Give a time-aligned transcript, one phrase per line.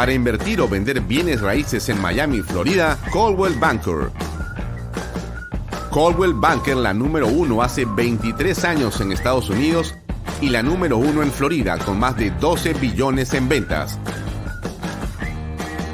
[0.00, 4.10] para invertir o vender bienes raíces en Miami, Florida, Coldwell Banker.
[5.90, 9.94] Coldwell Banker, la número uno hace 23 años en Estados Unidos
[10.40, 13.98] y la número uno en Florida con más de 12 billones en ventas.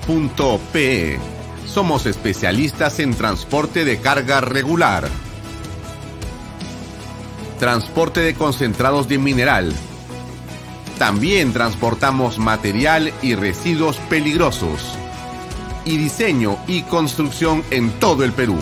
[0.09, 1.19] Delop.pe.
[1.67, 5.07] Somos especialistas en transporte de carga regular.
[7.59, 9.75] Transporte de concentrados de mineral.
[10.99, 14.97] También transportamos material y residuos peligrosos.
[15.85, 18.59] Y diseño y construcción en todo el Perú.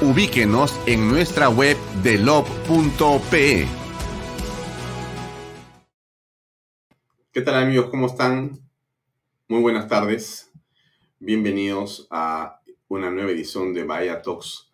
[0.00, 3.66] Ubíquenos en nuestra web delop.pe.
[7.30, 7.88] ¿Qué tal amigos?
[7.90, 8.67] ¿Cómo están?
[9.50, 10.52] Muy buenas tardes.
[11.20, 14.70] Bienvenidos a una nueva edición de Bahía Talks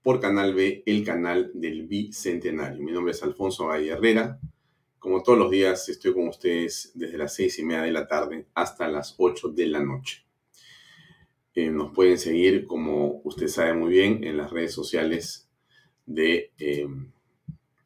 [0.00, 2.80] por Canal B, el canal del Bicentenario.
[2.84, 4.38] Mi nombre es Alfonso Bahía Herrera.
[5.00, 8.46] Como todos los días estoy con ustedes desde las seis y media de la tarde
[8.54, 10.24] hasta las 8 de la noche.
[11.56, 15.50] Eh, nos pueden seguir, como usted sabe muy bien, en las redes sociales
[16.06, 16.86] de eh,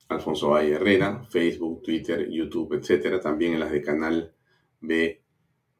[0.08, 3.20] Alfonso Valle Herrera, Facebook, Twitter, YouTube, etcétera.
[3.20, 4.34] También en las de canal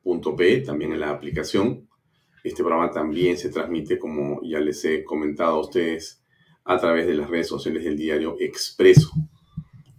[0.07, 1.89] B.p, también en la aplicación.
[2.45, 6.23] Este programa también se transmite, como ya les he comentado a ustedes,
[6.65, 9.11] a través de las redes sociales del diario Expreso.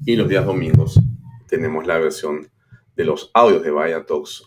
[0.06, 1.00] Y los días domingos
[1.48, 2.50] tenemos la versión
[2.96, 4.44] de los audios de Vaya Talks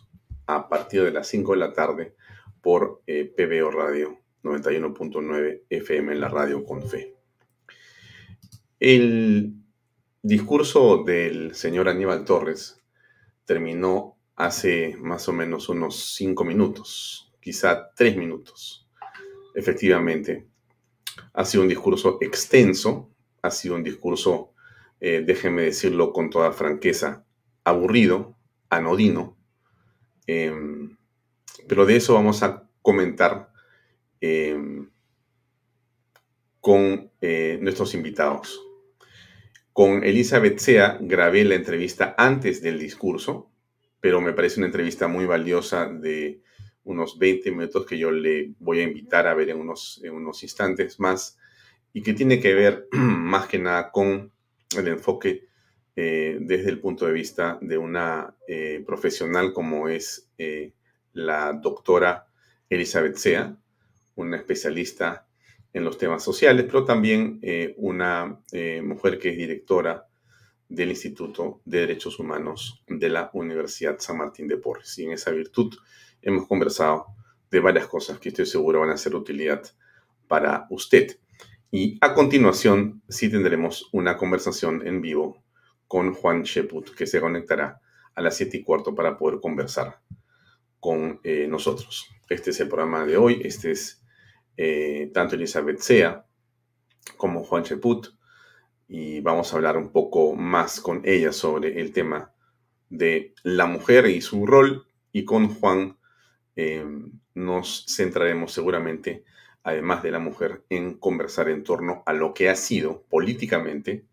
[0.47, 2.15] a partir de las 5 de la tarde
[2.63, 7.15] por eh, PBO Radio 91.9 FM en la radio con fe.
[8.79, 9.55] El
[10.23, 12.83] discurso del señor Aníbal Torres
[13.45, 18.89] terminó hace más o menos unos cinco minutos, quizá tres minutos.
[19.55, 20.47] Efectivamente,
[21.35, 23.11] ha sido un discurso extenso,
[23.43, 24.55] ha sido un discurso,
[24.99, 27.27] eh, déjenme decirlo con toda franqueza,
[27.65, 28.39] aburrido,
[28.71, 29.37] anodino,
[30.27, 30.97] em,
[31.69, 33.53] pero de eso vamos a comentar
[34.23, 34.89] em,
[36.61, 38.61] con eh, nuestros invitados.
[39.75, 43.50] Con Elizabeth Sea grabé la entrevista antes del discurso,
[44.01, 46.41] pero me parece una entrevista muy valiosa de
[46.85, 50.99] unos 20 minutos que yo le voy a invitar a ver en unos, unos instantes
[50.99, 51.39] más
[51.93, 54.33] y que tiene que ver más que nada con
[54.77, 55.49] el enfoque
[55.97, 60.73] eh, desde el punto de vista de una eh, profesional como es eh,
[61.13, 62.29] la doctora
[62.69, 63.57] Elizabeth Sea,
[64.15, 65.27] una especialista
[65.73, 67.41] en los temas sociales, pero también
[67.77, 68.41] una
[68.83, 70.10] mujer que es directora
[70.71, 74.97] del Instituto de Derechos Humanos de la Universidad San Martín de Porres.
[74.99, 75.75] Y en esa virtud
[76.23, 77.07] hemos conversado
[77.51, 79.63] de varias cosas que estoy seguro van a ser de utilidad
[80.29, 81.19] para usted.
[81.73, 85.43] Y a continuación sí tendremos una conversación en vivo
[85.89, 87.81] con Juan Sheput, que se conectará
[88.15, 90.01] a las 7 y cuarto para poder conversar
[90.79, 92.09] con eh, nosotros.
[92.29, 94.03] Este es el programa de hoy, este es
[94.57, 96.27] eh, tanto Elizabeth Sea
[97.17, 98.09] como Juan Cheput,
[98.93, 102.33] y vamos a hablar un poco más con ella sobre el tema
[102.89, 105.97] de la mujer y su rol, y con Juan
[106.57, 106.85] eh,
[107.35, 109.23] nos centraremos seguramente,
[109.63, 114.07] además de la mujer, en conversar en torno a lo que ha sido políticamente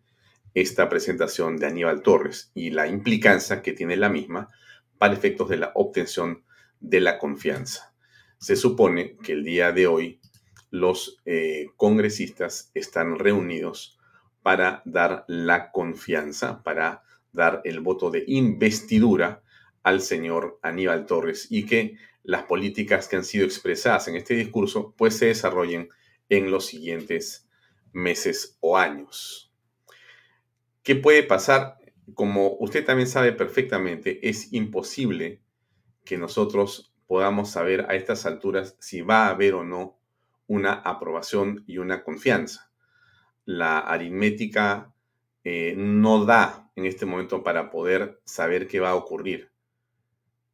[0.54, 4.48] esta presentación de Aníbal Torres y la implicancia que tiene la misma
[5.00, 6.44] para efectos de la obtención
[6.80, 7.96] de la confianza.
[8.38, 10.20] Se supone que el día de hoy
[10.70, 13.97] los eh, congresistas están reunidos
[14.48, 17.04] para dar la confianza, para
[17.34, 19.44] dar el voto de investidura
[19.84, 24.96] al señor Aníbal Torres y que las políticas que han sido expresadas en este discurso
[24.98, 25.90] pues se desarrollen
[26.30, 27.50] en los siguientes
[27.92, 29.52] meses o años.
[30.82, 31.76] ¿Qué puede pasar?
[32.14, 35.42] Como usted también sabe perfectamente, es imposible
[36.06, 40.00] que nosotros podamos saber a estas alturas si va a haber o no
[40.48, 42.67] una aprobación y una confianza.
[43.48, 44.94] La aritmética
[45.46, 49.54] eh, no da en este momento para poder saber qué va a ocurrir.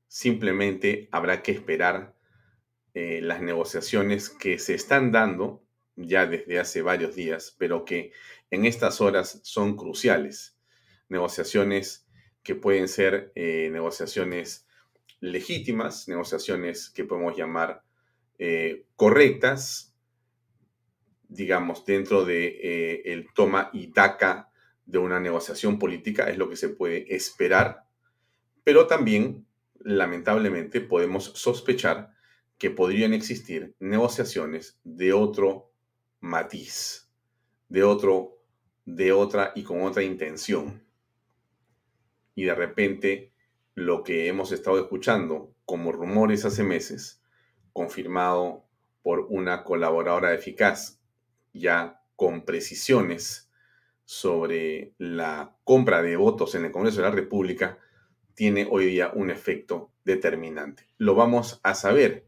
[0.08, 2.16] Simplemente habrá que esperar
[2.94, 5.64] eh, las negociaciones que se están dando
[5.96, 8.12] ya desde hace varios días, pero que
[8.52, 10.56] en estas horas son cruciales.
[11.10, 12.08] Negociaciones
[12.44, 14.68] que pueden ser eh, negociaciones
[15.20, 17.82] legítimas, negociaciones que podemos llamar
[18.96, 19.93] correctas,
[21.34, 24.50] digamos, dentro de el toma y daca
[24.86, 27.86] de una negociación política, es lo que se puede esperar,
[28.64, 29.46] pero también,
[29.80, 32.14] lamentablemente, podemos sospechar
[32.58, 35.72] que podrían existir negociaciones de otro
[36.22, 37.10] matiz,
[37.68, 38.40] de otro,
[38.86, 40.86] de otra y con otra intención.
[42.36, 43.34] Y de repente
[43.76, 47.22] lo que hemos estado escuchando como rumores hace meses,
[47.74, 48.66] confirmado
[49.02, 51.02] por una colaboradora eficaz,
[51.54, 53.50] ya con precisiones
[54.06, 57.80] sobre la compra de votos en el Congreso de la República,
[58.34, 60.88] tiene hoy día un efecto determinante.
[60.98, 62.28] Lo vamos a saber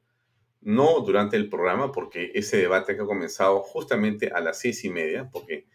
[0.61, 4.89] no durante el programa, porque ese debate que ha comenzado justamente a las seis y
[4.89, 5.67] media, porque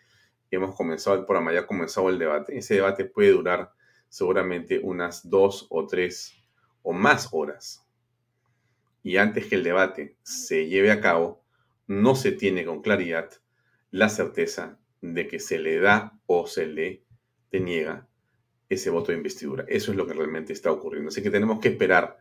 [0.50, 3.72] hemos comenzado el programa, ya ha comenzado el debate, ese debate puede durar
[4.08, 6.34] seguramente unas dos o tres
[6.82, 7.86] o más horas.
[9.02, 11.39] Y antes que el debate se lleve a cabo,
[11.90, 13.32] no se tiene con claridad
[13.90, 17.02] la certeza de que se le da o se le
[17.50, 18.08] deniega
[18.68, 19.64] ese voto de investidura.
[19.66, 21.08] Eso es lo que realmente está ocurriendo.
[21.08, 22.16] Así que tenemos que esperar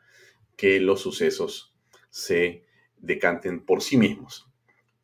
[0.57, 1.75] que los sucesos
[2.09, 2.65] se
[2.97, 4.49] decanten por sí mismos.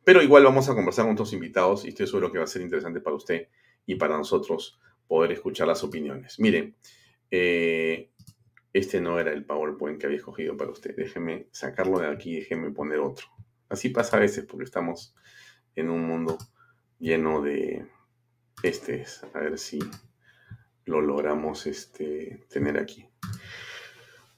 [0.03, 2.63] Pero igual vamos a conversar con otros invitados y estoy seguro que va a ser
[2.63, 3.49] interesante para usted
[3.85, 6.39] y para nosotros poder escuchar las opiniones.
[6.39, 6.75] Miren,
[7.29, 8.09] eh,
[8.73, 10.95] este no era el PowerPoint que había escogido para usted.
[10.95, 13.34] Déjeme sacarlo de aquí y déjeme poner otro.
[13.75, 15.13] Así pasa a veces porque estamos
[15.75, 16.37] en un mundo
[16.97, 17.85] lleno de...
[18.63, 19.79] Este es, a ver si
[20.85, 23.07] lo logramos este, tener aquí.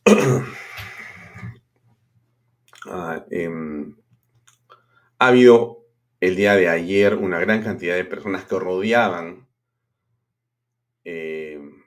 [2.89, 3.97] Ah, em,
[5.19, 5.85] ha habido
[6.21, 9.45] el día de ayer una gran cantidad de personas que rodeaban.
[11.03, 11.83] Em,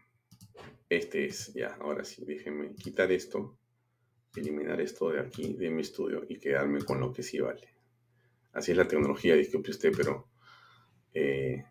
[0.90, 3.58] este es, ya, ahora sí, déjenme quitar esto,
[4.34, 7.68] eliminar esto de aquí, de mi estudio y quedarme con lo que sí vale.
[8.52, 10.28] Así es la tecnología, disculpe usted, pero...
[11.12, 11.64] Eh,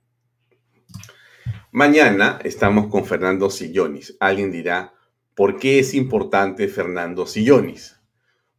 [1.71, 4.17] mañana estamos con Fernando Sillonis.
[4.19, 4.93] Alguien dirá,
[5.35, 7.99] ¿por qué es importante Fernando Sillonis?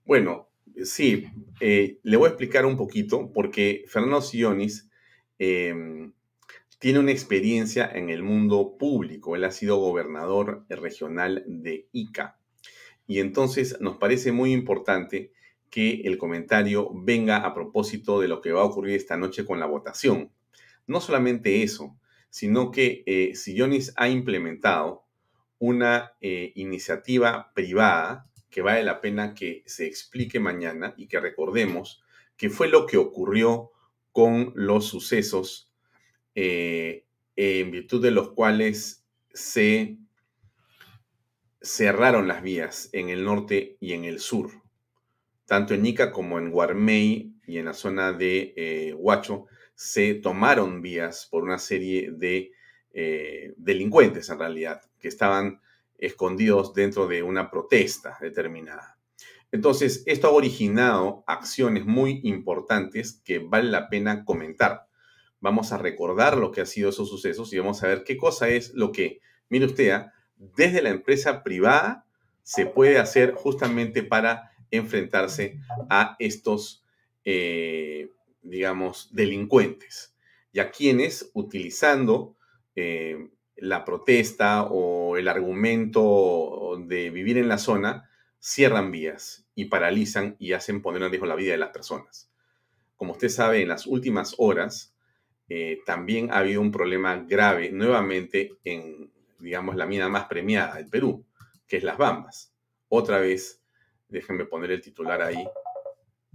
[0.04, 0.50] Bueno,
[0.84, 1.26] Sí,
[1.60, 4.88] eh, le voy a explicar un poquito porque Fernando Sionis
[5.38, 6.12] em,
[6.78, 9.36] tiene una experiencia en el mundo público.
[9.36, 12.38] Él ha sido gobernador regional de Ica.
[13.10, 15.32] Y entonces nos parece muy importante
[15.68, 19.58] que el comentario venga a propósito de lo que va a ocurrir esta noche con
[19.58, 20.30] la votación.
[20.86, 21.98] No solamente eso,
[22.28, 23.32] sino que eh,
[23.96, 25.06] ha implementado
[25.58, 32.04] una eh, iniciativa privada que vale la pena que se explique mañana y que recordemos
[32.36, 33.72] que fue lo que ocurrió
[34.12, 35.72] con los sucesos
[36.36, 39.98] eh, en virtud de los cuales se
[41.60, 44.50] cerraron las vías en el norte y en el sur.
[45.46, 50.82] Tanto en Ica como en Guarmey y en la zona de eh, Huacho se tomaron
[50.82, 52.52] vías por una serie de
[52.92, 55.60] eh, delincuentes en realidad que estaban
[55.98, 58.98] escondidos dentro de una protesta determinada.
[59.52, 64.86] Entonces, esto ha originado acciones muy importantes que vale la pena comentar.
[65.40, 68.48] Vamos a recordar lo que han sido esos sucesos y vamos a ver qué cosa
[68.48, 70.14] es lo que, mire usted, ¿ah?
[70.40, 72.06] Desde la empresa privada
[72.42, 76.84] se puede hacer justamente para enfrentarse a estos,
[77.24, 78.10] eh,
[78.42, 80.16] digamos, delincuentes
[80.52, 82.36] y a quienes, utilizando
[82.74, 90.36] eh, la protesta o el argumento de vivir en la zona, cierran vías y paralizan
[90.38, 92.30] y hacen poner en riesgo la vida de las personas.
[92.96, 94.94] Como usted sabe, en las últimas horas
[95.48, 100.88] eh, también ha habido un problema grave nuevamente en, digamos, la mina más premiada del
[100.88, 101.26] Perú,
[101.66, 102.54] que es Las Bambas.
[102.88, 103.62] Otra vez,
[104.08, 105.44] déjenme poner el titular ahí.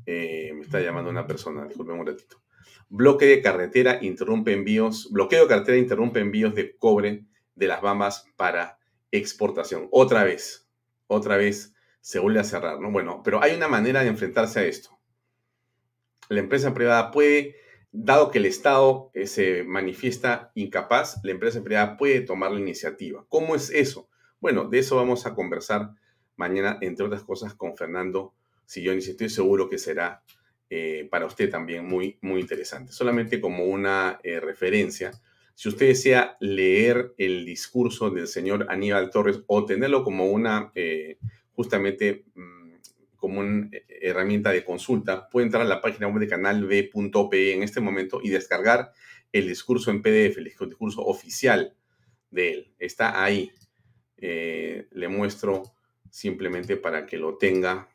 [0.05, 2.41] Eh, me está llamando una persona, disculpen un ratito.
[2.89, 8.27] Bloque de carretera interrumpe envíos, bloqueo de carretera interrumpe envíos de cobre de las Bambas
[8.35, 8.77] para
[9.11, 9.87] exportación.
[9.91, 10.69] Otra vez,
[11.07, 12.91] otra vez se vuelve a cerrar, ¿no?
[12.91, 14.99] Bueno, pero hay una manera de enfrentarse a esto.
[16.29, 17.55] La empresa privada puede,
[17.97, 23.25] dado que el Estado eh, se manifiesta incapaz, la empresa privada puede tomar la iniciativa.
[23.29, 24.09] ¿Cómo es eso?
[24.39, 25.91] Bueno, de eso vamos a conversar
[26.35, 28.33] mañana, entre otras cosas, con Fernando
[28.65, 29.07] Sillones.
[29.07, 30.21] Estoy seguro que será
[30.69, 32.91] eh, para usted también muy, muy interesante.
[32.91, 35.11] Solamente como una eh, referencia,
[35.53, 40.73] si usted desea leer el discurso del señor Aníbal Torres o tenerlo como una,
[41.53, 42.64] justamente, mm,
[43.25, 47.81] como una herramienta de consulta, puede entrar a la página web de canalb.pe en este
[47.81, 48.91] momento y descargar
[49.31, 51.75] el discurso en PDF, el discurso oficial
[52.29, 52.73] de él.
[52.77, 53.51] Está ahí.
[54.17, 55.63] Eh, le muestro
[56.11, 57.89] simplemente para que lo tenga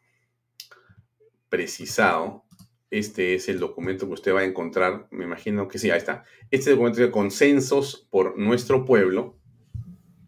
[1.49, 2.44] precisado.
[2.90, 5.06] Este es el documento que usted va a encontrar.
[5.12, 6.25] Me imagino que sí, ahí está.
[6.50, 9.38] Este documento de consensos por nuestro pueblo,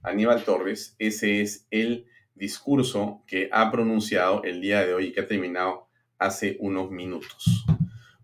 [0.04, 2.06] Aníbal Torres, ese es el
[2.42, 5.86] discurso que ha pronunciado el día de hoy y que ha terminado
[6.18, 7.64] hace unos minutos.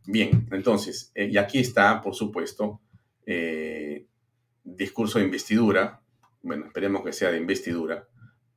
[0.05, 2.81] Bien, entonces, eh, y aquí está, por supuesto,
[3.25, 4.07] eh,
[4.65, 6.01] discurso de investidura.
[6.43, 8.09] Bueno, esperemos que sea de investidura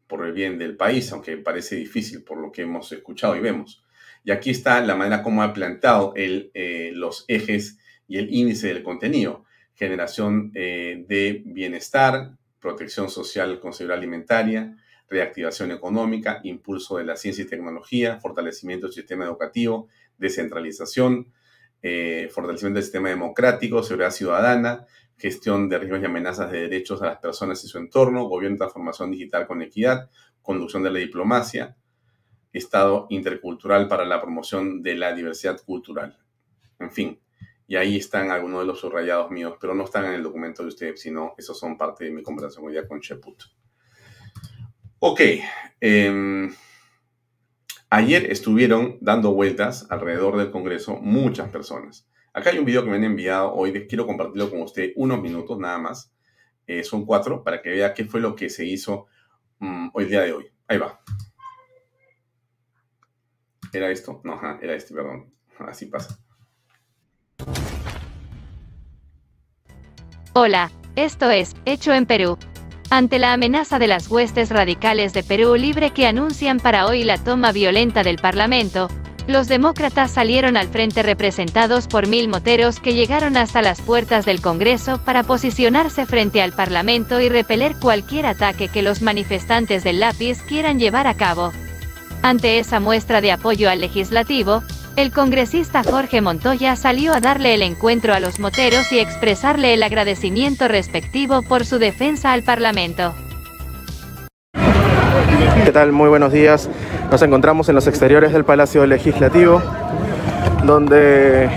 [0.08, 3.84] por el bien del país, aunque parece difícil por lo que hemos escuchado y vemos.
[4.24, 7.77] Y aquí está la manera como ha plantado eh, los ejes
[8.08, 9.46] y el índice del contenido.
[9.75, 14.75] Generación de bienestar, protección social con seguridad alimentaria,
[15.12, 21.32] reactivación económica, impulso de la ciencia y tecnología, fortalecimiento del sistema educativo, descentralización,
[21.82, 24.88] eh, fortalecimiento del sistema democrático, seguridad ciudadana,
[25.18, 28.60] gestión de riesgos y amenazas de derechos a las personas y su entorno, gobierno de
[28.60, 30.10] transformación digital con equidad,
[30.41, 31.75] conducción de la diplomacia,
[32.53, 36.18] Estado intercultural para la promoción de la diversidad cultural.
[36.80, 37.20] En fin,
[37.65, 40.68] y ahí están algunos de los subrayados míos, pero no están en el documento de
[40.68, 43.44] usted, sino esos son parte de mi conversación hoy día con Cheput.
[45.03, 45.20] Ok.
[45.79, 46.53] Em,
[47.89, 52.08] ayer estuvieron dando vueltas alrededor del Congreso muchas personas.
[52.34, 55.58] Acá hay un video que me han enviado hoy, quiero compartirlo con usted unos minutos
[55.58, 56.13] nada más.
[56.67, 59.08] Eh, son cuatro para que vea qué fue lo que se hizo
[59.58, 60.46] mm, hoy día de hoy.
[60.67, 61.01] Ahí va.
[63.74, 64.22] ¿Era esto?
[64.24, 65.34] No, era este, perdón.
[65.58, 66.20] Así pasa.
[70.34, 72.38] Hola, esto es Hecho en Perú.
[72.94, 77.18] Ante la amenaza de las huestes radicales de Perú Libre que anuncian para hoy la
[77.18, 78.90] toma violenta del Parlamento,
[79.28, 84.42] los demócratas salieron al frente representados por mil moteros que llegaron hasta las puertas del
[84.42, 90.42] Congreso para posicionarse frente al Parlamento y repeler cualquier ataque que los manifestantes del lápiz
[90.42, 91.54] quieran llevar a cabo.
[92.24, 94.64] Ante esa muestra de apoyo al legislativo,
[94.96, 99.84] el congresista Jorge Montoya salió a darle el encuentro a los moteros y expresarle el
[99.84, 103.14] agradecimiento respectivo por su defensa al Parlamento.
[105.64, 105.92] ¿Qué tal?
[105.92, 106.70] Muy buenos días.
[107.10, 109.62] Nos encontramos en los exteriores del Palacio Legislativo,
[110.66, 111.50] donde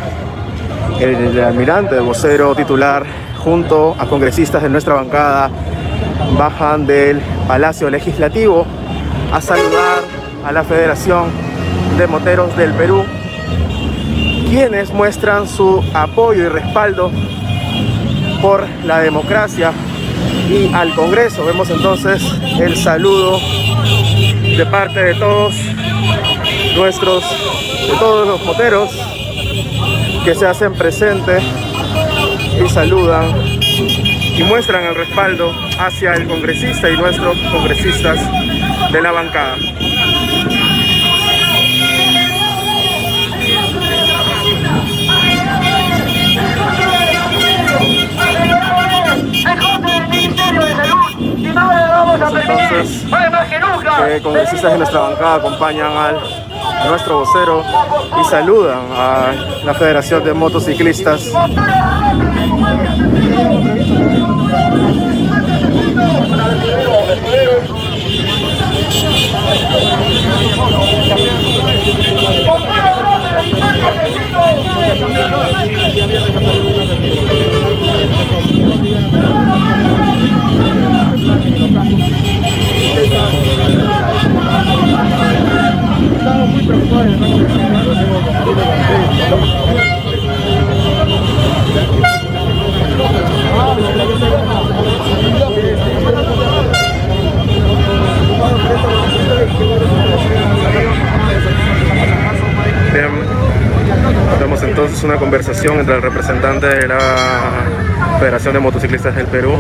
[1.01, 3.05] el almirante, el vocero titular,
[3.39, 5.51] junto a congresistas de nuestra bancada,
[6.39, 8.67] bajan del Palacio Legislativo
[9.33, 10.03] a saludar
[10.45, 11.31] a la Federación
[11.99, 13.05] de Moteros del Perú
[14.49, 17.11] quienes muestran su apoyo y respaldo
[18.41, 19.73] por la democracia
[20.49, 21.45] y al Congreso.
[21.45, 22.23] Vemos entonces
[22.61, 23.39] el saludo
[24.57, 25.55] de parte de todos
[26.77, 27.25] nuestros,
[27.89, 28.91] de todos los moteros
[30.25, 31.43] que se hacen presentes
[32.65, 33.35] y saludan
[34.37, 38.19] y muestran el respaldo hacia el congresista y nuestros congresistas
[38.93, 39.57] de la bancada.
[52.41, 53.05] Entonces,
[54.07, 56.21] que congresistas de nuestra bancada acompañan al
[56.89, 57.63] nuestro vocero
[58.21, 59.33] y saludan a
[59.65, 61.31] la Federación de Motociclistas.
[104.39, 106.99] Tenemos entonces una conversación entre el representante de la
[108.19, 109.59] Federación de Motociclistas del Perú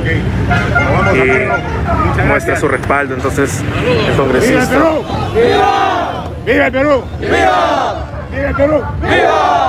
[1.15, 3.63] y muestra su respaldo entonces
[4.09, 4.79] el congresista.
[5.35, 6.25] ¡Viva!
[6.45, 7.05] ¡Viva el Perú!
[7.21, 8.07] ¡Viva!
[8.31, 8.83] ¡Viva el Perú!
[9.01, 9.64] ¡Viva!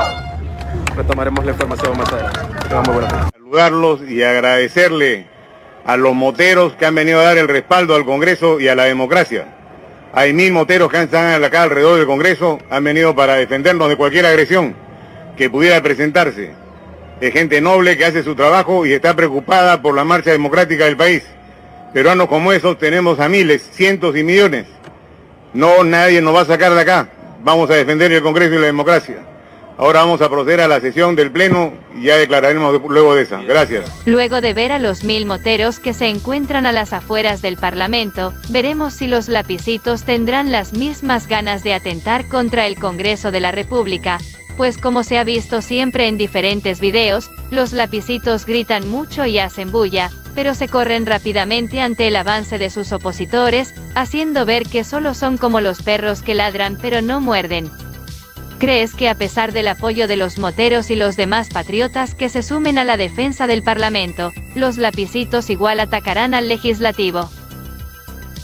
[0.96, 2.40] Retomaremos la información más adelante.
[3.34, 5.28] Saludarlos y agradecerle
[5.86, 8.86] a los moteros que han venido a dar el respaldo al Congreso y a la
[8.86, 9.48] democracia.
[10.14, 14.26] Hay mil moteros que están acá alrededor del Congreso, han venido para defendernos de cualquier
[14.26, 14.76] agresión
[15.36, 16.54] que pudiera presentarse.
[17.20, 20.96] Es gente noble que hace su trabajo y está preocupada por la marcha democrática del
[20.96, 21.24] país.
[21.94, 24.66] Peruanos como esos tenemos a miles, cientos y millones.
[25.54, 27.10] No, nadie nos va a sacar de acá.
[27.44, 29.35] vamos a defender el Congreso y la democracia.
[29.78, 33.42] Ahora vamos a proceder a la sesión del Pleno y ya declararemos luego de esa.
[33.42, 33.92] Gracias.
[34.06, 38.34] Luego de ver a los mil moteros que se encuentran a las afueras del Parlamento,
[38.50, 43.52] veremos si los lapicitos tendrán las mismas ganas de atentar contra el Congreso de la
[43.52, 44.20] República,
[44.56, 49.72] pues como se ha visto siempre en diferentes videos, los lapicitos gritan mucho y hacen
[49.72, 55.14] bulla, pero se corren rápidamente ante el avance de sus opositores, haciendo ver que solo
[55.14, 57.70] son como los perros que ladran pero no muerden.
[58.58, 62.42] ¿Crees que a pesar del apoyo de los moteros y los demás patriotas que se
[62.42, 67.30] sumen a la defensa del Parlamento, los lapicitos igual atacarán al legislativo?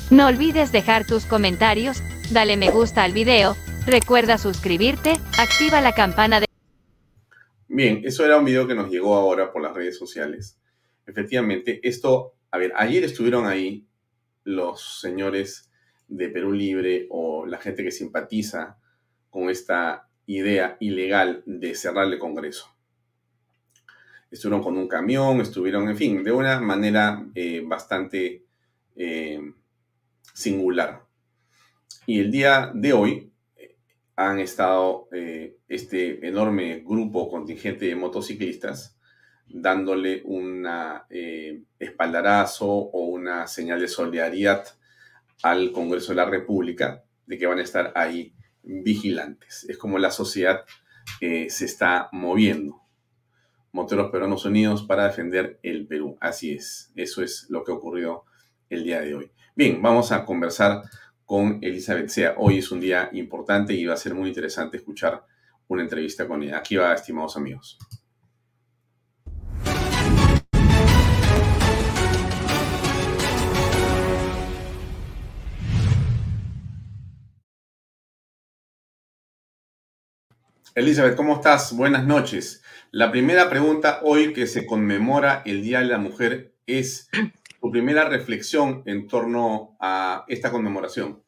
[0.09, 6.41] No olvides dejar tus comentarios, dale me gusta al video, recuerda suscribirte, activa la campana
[6.41, 6.47] de...
[7.69, 10.59] Bien, eso era un video que nos llegó ahora por las redes sociales.
[11.07, 13.87] Efectivamente, esto, a ver, ayer estuvieron ahí
[14.43, 15.71] los señores
[16.09, 18.77] de Perú Libre o la gente que simpatiza
[19.31, 22.67] con esta idea ilegal de cerrar el Congreso.
[24.29, 28.45] Estuvieron con un camión, estuvieron, en fin, de una manera eh, bastante
[28.95, 29.41] eh,
[30.33, 31.01] singular.
[32.05, 33.75] Y el día de hoy eh,
[34.15, 35.09] han estado
[35.67, 38.97] este enorme grupo contingente de motociclistas
[39.47, 40.65] dándole un
[41.77, 44.65] espaldarazo o una señal de solidaridad
[45.43, 49.65] al Congreso de la República de que van a estar ahí vigilantes.
[49.69, 50.65] Es como la sociedad
[51.19, 52.81] eh, se está moviendo.
[53.71, 56.17] Monteros Peruanos Unidos para defender el Perú.
[56.19, 58.25] Así es, eso es lo que ocurrió
[58.69, 59.31] el día de hoy.
[59.55, 60.81] Bien, vamos a conversar
[61.25, 62.35] con Elizabeth Sea.
[62.37, 65.25] Hoy es un día importante y va a ser muy interesante escuchar
[65.67, 66.57] una entrevista con ella.
[66.57, 67.77] Aquí va, estimados amigos.
[80.73, 81.75] Elizabeth, ¿cómo estás?
[81.75, 82.63] Buenas noches.
[82.91, 87.09] La primera pregunta hoy que se conmemora el Día de la Mujer es
[87.59, 91.21] tu primera reflexión en torno a esta conmemoración.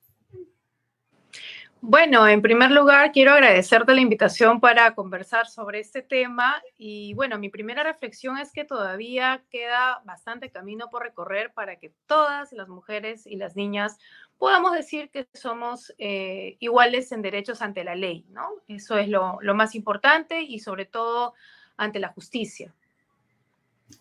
[1.85, 6.63] Bueno, en primer lugar, quiero agradecerte la invitación para conversar sobre este tema.
[6.77, 11.93] Y bueno, mi primera reflexión es que todavía queda bastante camino por recorrer para que
[12.05, 13.97] todas las mujeres y las niñas
[14.37, 18.47] podamos decir que somos eh, iguales en derechos ante la ley, ¿no?
[18.67, 21.33] Eso es lo, más importante y sobre todo
[21.77, 22.73] ante la justicia.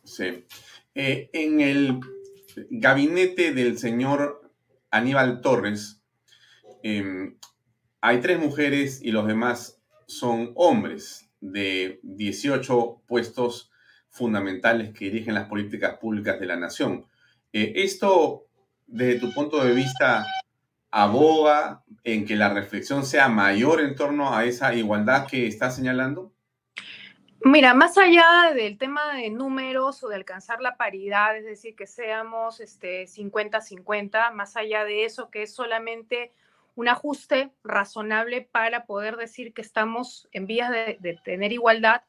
[0.05, 0.45] Sí.
[0.95, 2.01] Eh, en el
[2.71, 4.51] gabinete del señor
[4.91, 6.03] Aníbal Torres,
[6.83, 7.37] em,
[8.01, 13.71] hay tres mujeres y los demás son hombres de 18 puestos
[14.09, 17.07] fundamentales que dirigen las políticas públicas de la nación.
[17.53, 18.47] Eh, esto
[18.93, 20.27] desde tu punto de vista,
[20.91, 26.31] aboga en que la reflexión sea mayor en torno a esa igualdad que está señalando?
[27.45, 31.87] Mira, más allá del tema de números o de alcanzar la paridad, es decir, que
[31.87, 36.33] seamos este, 50-50, más allá de eso, que es solamente
[36.75, 42.03] un ajuste razonable para poder decir que estamos en vías de tener igualdad,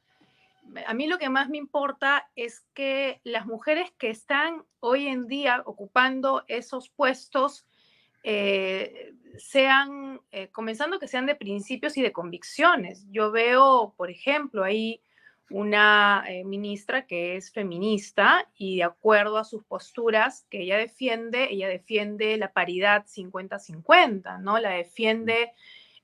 [0.85, 5.27] a mí lo que más me importa es que las mujeres que están hoy en
[5.27, 7.65] día ocupando esos puestos
[8.23, 13.05] eh, sean, eh, comenzando que sean de principios y de convicciones.
[13.11, 15.01] Yo veo, por ejemplo, ahí
[15.49, 21.49] una eh, ministra que es feminista y de acuerdo a sus posturas que ella defiende,
[21.51, 24.57] ella defiende la paridad 50-50, ¿no?
[24.57, 25.51] La defiende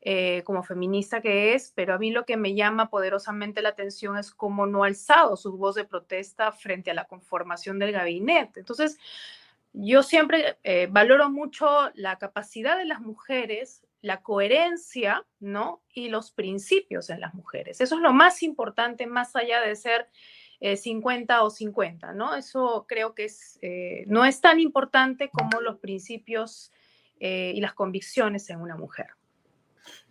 [0.01, 4.17] eh, como feminista que es, pero a mí lo que me llama poderosamente la atención
[4.17, 8.61] es cómo no ha alzado su voz de protesta frente a la conformación del gabinete.
[8.61, 8.97] Entonces,
[9.73, 15.81] yo siempre eh, valoro mucho la capacidad de las mujeres, la coherencia, ¿no?
[15.93, 17.81] Y los principios en las mujeres.
[17.81, 20.07] Eso es lo más importante, más allá de ser
[20.61, 22.35] 50 eh, o 50, ¿no?
[22.35, 23.59] Eso creo que es,
[24.07, 26.71] no es tan importante como los principios
[27.19, 29.07] y las convicciones en una mujer.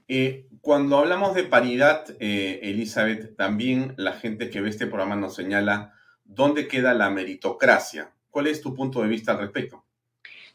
[0.09, 5.37] Eh, cuando hablamos de paridad, eh, Elizabeth, también la gente que ve este programa nos
[5.37, 5.95] señala
[6.25, 8.11] dónde queda la meritocracia.
[8.31, 9.85] ¿Cuál es tu punto de vista al respecto?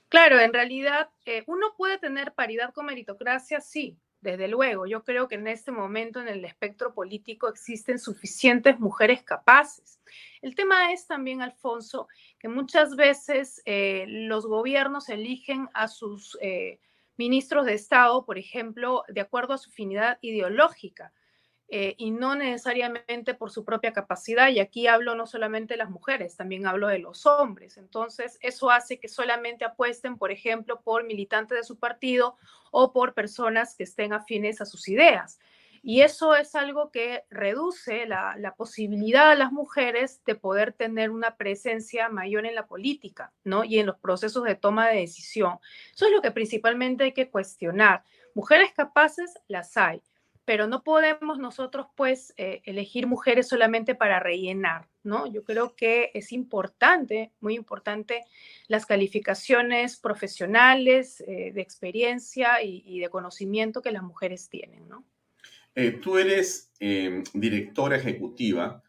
[0.09, 4.87] Claro, en realidad eh, uno puede tener paridad con meritocracia, sí, desde luego.
[4.87, 9.99] Yo creo que en este momento en el espectro político existen suficientes mujeres capaces.
[10.41, 12.07] El tema es también, Alfonso,
[12.39, 16.37] que muchas veces los gobiernos eligen a sus
[17.17, 21.13] ministros de Estado, por ejemplo, de acuerdo a su afinidad ideológica.
[21.69, 24.49] eh, y no necesariamente por su propia capacidad.
[24.49, 27.77] Y aquí hablo no solamente de las mujeres, también hablo de los hombres.
[27.77, 32.37] Entonces, eso hace que solamente apuesten, por ejemplo, por militantes de su partido
[32.71, 35.39] o por personas que estén afines a sus ideas.
[35.85, 41.35] Y eso es algo que reduce la, posibilidad de las mujeres de poder tener una
[41.35, 43.65] presencia mayor en la política, ¿no?
[43.65, 45.59] Y en los procesos de toma de decisión.
[45.93, 48.05] Eso es lo que principalmente hay que cuestionar.
[48.33, 50.01] Mujeres capaces las hay,
[50.45, 55.27] pero no podemos nosotros, pues, eh, elegir mujeres solamente para rellenar, ¿no?
[55.27, 58.23] Yo creo que es importante, muy importante,
[58.69, 65.03] las calificaciones profesionales, eh, de experiencia y, y de conocimiento que las mujeres tienen, ¿no?
[65.75, 68.83] Eh, tú eres em, directora ejecutiva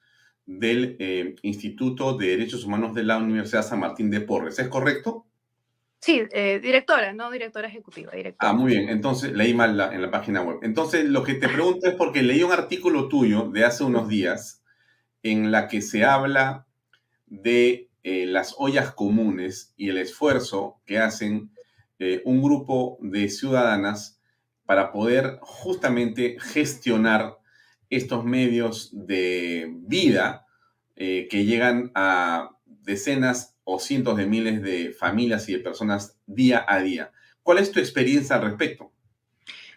[0.45, 5.27] del em, Instituto de Derechos Humanos de la Universidad San Martín de Porres, ¿es correcto?
[6.01, 8.13] Sí, eh, directora, no directora ejecutiva.
[8.13, 8.51] Directora.
[8.51, 8.91] Ah, muy bien.
[8.91, 10.59] Entonces, leí mal en la página web.
[10.61, 14.63] Entonces, lo que te pregunto es porque leí un artículo tuyo de hace unos días
[15.23, 16.67] en la que se habla
[17.25, 21.51] de eh, las ollas comunes y el esfuerzo que hacen
[22.27, 24.14] un grupo de ciudadanas
[24.67, 27.39] para poder justamente gestionar
[27.91, 30.47] estos medios de vida
[30.97, 36.65] eh, que llegan a decenas o cientos de miles de familias y de personas día
[36.67, 37.13] a día.
[37.43, 38.94] ¿Cuál es tu experiencia al respecto?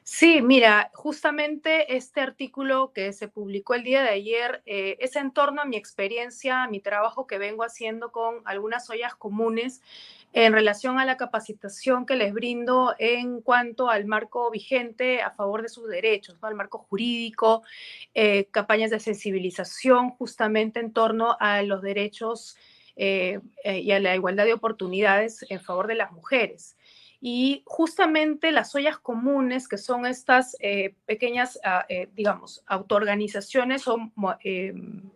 [0.10, 5.32] Sí, mira, justamente este artículo que se publicó el día de ayer eh, es en
[5.34, 9.82] torno a mi experiencia, a mi trabajo que vengo haciendo con algunas ollas comunes
[10.32, 15.62] en relación a la capacitación que les brindo en cuanto al marco vigente a favor
[15.62, 16.48] de sus derechos, ¿no?
[16.48, 17.64] al marco jurídico,
[18.14, 22.56] eh, campañas de sensibilización justamente en torno a los derechos
[22.96, 26.77] eh, y a la igualdad de oportunidades en favor de las mujeres.
[27.20, 33.98] Y justamente las ollas comunes, que son estas eh, pequeñas, ah, eh, digamos, autoorganizaciones o
[34.44, 34.74] eh,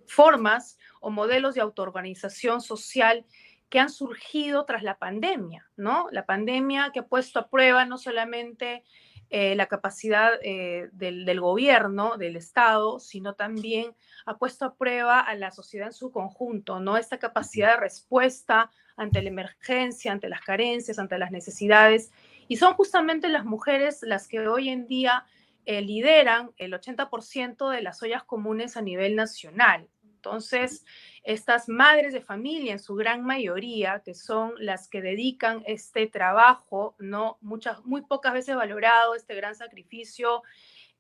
[0.08, 3.26] formas o modelos de autoorganización social
[3.70, 6.08] que han surgido tras la pandemia, ¿no?
[6.12, 8.84] La pandemia que ha puesto a prueba no solamente
[9.32, 15.52] la capacidad del, del, gobierno, del Estado, sino también ha puesto a prueba a la
[15.52, 16.98] sociedad en su conjunto, ¿no?
[16.98, 22.12] Esta capacidad de respuesta ante la emergencia, ante las carencias, ante las necesidades.
[22.48, 25.26] Y son justamente las mujeres las que hoy en día
[25.66, 29.88] eh, lideran el 80% de las ollas comunes a nivel nacional.
[30.24, 30.86] Entonces,
[31.24, 36.96] estas madres de familia, en su gran mayoría, que son las que dedican este trabajo,
[37.00, 40.44] no muchas, muy pocas veces valorado, este gran sacrificio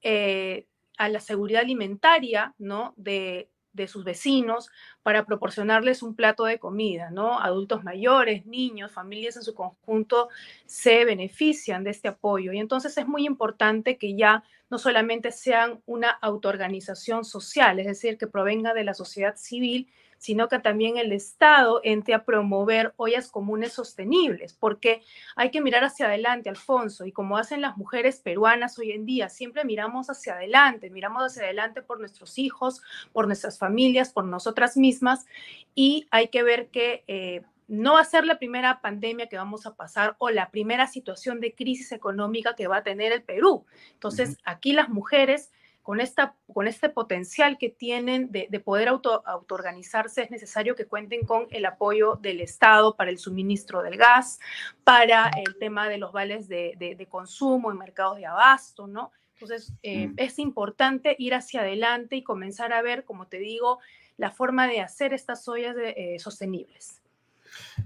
[0.02, 0.66] eh,
[0.98, 2.96] a la seguridad alimentaria, ¿no?
[2.98, 4.70] De, de sus vecinos
[5.04, 7.40] para proporcionarles un plato de comida, ¿no?
[7.40, 10.30] Adultos mayores, niños, familias en su conjunto
[10.66, 15.82] se benefician de este apoyo y entonces es muy importante que ya no solamente sean
[15.86, 19.90] una autoorganización social, es decir, que provenga de la sociedad civil,
[20.22, 25.02] sino que también el Estado entre a promover ollas comunes sostenibles, porque
[25.36, 29.30] hay que mirar hacia adelante, Alfonso, y como hacen las mujeres peruanas hoy en día,
[29.30, 34.78] siempre miramos hacia adelante, miramos hacia adelante por nuestros hijos, por nuestras familias, por nosotras
[34.78, 35.26] mismas,
[35.74, 37.04] y hay que ver que...
[37.08, 40.88] Eh, no va a ser la primera pandemia que vamos a pasar o la primera
[40.88, 43.66] situación de crisis económica que va a tener el Perú.
[43.94, 45.52] Entonces, aquí las mujeres
[45.84, 51.26] con, esta, con este potencial que tienen de, poder auto, autoorganizarse, es necesario que cuenten
[51.26, 54.40] con el apoyo del Estado para el suministro del gas,
[54.84, 59.12] para el tema de los vales de, de, consumo en mercados de abasto, ¿no?
[59.34, 60.14] Entonces, eh, mm.
[60.18, 63.80] es importante ir hacia adelante y comenzar a ver, como te digo,
[64.18, 67.02] la forma de hacer estas ollas eh, sostenibles.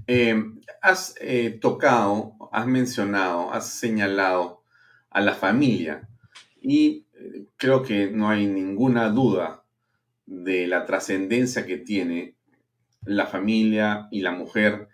[0.06, 4.64] Em, has eh, tocado, has mencionado, has señalado
[5.10, 6.08] a la familia
[6.62, 7.05] y
[7.58, 9.64] creo que no hay ninguna duda
[10.26, 12.36] de la trascendencia que tiene
[13.06, 14.90] la familia y la mujer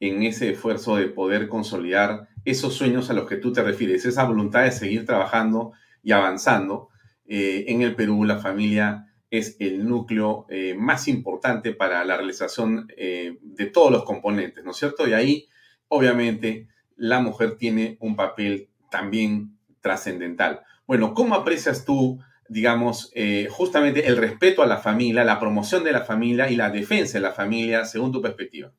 [0.00, 4.24] en ese esfuerzo de poder consolidar esos sueños a los que tú te refieres, esa
[4.24, 5.72] voluntad de seguir trabajando
[6.02, 6.90] y avanzando.
[7.26, 12.86] Eh, en el Perú la familia es el núcleo eh, más importante para la realización
[12.96, 15.08] eh, de todos los componentes, ¿no es cierto?
[15.08, 15.48] Y ahí,
[15.88, 19.55] obviamente, la mujer tiene un papel también
[19.86, 20.62] trascendental.
[20.84, 22.18] Bueno, ¿cómo aprecias tú,
[22.48, 26.70] digamos, eh, justamente el respeto a la familia, la promoción de la familia y la
[26.70, 28.72] defensa de la familia según tu perspectiva?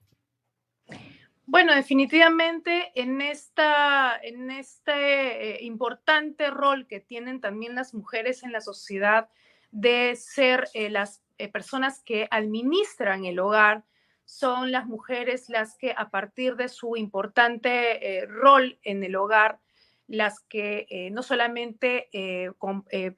[1.46, 8.52] Bueno, definitivamente en, esta, en este eh, importante rol que tienen también las mujeres en
[8.52, 9.30] la sociedad
[9.72, 13.86] de ser eh, las personas que administran el hogar,
[14.26, 19.60] son las mujeres las que a partir de su importante rol en el hogar
[20.08, 22.52] las que eh, no solamente, eh,
[22.92, 23.16] eh,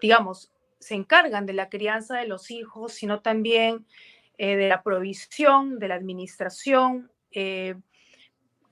[0.00, 3.86] digamos, se encargan de la crianza de los hijos, sino también
[4.38, 7.10] de la provisión, de la administración.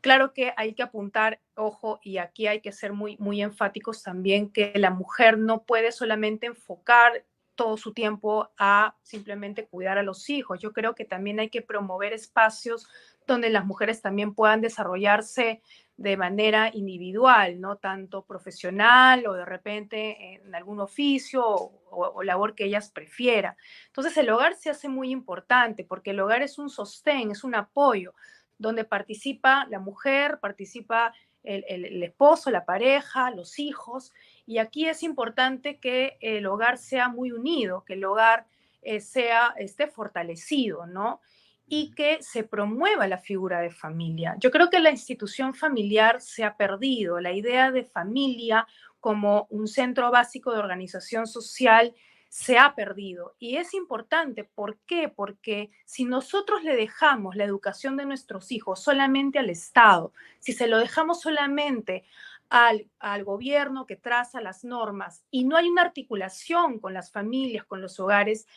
[0.02, 4.50] Claro que hay que apuntar, ojo, y aquí hay que ser muy, muy enfáticos también,
[4.50, 10.28] que la mujer no puede solamente enfocar todo su tiempo a simplemente cuidar a los
[10.28, 10.61] hijos.
[10.61, 12.87] Yo creo que también hay que promover espacios
[13.26, 15.62] donde las mujeres también puedan desarrollarse
[15.96, 22.64] de manera individual, no tanto profesional o de repente en algún oficio o, labor que
[22.64, 23.57] ellas prefieran.
[23.87, 27.54] Entonces el hogar se hace muy importante porque el hogar es un sostén, es un
[27.54, 28.14] apoyo,
[28.59, 31.12] donde participa la mujer, participa
[31.44, 34.12] el, esposo, la pareja, los hijos,
[34.46, 38.46] y aquí es importante que el hogar sea muy unido, que el hogar
[38.83, 41.20] eh, sea, esté fortalecido, ¿no?
[41.66, 44.37] Y que se promueva la figura de familia.
[44.38, 48.66] Yo creo que la institución familiar se ha perdido, la idea de familia
[49.00, 51.94] como un centro básico de organización social
[52.35, 53.37] se ha perdido.
[53.38, 55.09] Y es importante, ¿por qué?
[55.09, 60.66] Porque si nosotros le dejamos la educación de nuestros hijos solamente al Estado, si se
[60.66, 62.05] lo dejamos solamente
[62.48, 67.64] al, al, gobierno que traza las normas y no hay una articulación con las familias,
[67.64, 68.48] con los hogares,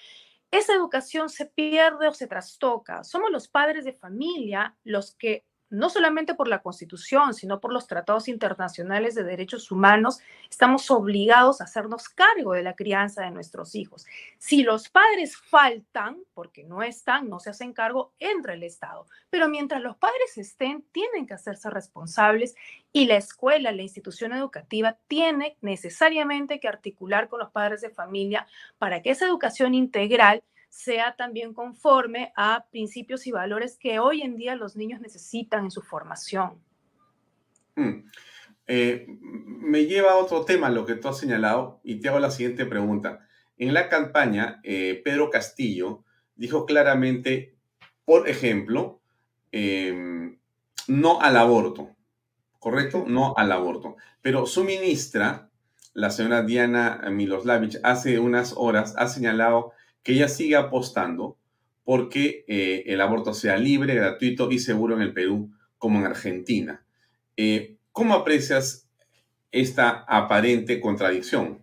[0.52, 3.04] esa educación se pierde o se trastoca.
[3.04, 7.88] Somos los padres de familia los que no solamente por la Constitución, sino por los
[7.88, 13.76] tratados internacionales de derechos humanos, estamos obligados a hacernos cargo de la crianza de nuestros
[13.76, 14.06] hijos.
[14.38, 19.08] Si los padres faltan, porque no están, no se hacen cargo, entra el Estado.
[19.30, 22.56] Pero mientras los padres estén, tienen que hacerse responsables
[22.94, 28.48] y la escuela, la institución educativa, tiene necesariamente que articular con los padres de familia
[28.78, 30.44] para que esa educación integral
[30.78, 35.72] sea también conforme a principios y valores que hoy en día los niños necesitan en
[35.72, 36.62] su formación.
[37.76, 38.04] Mm.
[38.68, 42.30] Eh, me lleva a otro tema lo que tú has señalado y te hago la
[42.30, 43.28] siguiente pregunta.
[43.58, 46.04] En la campaña, eh, Pedro Castillo
[46.36, 47.56] dijo claramente,
[48.06, 49.02] por ejemplo,
[49.52, 50.38] em,
[50.88, 51.96] no al aborto,
[52.60, 53.04] ¿correcto?
[53.08, 53.96] No al aborto.
[54.22, 55.50] Pero su ministra,
[55.96, 59.74] la señora Diana Miloslavich, hace unas horas ha señalado
[60.08, 61.38] que ella siga apostando
[61.84, 66.82] porque eh, el aborto sea libre, gratuito y seguro en el Perú como en Argentina.
[67.36, 68.90] Eh, ¿Cómo aprecias
[69.52, 71.62] esta aparente contradicción?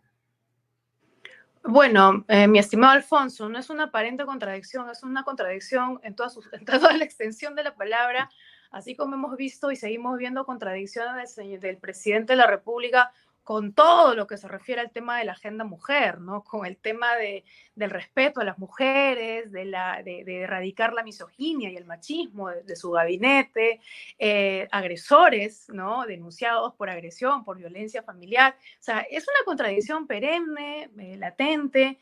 [1.62, 6.30] Bueno, eh, mi estimado Alfonso, no es una aparente contradicción, es una contradicción en toda,
[6.52, 8.28] en toda la extensión de la palabra,
[8.70, 13.10] así como hemos visto y seguimos viendo contradicciones del presidente de la República
[13.44, 16.42] con todo lo que se refiere al tema de la agenda mujer, ¿no?
[16.42, 21.70] Con el tema de, del respeto a las mujeres, de, la, de, erradicar la misoginia
[21.70, 23.80] y el machismo de, su gabinete,
[24.18, 26.06] eh, agresores, ¿no?
[26.06, 28.56] Denunciados por agresión, por violencia familiar.
[28.80, 31.98] O sea, es una contradicción perenne, eh, latente.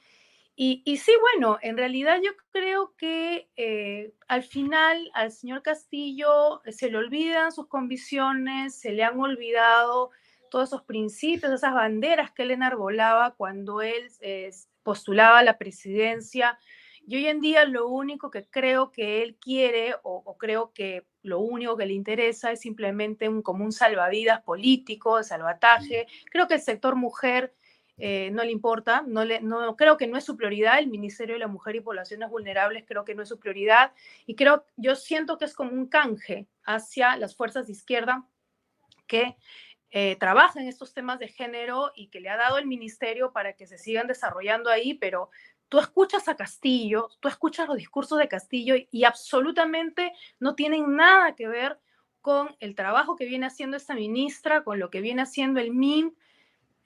[0.55, 6.62] Y, y, sí, bueno, en realidad yo creo que eh, al final al señor Castillo
[6.70, 10.11] se le olvidan sus convicciones, se le han olvidado
[10.53, 14.51] todos esos principios, esas banderas que él enarbolaba cuando él eh,
[14.83, 16.59] postulaba la presidencia.
[17.07, 21.41] Y hoy en día lo único que creo que él quiere o, creo que lo
[21.41, 26.07] único que le interesa es simplemente un, como un salvavidas político, de salvataje.
[26.31, 27.55] Creo que el sector mujer
[27.97, 31.35] eh, no le importa, no le, no, creo que no es su prioridad, el Ministerio
[31.35, 33.93] de la Mujer y Poblaciones Vulnerables creo que no es su prioridad
[34.27, 38.27] y creo, yo siento que es como un canje hacia las fuerzas de izquierda
[39.07, 39.37] que
[39.94, 43.52] eh, trabaja en estos temas de género y que le ha dado el ministerio para
[43.52, 45.28] que se sigan desarrollando ahí, pero
[45.68, 51.35] tú escuchas a Castillo, tú escuchas los discursos de Castillo y, absolutamente no tienen nada
[51.35, 51.78] que ver
[52.22, 56.16] con el trabajo que viene haciendo esta ministra, con lo que viene haciendo el MIN.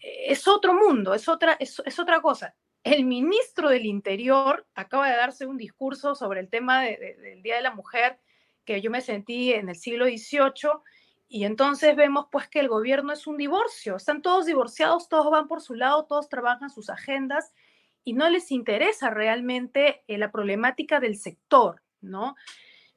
[0.01, 2.57] Eh, es otro mundo, es otra, es, otra cosa.
[2.83, 7.63] El ministro del Interior acaba de darse un discurso sobre el tema del Día de
[7.63, 8.19] la Mujer
[8.65, 10.71] que yo me sentí en el siglo XVIII
[11.29, 15.49] y entonces vemos pues que el gobierno es un divorcio, están todos divorciados, todos van
[15.49, 17.53] por su lado, todos trabajan sus agendas
[18.05, 22.37] y no les interesa realmente eh, la problemática del sector, ¿no?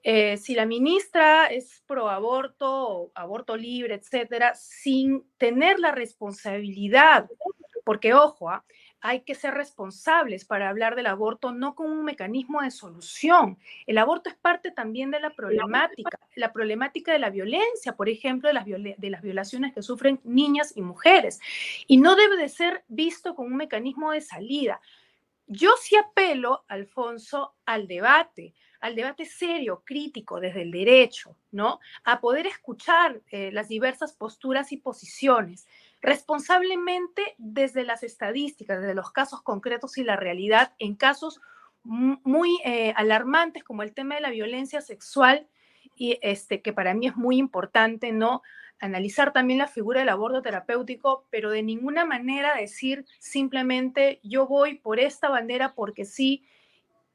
[0.04, 7.28] Eh, si la ministra es pro aborto, aborto libre, etcétera, sin tener la responsabilidad,
[7.84, 8.64] porque ojo, ¿ah?
[9.02, 13.58] Hay que ser responsables para hablar del aborto, no como un mecanismo de solución.
[13.88, 18.48] El aborto es parte también de la problemática, la problemática de la violencia, por ejemplo,
[18.50, 21.40] de las, de las violaciones que sufren niñas y mujeres.
[21.88, 24.82] Y no debe de ser visto como un mecanismo de salida.
[25.48, 31.80] Yo sí apelo, Alfonso, al debate, al debate serio, crítico, desde el derecho, ¿no?
[32.04, 35.68] A poder escuchar eh, las diversas posturas y posiciones
[36.02, 41.42] responsablemente desde las estadísticas, desde los casos concretos y la realidad, en casos
[41.84, 45.48] muy eh, alarmantes como el tema de la violencia sexual,
[45.96, 48.42] y este, que para mí es muy importante, ¿no?
[48.80, 54.76] Analizar también la figura del aborto terapéutico, pero de ninguna manera decir simplemente yo voy
[54.76, 56.46] por esta bandera porque sí,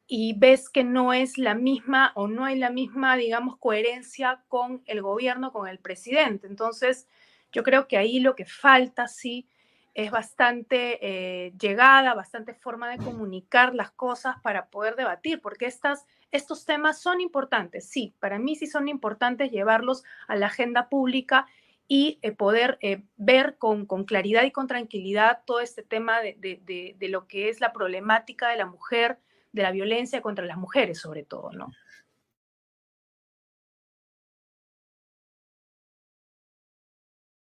[0.07, 4.83] y ves que no es la misma o no hay la misma, digamos, coherencia con
[4.85, 6.47] el gobierno, con el presidente.
[6.47, 7.09] Entonces,
[7.55, 9.49] yo creo que ahí lo que falta, sí,
[9.95, 16.05] es bastante eh, llegada, bastante forma de comunicar las cosas para poder debatir, porque estas,
[16.33, 21.47] estos temas son importantes, sí, para mí sí son importantes llevarlos a la agenda pública
[21.87, 26.97] y eh, poder eh, ver con, claridad y con tranquilidad todo este tema de, de,
[26.99, 29.19] de, lo que es la problemática de la mujer,
[29.53, 31.71] de la violencia contra las mujeres sobre todo, ¿no?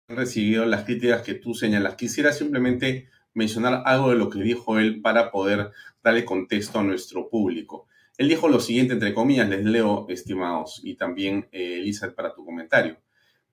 [0.08, 1.96] Recibido las críticas que tú señalas.
[1.96, 5.72] Quisiera simplemente mencionar algo de lo que dijo él para poder
[6.04, 7.88] darle contexto a nuestro público.
[8.18, 12.46] Él dijo lo siguiente, entre comillas, les leo, estimados, y también, eh, Elizabeth, para tu
[12.46, 12.98] comentario.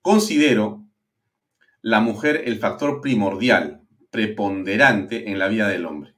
[0.01, 0.85] Considero
[1.81, 6.15] la mujer el factor primordial, preponderante en la vida del hombre.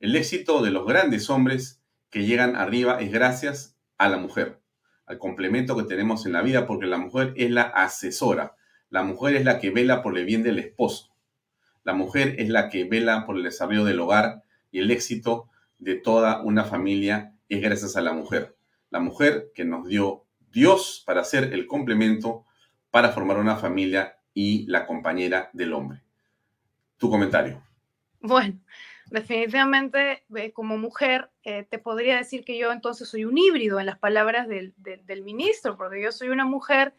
[0.00, 4.60] El éxito de los grandes hombres que llegan arriba es gracias a la mujer,
[5.06, 8.57] al complemento que tenemos en la vida, porque la mujer es la asesora,
[8.90, 11.14] la mujer es la que vela por el bien del esposo.
[11.84, 15.48] La mujer es la que vela por el desarrollo del hogar y el éxito
[15.78, 18.56] de toda una familia es gracias a la mujer.
[18.90, 22.44] La mujer que nos dio Dios para ser el complemento
[22.90, 26.02] para formar una familia y la compañera del hombre.
[26.96, 27.62] Tu comentario.
[28.20, 28.58] Bueno,
[29.10, 33.98] definitivamente como mujer eh, te podría decir que yo entonces soy un híbrido en las
[33.98, 36.94] palabras del ministro, porque yo soy una mujer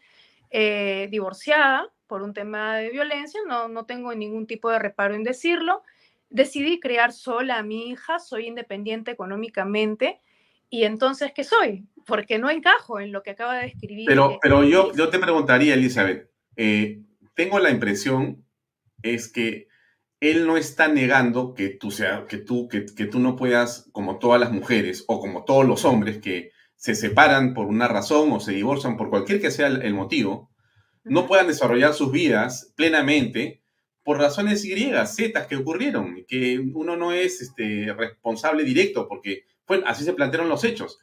[0.49, 5.23] eh, divorciada por un tema de violencia, no, no tengo ningún tipo de reparo en
[5.23, 5.83] decirlo.
[6.29, 10.19] Decidí criar sola a mi hija, soy independiente económicamente.
[10.69, 11.87] Y entonces, ¿qué soy?
[12.05, 14.05] Porque no encajo en lo que acaba de describir.
[14.07, 17.01] Pero, pero yo, yo te preguntaría, Elizabeth, eh,
[17.35, 18.45] tengo la impresión
[19.01, 19.67] es que
[20.19, 24.19] él no está negando que tú, sea, que, tú, que, que tú no puedas, como
[24.19, 28.39] todas las mujeres o como todos los hombres que se separan por una razón o
[28.39, 30.49] se divorcian por cualquier que sea el, motivo,
[31.03, 33.61] no puedan desarrollar sus vidas plenamente
[34.01, 39.83] por razones Y, Z que ocurrieron, que uno no es este, responsable directo, porque fue,
[39.85, 40.99] así se plantearon los hechos.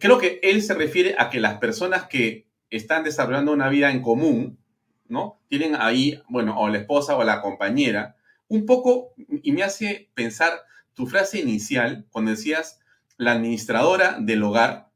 [0.00, 4.02] Creo que él se refiere a que las personas que están desarrollando una vida en
[4.02, 4.58] común,
[5.06, 5.40] ¿no?
[5.46, 8.16] Tienen ahí, bueno, o la esposa o la compañera,
[8.48, 10.62] un poco, y me hace pensar
[10.94, 12.80] tu frase inicial, cuando decías
[13.18, 14.86] la administradora del hogar,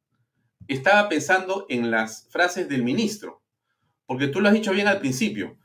[0.74, 3.42] estaba pensando en las frases del ministro,
[4.06, 5.58] porque tú lo has dicho bien al principio,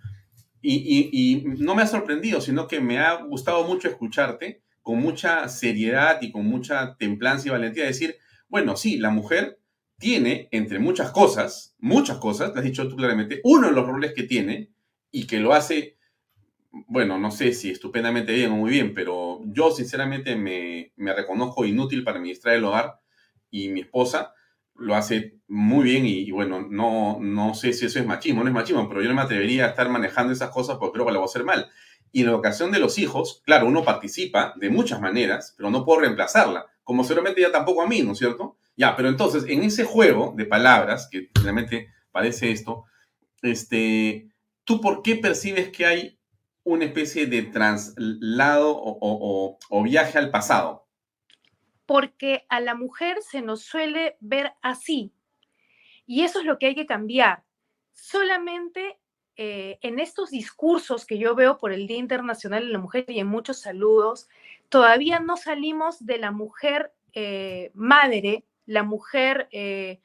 [0.67, 6.19] y, no me ha sorprendido, sino que me ha gustado mucho escucharte con mucha seriedad
[6.21, 9.59] y con mucha templanza y valentía decir, bueno, sí, la mujer
[9.99, 14.13] tiene, entre muchas cosas, muchas cosas, lo has dicho tú claramente, uno de los roles
[14.13, 14.71] que tiene
[15.11, 15.97] y que lo hace,
[16.87, 21.63] bueno, no sé si estupendamente bien o muy bien, pero yo sinceramente me, me reconozco
[21.65, 22.99] inútil para administrar el hogar
[23.51, 24.33] y mi esposa
[24.77, 28.53] lo hace muy bien y, bueno, no, no sé si eso es machismo, no es
[28.53, 31.19] machismo, pero yo no me atrevería a estar manejando esas cosas porque creo que lo
[31.19, 31.69] voy a hacer mal.
[32.11, 35.85] Y en la educación de los hijos, claro, uno participa de muchas maneras, pero no
[35.85, 38.57] puedo reemplazarla, como seguramente ya tampoco a mí, ¿no es cierto?
[38.75, 42.85] Ya, pero entonces, en ese juego de palabras, que realmente parece esto,
[43.41, 44.29] este,
[44.63, 46.19] ¿tú por qué percibes que hay
[46.63, 50.84] una especie de traslado o, o viaje al pasado?
[51.85, 55.13] Porque a la mujer se nos suele ver así.
[56.05, 57.43] Y eso es lo que hay que cambiar.
[57.93, 58.99] Solamente
[59.35, 63.19] eh, en estos discursos que yo veo por el Día Internacional de la Mujer y
[63.19, 64.29] en muchos saludos,
[64.69, 70.01] todavía no salimos de la mujer eh, madre, la mujer eh,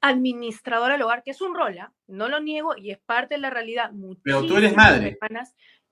[0.00, 1.92] administradora del hogar, que es un rol, ¿ah?
[2.06, 3.90] no lo niego y es parte de la realidad.
[4.22, 5.18] Pero tú eres madre.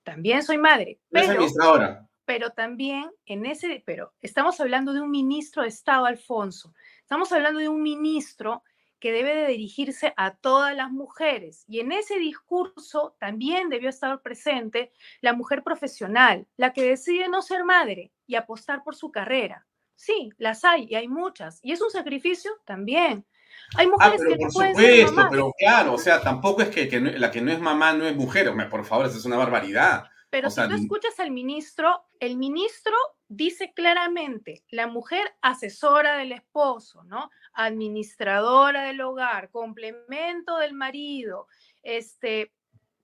[0.03, 1.01] también soy madre.
[1.11, 6.75] Pero, administradora pero también en ese, pero estamos hablando de un ministro de Estado, Alfonso,
[7.01, 8.63] estamos hablando de un ministro
[9.03, 11.65] que debe de dirigirse a todas las mujeres.
[11.67, 17.43] Y en ese discurso también debió estar presente la mujer profesional, la que decide no
[17.43, 19.67] ser madre y apostar por su carrera.
[19.97, 21.59] Sí, las hay y hay muchas.
[21.63, 23.27] Y es un sacrificio también.
[23.75, 27.41] Hay ah, mujeres que por supuesto, pero claro, o sea, tampoco es que, la que
[27.41, 28.53] no es mamá no es mujer.
[28.71, 30.12] Por favor, eso es una barbaridad.
[30.33, 32.95] Pero si tú escuchas al ministro, el ministro
[33.29, 37.31] dice claramente, la mujer asesora del esposo, ¿no?
[37.53, 41.49] Administradora del hogar, complemento del marido,
[41.83, 42.51] este,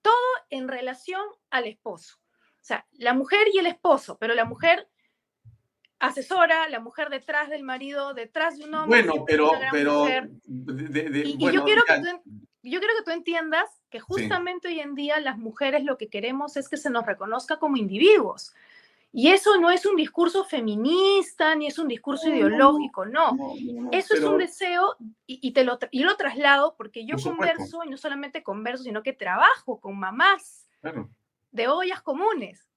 [0.01, 0.15] todo
[0.49, 1.21] en relación
[1.51, 2.17] al esposo.
[2.17, 4.89] O sea, la mujer y el esposo, pero la mujer
[5.99, 9.03] asesora, la mujer detrás del marido, detrás de un hombre.
[9.03, 10.07] Bueno, pero, pero
[10.47, 15.21] y, yo, quiero que tú, yo quiero que tú entiendas que justamente hoy en día
[15.21, 18.53] las mujeres lo que queremos es que se nos reconozca como individuos.
[19.11, 23.37] Y eso no es un discurso feminista ni es un discurso ideológico, no.
[23.91, 24.97] eso es un deseo
[25.27, 29.15] y, te lo, y lo traslado porque yo converso, y no solamente converso, sino que
[29.15, 30.69] trabajo con mamás
[31.53, 32.69] de ollas comunes.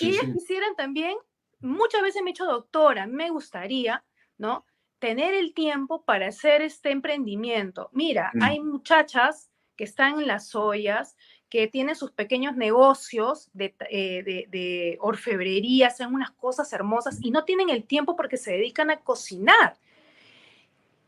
[0.00, 1.16] y ellas quisieran también,
[1.60, 4.04] muchas veces me he dicho, doctora, me gustaría,
[4.36, 4.66] ¿no?
[4.98, 7.88] Tener el tiempo para hacer este emprendimiento.
[7.92, 8.42] Mira, mm.
[8.42, 11.16] hay muchachas que están en las ollas,
[11.48, 17.44] que tienen sus pequeños negocios de, eh, de, orfebrería, hacen unas cosas hermosas y no
[17.44, 19.78] tienen el tiempo porque se dedican a cocinar.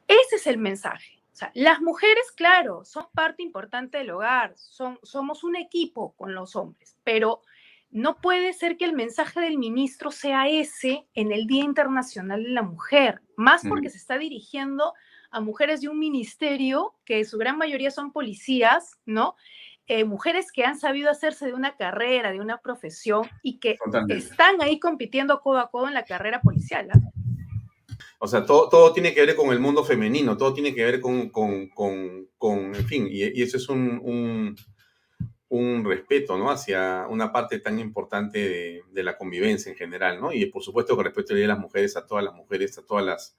[0.06, 1.20] Ese es el mensaje.
[1.32, 6.34] O sea, las mujeres, claro, son parte importante del hogar, son, somos un equipo con
[6.34, 7.42] los hombres, pero
[7.90, 12.50] no puede ser que el mensaje del ministro sea ese en el Día Internacional de
[12.50, 14.92] la Mujer, más porque se está dirigiendo
[15.30, 19.34] a mujeres de un ministerio que su gran mayoría son policías, ¿no?
[19.86, 23.76] Eh, mujeres que han sabido hacerse de una carrera, de una profesión y que
[24.08, 26.88] están ahí compitiendo codo a codo en la carrera policial.
[26.92, 27.00] ¿ah?
[28.20, 31.00] O sea, todo, todo, tiene que ver con el mundo femenino, todo tiene que ver
[31.00, 34.56] con, con, con, en fin, y, eso es un, un,
[35.50, 36.50] respeto, ¿no?
[36.50, 40.32] Hacia una parte tan importante de, de, la convivencia en general, ¿no?
[40.32, 43.36] Y por supuesto con respecto a las mujeres, a todas las mujeres, a todas las,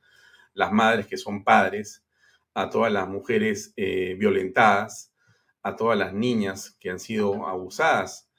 [0.53, 2.03] las madres que son padres,
[2.53, 5.14] a todas las mujeres eh, violentadas,
[5.64, 8.30] a todas las niñas que han sido abusadas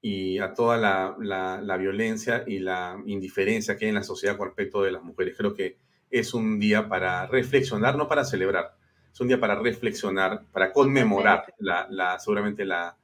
[0.00, 4.82] y a toda la, violencia y la indiferencia que hay en la sociedad con respecto
[4.82, 5.36] de las mujeres.
[5.36, 5.78] Creo que
[6.10, 8.76] es un día para reflexionar, no para celebrar,
[9.12, 12.96] es un día para reflexionar, para conmemorar la, seguramente la,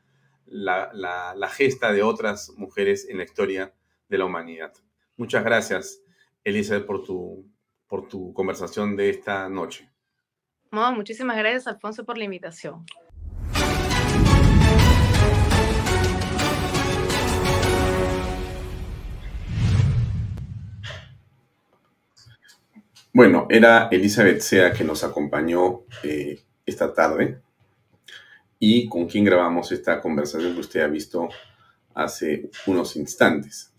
[0.51, 3.75] la, gesta de otras mujeres en la historia
[4.09, 4.73] de la humanidad.
[5.17, 6.03] Muchas gracias,
[6.45, 7.51] Elizabeth, por tu,
[7.87, 9.91] por tu conversación de esta noche.
[10.71, 12.85] muchísimas gracias, Alfonso, por la invitación.
[23.13, 27.41] Bueno, era Elizabeth Sea que nos acompañó eh, esta tarde
[28.59, 31.29] y con quien grabamos esta conversación que usted ha visto
[31.95, 33.73] hace unos instantes.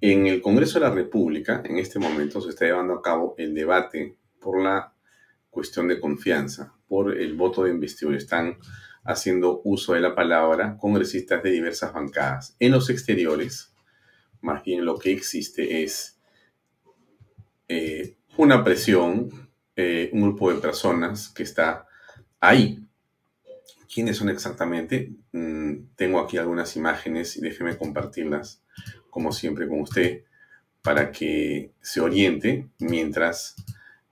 [0.00, 3.54] En el Congreso de la República, en este momento, se está llevando a cabo el
[3.54, 4.92] debate por la
[5.50, 8.16] cuestión de confianza, por el voto de investidura.
[8.16, 8.58] Están
[9.04, 12.56] haciendo uso de la palabra congresistas de diversas bancadas.
[12.58, 13.72] En los exteriores,
[14.40, 16.18] más bien lo que existe es
[17.68, 21.86] eh, una presión, eh, un grupo de personas que está
[22.40, 22.85] ahí.
[23.92, 25.12] ¿Quiénes son exactamente?
[25.32, 28.62] Mm, tengo aquí algunas imágenes y déjeme compartirlas,
[29.10, 30.24] como siempre, con usted,
[30.82, 33.56] para que se oriente mientras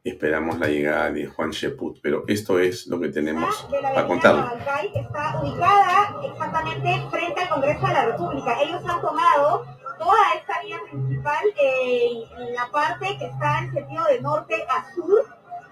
[0.02, 2.00] esperamos la llegada de Juan Sheput.
[2.02, 4.50] Pero esto es lo que tenemos para contarlo.
[4.94, 8.62] Está ubicada exactamente frente al Congreso de la República.
[8.62, 9.64] Ellos han tomado
[9.98, 15.24] toda esta vía principal en la parte que está en sentido de norte a sur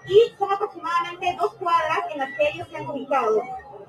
[0.07, 3.41] y son aproximadamente dos cuadras en las que ellos se han ubicado.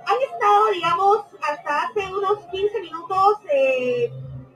[0.07, 4.13] Han estado, digamos, hasta hace unos 15 minutos eh,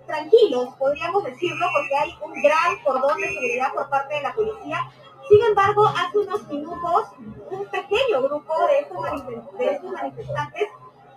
[0.07, 4.90] tranquilos, podríamos decirlo, porque hay un gran cordón de seguridad por parte de la policía.
[5.28, 7.09] Sin embargo, hace unos minutos,
[7.51, 10.68] un pequeño grupo de estos, de estos manifestantes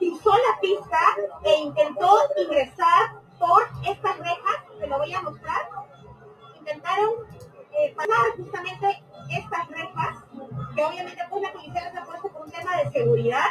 [0.02, 0.98] pisó la pista
[1.44, 5.70] e intentó ingresar por estas rejas, que lo voy a mostrar,
[6.58, 7.10] intentaron
[7.72, 10.18] eh, pasar justamente estas rejas,
[10.76, 13.46] que obviamente pues la policía les ha puesto por un tema de seguridad,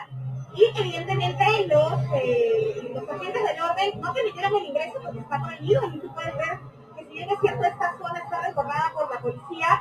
[0.54, 5.82] y evidentemente los, eh, los agentes del orden no permitieron el ingreso porque está prohibido,
[5.84, 6.58] y tú puedes ver
[6.96, 9.80] que si bien es cierto esta zona está recordada por la policía,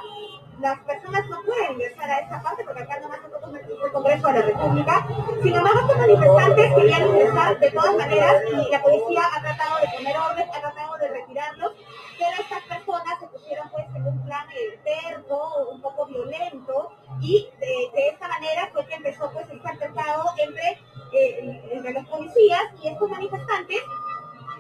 [0.60, 4.34] las personas no pueden ingresar a esta parte porque acá nomás nosotros el Congreso de
[4.34, 5.08] la República.
[5.42, 9.88] Sin embargo, estos manifestantes querían ingresar de todas maneras y la policía ha tratado de
[9.96, 11.72] poner orden, ha tratado de retirarlos,
[12.18, 14.48] pero estas personas se pusieron pues en un plan
[14.84, 16.92] terco, un poco violento
[17.22, 20.72] y de, esta manera fue que empezó pues el altercado entre,
[21.14, 23.82] eh, entre los policías y estos manifestantes.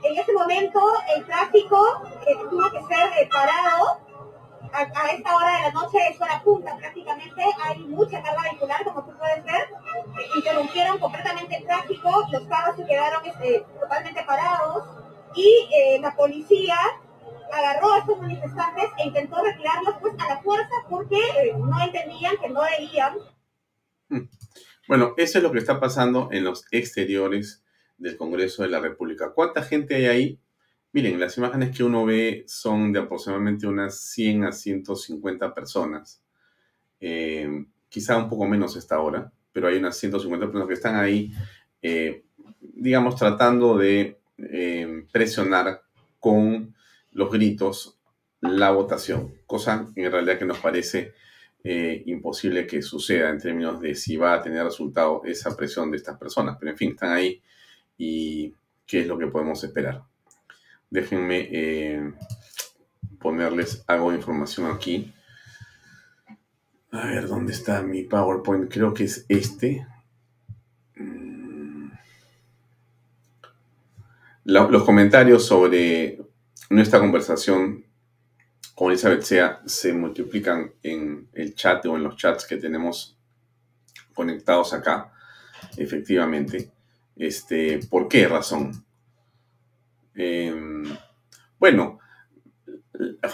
[0.01, 0.79] En ese momento
[1.13, 3.99] el tráfico eh, tuvo que ser eh, parado
[4.73, 9.03] a, esta hora de la noche es hora punta prácticamente, hay mucha carga vehicular como
[9.03, 9.69] tú puedes ver,
[10.35, 14.85] interrumpieron completamente el tráfico, los carros se quedaron este, totalmente parados
[15.35, 16.75] y eh, la policía
[17.51, 22.37] agarró a estos manifestantes e intentó retirarlos pues a la fuerza porque eh, no entendían
[22.37, 23.17] que no debían.
[24.09, 24.29] Hmm.
[24.87, 27.63] Bueno, eso es lo que está pasando en los exteriores
[27.97, 29.31] del Congreso de la República.
[29.33, 30.39] ¿Cuánta gente hay ahí?
[30.91, 36.21] Miren, las imágenes que uno ve son de aproximadamente unas 100 a 150 personas.
[36.99, 41.31] Eh, quizá un poco menos esta hora, pero hay unas 150 personas que están ahí,
[41.81, 42.25] eh,
[42.61, 45.81] digamos, tratando de eh, presionar
[46.19, 46.75] con
[47.11, 47.97] los gritos
[48.41, 51.13] la votación, cosa en realidad que nos parece
[51.63, 56.17] imposible que suceda en términos de si va a tener resultado esa presión de estas
[56.17, 56.57] personas.
[56.59, 57.41] Pero en fin, están ahí
[57.97, 58.53] y
[58.85, 60.03] qué es lo que podemos esperar.
[60.89, 62.13] Déjenme eh,
[63.19, 65.13] ponerles algo de información aquí.
[66.91, 68.71] A ver, ¿dónde está mi PowerPoint?
[68.71, 69.85] Creo que es este.
[70.95, 71.91] Mm.
[74.45, 76.19] los comentarios sobre
[76.71, 77.85] nuestra conversación
[78.79, 83.19] con Elizabeth Sea se multiplican en el chat o en los chats que tenemos
[84.13, 85.11] conectados acá,
[85.75, 86.71] efectivamente.
[87.17, 88.85] Este, ¿Por qué razón?
[90.15, 90.85] Em,
[91.59, 91.99] bueno,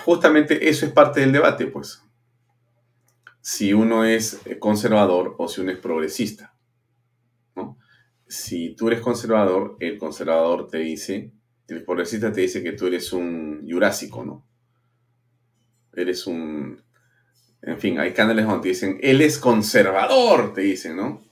[0.03, 2.01] justamente eso es parte del debate, pues.
[3.39, 6.55] Si uno es conservador o si uno es progresista.
[8.27, 11.31] Si tú eres conservador, el conservador te dice,
[11.67, 14.54] el progresista te dice que tú eres un jurásico, ¿no?
[15.95, 16.81] Eres un...
[17.61, 21.23] En fin, hay canales donde te dicen, él es conservador, te dicen, ¿no?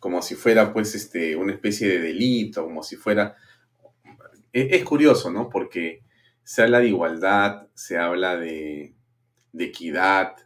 [0.00, 3.36] Como si fuera, pues, este, una especie de delito, como si fuera
[4.52, 5.48] es, curioso, ¿no?
[5.48, 6.02] Porque
[6.42, 8.94] se habla de igualdad, se habla de,
[9.56, 10.36] equidad,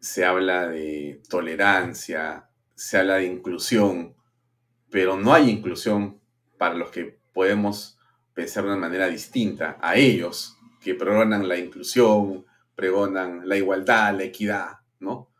[0.00, 4.16] se habla de tolerancia, se habla de inclusión,
[4.90, 6.20] pero no hay inclusión
[6.58, 7.98] para los que podemos
[8.34, 10.55] pensar de una manera distinta a ellos,
[10.86, 15.32] que pregonan la inclusión, pregonan la igualdad, la equidad, ¿no?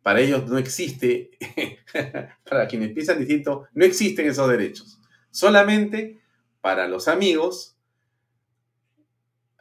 [0.00, 1.32] Para ellos no existe,
[2.48, 5.00] para quienes piensan distinto, no existen esos derechos.
[5.32, 6.20] Solamente
[6.60, 7.76] para los amigos,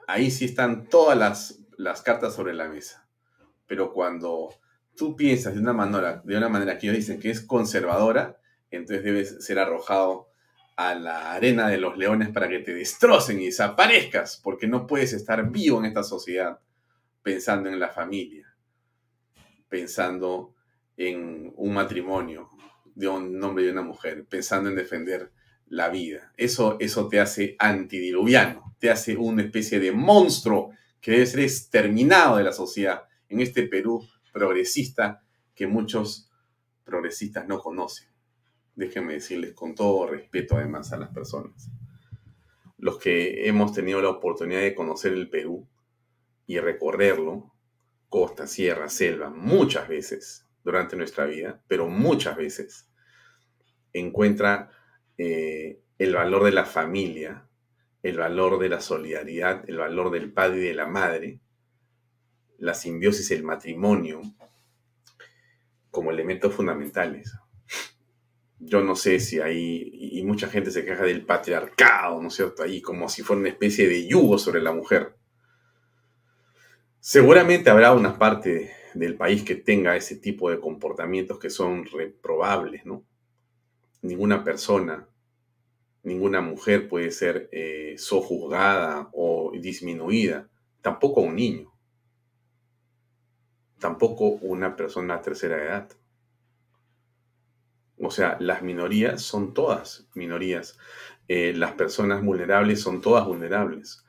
[0.07, 3.09] ahí sí están todas las, las cartas sobre la mesa.
[3.65, 4.53] Pero cuando
[4.95, 9.03] tú piensas de una manera, de una manera que ellos dicen que es conservadora, entonces
[9.03, 10.29] debes ser arrojado
[10.75, 15.13] a la arena de los leones para que te destrocen y desaparezcas, porque no puedes
[15.13, 16.59] estar vivo en esta sociedad
[17.21, 18.55] pensando en la familia,
[19.69, 20.53] pensando
[20.97, 22.49] en un matrimonio
[22.93, 25.31] de un hombre y una mujer, pensando en defender
[25.67, 26.31] la vida.
[26.37, 30.71] Eso, eso te hace antidiluviano, te hace una especie de monstruo
[31.01, 35.21] que debe ser exterminado de la sociedad en este Perú progresista
[35.53, 36.29] que muchos
[36.83, 38.14] progresistas no conocen.
[38.75, 41.69] Déjenme decirles con todo respeto además a las personas.
[42.77, 45.67] Los que hemos tenido la oportunidad de conocer el Perú
[46.45, 47.53] y recorrerlo,
[48.09, 52.89] costa, sierra, selva, muchas veces durante nuestra vida, pero muchas veces,
[53.93, 54.71] encuentra
[55.17, 57.47] eh, el valor de la familia,
[58.03, 61.39] el valor de la solidaridad, el valor del padre y de la madre,
[62.57, 64.21] la simbiosis, el matrimonio,
[65.91, 67.33] como elementos fundamentales.
[68.65, 72.63] Yo no sé si hay, y mucha gente se queja del patriarcado, ¿no es cierto?
[72.63, 75.15] Ahí como si fuera una especie de yugo sobre la mujer.
[76.99, 82.85] Seguramente habrá una parte del país que tenga ese tipo de comportamientos que son reprobables,
[82.85, 83.05] ¿no?
[84.05, 85.07] ninguna persona,
[86.03, 90.49] ninguna mujer puede ser eh, sojuzgada o disminuida,
[90.81, 91.73] tampoco un niño,
[93.79, 95.89] tampoco una persona de tercera edad.
[97.97, 100.77] O sea, las minorías son todas minorías.
[101.27, 104.05] Eh, las personas vulnerables son todas vulnerables.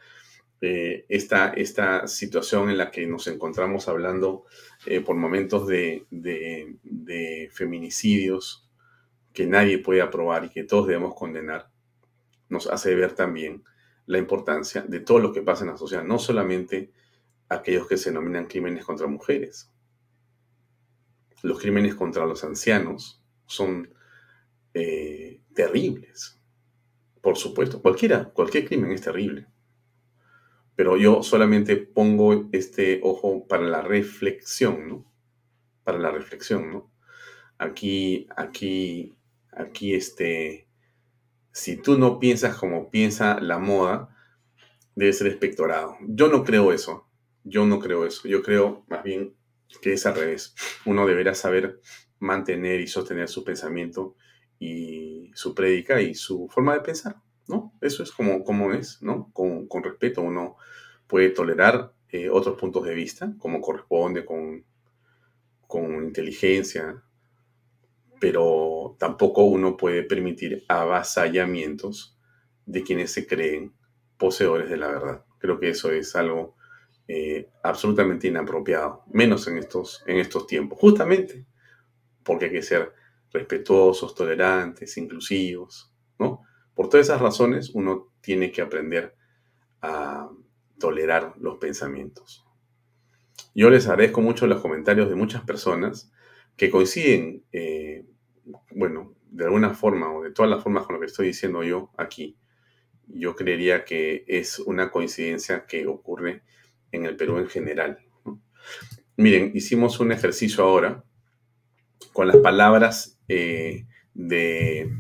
[0.60, 4.44] Eh, esta, esta, situación en la que nos encontramos hablando
[5.04, 8.66] por momentos de, de feminicidios,
[9.32, 11.70] que nadie puede aprobar y que todos debemos condenar,
[12.48, 13.64] nos hace ver también
[14.06, 16.92] la importancia de todo lo que pasa en la sociedad, no solamente
[17.48, 19.70] aquellos que se denominan crímenes contra mujeres.
[21.42, 23.92] Los crímenes contra los ancianos son
[24.74, 26.40] eh, terribles.
[27.20, 29.46] Por supuesto, cualquiera, cualquier crimen es terrible.
[30.74, 35.12] Pero yo solamente pongo este ojo para la reflexión, ¿no?
[35.84, 36.92] Para la reflexión, ¿no?
[37.58, 39.16] Aquí, aquí
[39.56, 40.68] aquí este,
[41.52, 44.14] si tú no piensas como piensa la moda,
[44.94, 45.96] debe ser espectorado.
[46.02, 47.08] Yo no creo eso,
[47.42, 49.34] yo no creo eso, yo creo más bien
[49.82, 50.54] que es al revés.
[50.84, 51.80] Uno deberá saber
[52.18, 54.16] mantener y sostener su pensamiento
[54.58, 57.16] y su prédica y su forma de pensar,
[57.48, 57.72] ¿no?
[57.80, 59.30] Eso es como, como es, ¿no?
[59.32, 60.56] Con, respeto uno
[61.06, 64.64] puede tolerar eh, otros puntos de vista, como corresponde, con,
[65.66, 67.02] con inteligencia,
[68.20, 72.18] pero tampoco uno puede permitir avasallamientos
[72.64, 73.72] de quienes se creen
[74.16, 75.24] poseedores de la verdad.
[75.38, 76.56] Creo que eso es algo
[77.08, 81.46] eh, absolutamente inapropiado, menos en estos, en estos tiempos, justamente
[82.26, 82.92] porque hay que ser
[83.32, 86.42] respetuosos, tolerantes, inclusivos, ¿no?
[86.74, 89.14] Por todas esas razones uno tiene que aprender
[89.80, 90.28] a
[90.78, 92.44] tolerar los pensamientos.
[93.54, 96.12] Yo les agradezco mucho los comentarios de muchas personas
[96.56, 98.04] que coinciden, eh,
[98.72, 101.90] bueno, de alguna forma o de todas las formas con lo que estoy diciendo yo
[101.96, 102.36] aquí.
[103.06, 106.42] Yo creería que es una coincidencia que ocurre
[106.90, 107.98] en el Perú en general.
[109.16, 111.05] Miren, hicimos un ejercicio ahora
[112.16, 114.90] con las palabras eh, de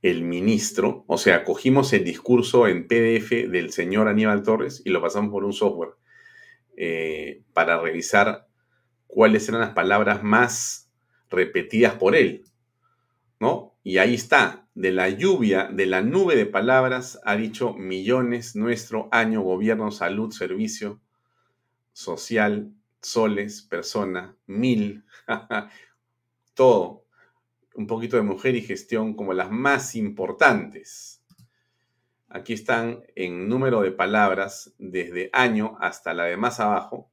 [0.00, 5.02] el ministro, o sea, cogimos el discurso en PDF del señor Aníbal Torres y lo
[5.02, 5.90] pasamos por un software
[6.76, 8.46] eh, para revisar
[9.08, 10.88] cuáles eran las palabras más
[11.30, 12.44] repetidas por él,
[13.40, 13.74] ¿no?
[13.82, 19.08] Y ahí está, de la lluvia, de la nube de palabras, ha dicho millones, nuestro
[19.10, 21.00] año, gobierno, salud, servicio,
[21.92, 22.72] social,
[23.02, 25.04] soles, persona, mil,
[26.60, 27.06] todo.
[27.74, 31.22] Un poquito de mujer y gestión como las más importantes.
[32.28, 37.10] Aquí están en número de palabras desde año hasta la de más abajo.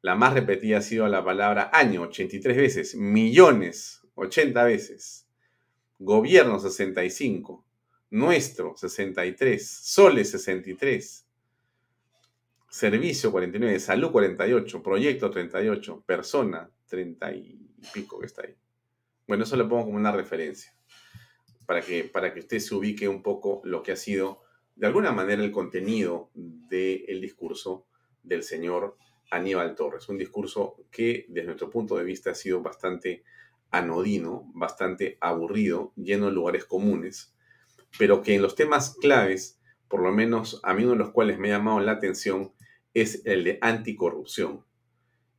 [0.00, 2.94] La más repetida ha sido la palabra año, 83 veces.
[2.94, 5.28] Millones, 80 veces.
[5.98, 7.66] Gobierno, 65.
[8.08, 9.62] Nuestro, 63.
[9.68, 11.23] Soles, 63.
[12.74, 18.56] Servicio 49, salud 48, proyecto 38, persona 30 y pico que está ahí.
[19.28, 20.74] Bueno, eso le pongo como una referencia
[21.66, 24.42] para que, para que usted se ubique un poco lo que ha sido,
[24.74, 27.86] de alguna manera, el contenido del discurso
[28.24, 28.96] del señor
[29.30, 30.08] Aníbal Torres.
[30.08, 33.22] Un discurso que, desde nuestro punto de vista, ha sido bastante
[33.70, 37.36] anodino, bastante aburrido, lleno de lugares comunes,
[38.00, 41.38] pero que en los temas claves, por lo menos a mí uno de los cuales
[41.38, 42.52] me ha llamado la atención,
[42.94, 44.64] es el de anticorrupción.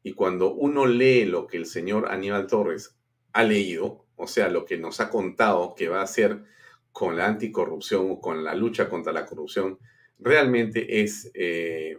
[0.04, 2.96] Y cuando uno lee lo que el señor Aníbal Torres
[3.34, 6.44] ha leído, o sea, lo que nos ha contado que va a hacer
[6.92, 9.80] con la anticorrupción o con la lucha contra la corrupción,
[10.20, 11.98] realmente es, eh,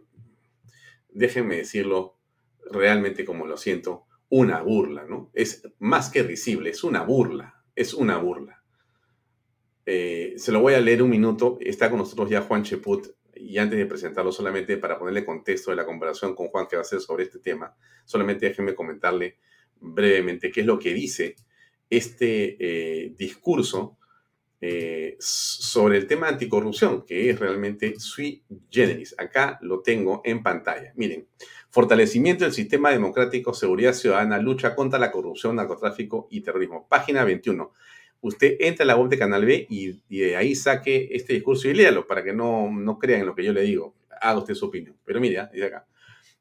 [1.10, 2.16] déjenme decirlo
[2.70, 5.30] realmente como lo siento, una burla, ¿no?
[5.34, 8.62] Es más que risible, es una burla, es una burla.
[9.84, 13.58] Eh, se lo voy a leer un minuto, está con nosotros ya Juan Cheput, y
[13.58, 16.82] antes de presentarlo solamente para ponerle contexto de la comparación con Juan que va a
[16.82, 17.74] hacer sobre este tema,
[18.04, 19.38] solamente déjenme comentarle
[19.80, 21.36] brevemente qué es lo que dice
[21.88, 23.96] este eh, discurso
[24.60, 29.14] eh, sobre el tema anticorrupción, que es realmente sui generis.
[29.18, 30.92] Acá lo tengo en pantalla.
[30.96, 31.28] Miren,
[31.70, 36.86] fortalecimiento del sistema democrático, seguridad ciudadana, lucha contra la corrupción, narcotráfico y terrorismo.
[36.88, 37.72] Página 21
[38.20, 41.74] usted entra a la web de Canal B y, de ahí saque este discurso y
[41.74, 43.94] léalo para que no, no crean en lo que yo le digo.
[44.20, 44.96] Haga usted su opinión.
[45.04, 45.86] Pero mire, ah, dice acá.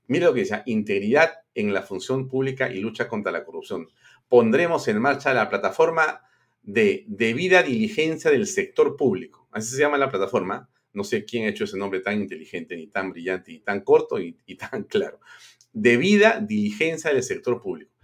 [0.07, 3.87] Mire lo que dice, integridad en la función pública y lucha contra la corrupción.
[4.29, 6.21] Pondremos en marcha la plataforma
[6.61, 9.47] de debida diligencia del sector público.
[9.51, 10.69] Así se llama la plataforma.
[10.93, 14.19] No sé quién ha hecho ese nombre tan inteligente, ni tan brillante, ni tan corto
[14.19, 15.19] y, y tan claro.
[15.73, 17.94] Debida diligencia del sector público.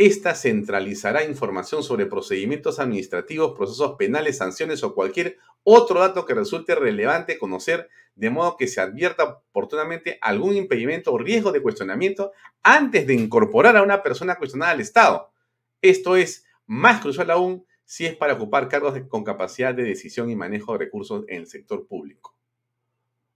[0.00, 6.74] Esta centralizará información sobre procedimientos administrativos, procesos penales, sanciones o cualquier otro dato que resulte
[6.74, 12.32] relevante conocer, de modo que se advierta oportunamente algún impedimento o riesgo de cuestionamiento
[12.62, 15.34] antes de incorporar a una persona cuestionada al Estado.
[15.82, 20.34] Esto es más crucial aún si es para ocupar cargos con capacidad de decisión y
[20.34, 22.34] manejo de recursos en el sector público.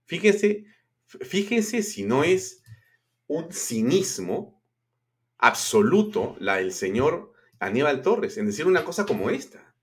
[0.05, 0.65] Fíjense,
[1.05, 2.63] fíjense si no es
[3.27, 4.54] un cinismo
[5.37, 9.73] absoluto la del señor Aníbal Torres en decir una cosa como esta.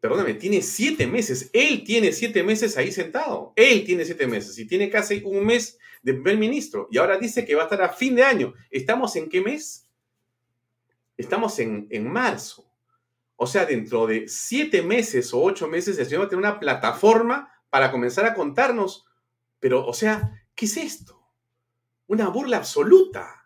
[0.00, 1.50] Perdóname, tiene siete meses.
[1.52, 3.52] Él tiene siete meses ahí sentado.
[3.54, 6.88] Él tiene siete meses y tiene casi un mes de primer ministro.
[6.90, 8.54] Y ahora dice que va a estar a fin de año.
[8.70, 9.86] ¿Estamos en qué mes?
[11.18, 12.66] Estamos en, en marzo.
[13.36, 16.60] O sea, dentro de siete meses o ocho meses, el señor va a tener una
[16.60, 19.04] plataforma para comenzar a contarnos.
[19.58, 21.22] Pero, o sea, ¿qué es esto?
[22.06, 23.39] Una burla absoluta.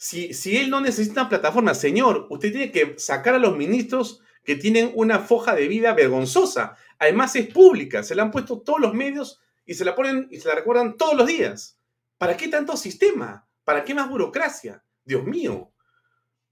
[0.00, 4.54] Si, él no necesita una plataforma, señor, usted tiene que sacar a los ministros que
[4.54, 6.76] tienen una foja de vida vergonzosa.
[7.00, 10.38] Además es pública, se la han puesto todos los medios y se la ponen y
[10.38, 11.80] se la recuerdan todos los días.
[12.16, 13.48] ¿Para qué tanto sistema?
[13.64, 14.84] ¿Para qué más burocracia?
[15.04, 15.72] Dios mío,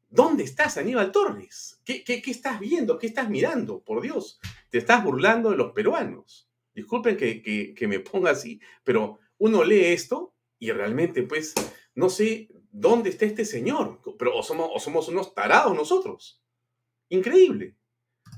[0.08, 1.80] ¿dónde estás, Aníbal Torres?
[1.84, 2.98] ¿Qué, qué, estás viendo?
[2.98, 3.80] ¿Qué estás mirando?
[3.80, 4.40] Por Dios,
[4.70, 6.48] te estás burlando de los peruanos.
[6.74, 11.54] Disculpen que, que me ponga así, pero uno lee esto y realmente, pues,
[11.94, 14.00] no sé ¿dónde está este señor?
[14.18, 16.42] Pero o somos, somos unos tarados nosotros.
[17.08, 17.74] Increíble.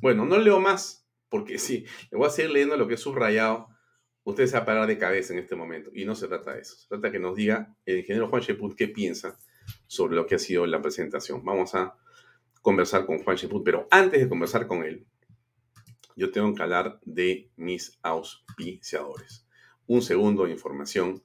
[0.01, 3.69] Bueno, no leo más, porque sí, le voy a seguir leyendo lo que es subrayado.
[4.23, 5.91] Usted se va a parar de cabeza en este momento.
[5.93, 6.77] Y no se trata de eso.
[6.77, 9.39] Se trata de que nos diga el ingeniero Juan Sheput qué piensa
[9.87, 11.45] sobre lo que ha sido la presentación.
[11.45, 11.97] Vamos a
[12.63, 15.05] conversar con Juan Sheput, pero antes de conversar con él,
[16.15, 19.47] yo tengo que hablar de mis auspiciadores.
[19.87, 21.23] Un segundo de información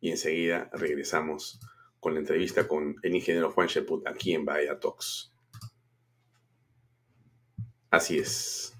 [0.00, 1.60] y enseguida regresamos
[2.04, 5.32] con la entrevista con el ingeniero Juan Sheput aquí en Bahía Talks.
[7.90, 8.74] Así es.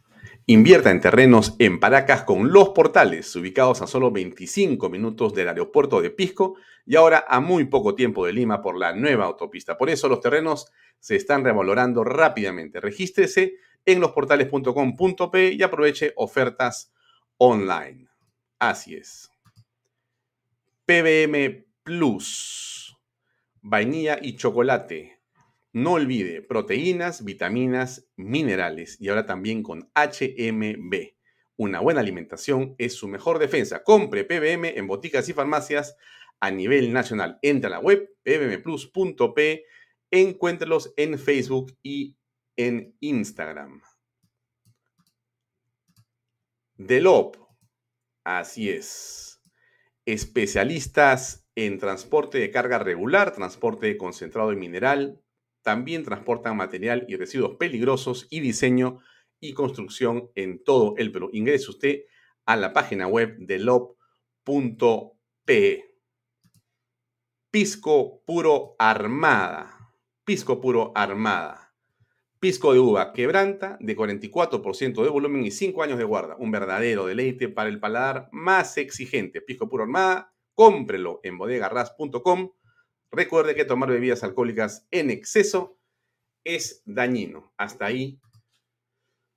[0.45, 6.03] Invierta en terrenos en Paracas con los portales, ubicados a solo 25 minutos del aeropuerto
[6.03, 9.79] de Pisco y ahora a muy poco tiempo de Lima por la nueva autopista.
[9.79, 12.79] Por eso los terrenos se están revalorando rápidamente.
[12.79, 13.55] Regístrese
[13.87, 16.93] en losportales.com.p y aproveche ofertas
[17.39, 18.07] online.
[18.59, 19.31] Así es.
[20.85, 22.84] PBM Plus,
[23.65, 25.19] vainilla y chocolate.
[25.73, 31.15] No olvide proteínas, vitaminas, minerales y ahora también con HMB.
[31.57, 33.83] Una buena alimentación es su mejor defensa.
[33.83, 35.97] Compre PBM en boticas y farmacias
[36.41, 37.39] a nivel nacional.
[37.43, 39.65] Entra a la web pbmplus.p,
[40.11, 42.17] encuéntrelos en Facebook y
[42.57, 43.81] en Instagram.
[46.77, 47.37] Delop,
[48.25, 49.41] así es.
[50.05, 55.21] Especialistas en transporte de carga regular, transporte concentrado y mineral,
[55.63, 59.01] también transportan material y residuos peligrosos y diseño
[59.41, 61.31] y construcción en todo el Perú.
[61.33, 62.01] Ingrese usted
[62.45, 63.97] a la página web de lob.pe.
[67.51, 69.93] Pisco puro armada.
[70.25, 71.65] Pisco puro armada.
[72.41, 76.37] Pisco de uva quebranta de 44% de volumen y 5 años de guarda.
[76.37, 79.41] Un verdadero deleite para el paladar más exigente.
[79.41, 80.34] Pisco puro armada.
[80.55, 82.51] Cómprelo en bodegarras.com
[83.15, 85.79] Recuerde que tomar bebidas alcohólicas en exceso
[86.43, 87.53] es dañino.
[87.57, 88.19] Hasta ahí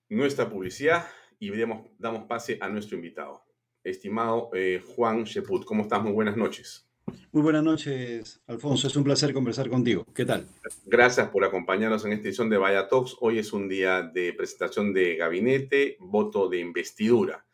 [0.09, 1.05] nuestra publicidad
[1.39, 1.51] y
[1.99, 3.43] damos pase a nuestro invitado.
[3.83, 6.01] Estimado eh, Juan Sheput, ¿cómo estás?
[6.01, 6.87] Muy buenas noches.
[7.31, 8.87] Muy buenas noches, Alfonso.
[8.87, 10.05] Es un placer conversar contigo.
[10.13, 10.47] ¿Qué tal?
[10.85, 13.15] Gracias por acompañarnos en esta edición de Vaya Talks.
[13.21, 17.45] Hoy es un día de presentación de gabinete, voto de investidura.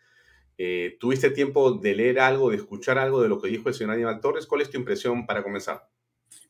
[0.57, 3.93] Eh, ¿Tuviste tiempo de leer algo, de escuchar algo de lo que dijo el señor
[3.93, 4.45] Aníbal Torres?
[4.45, 5.89] ¿Cuál es tu impresión para comenzar?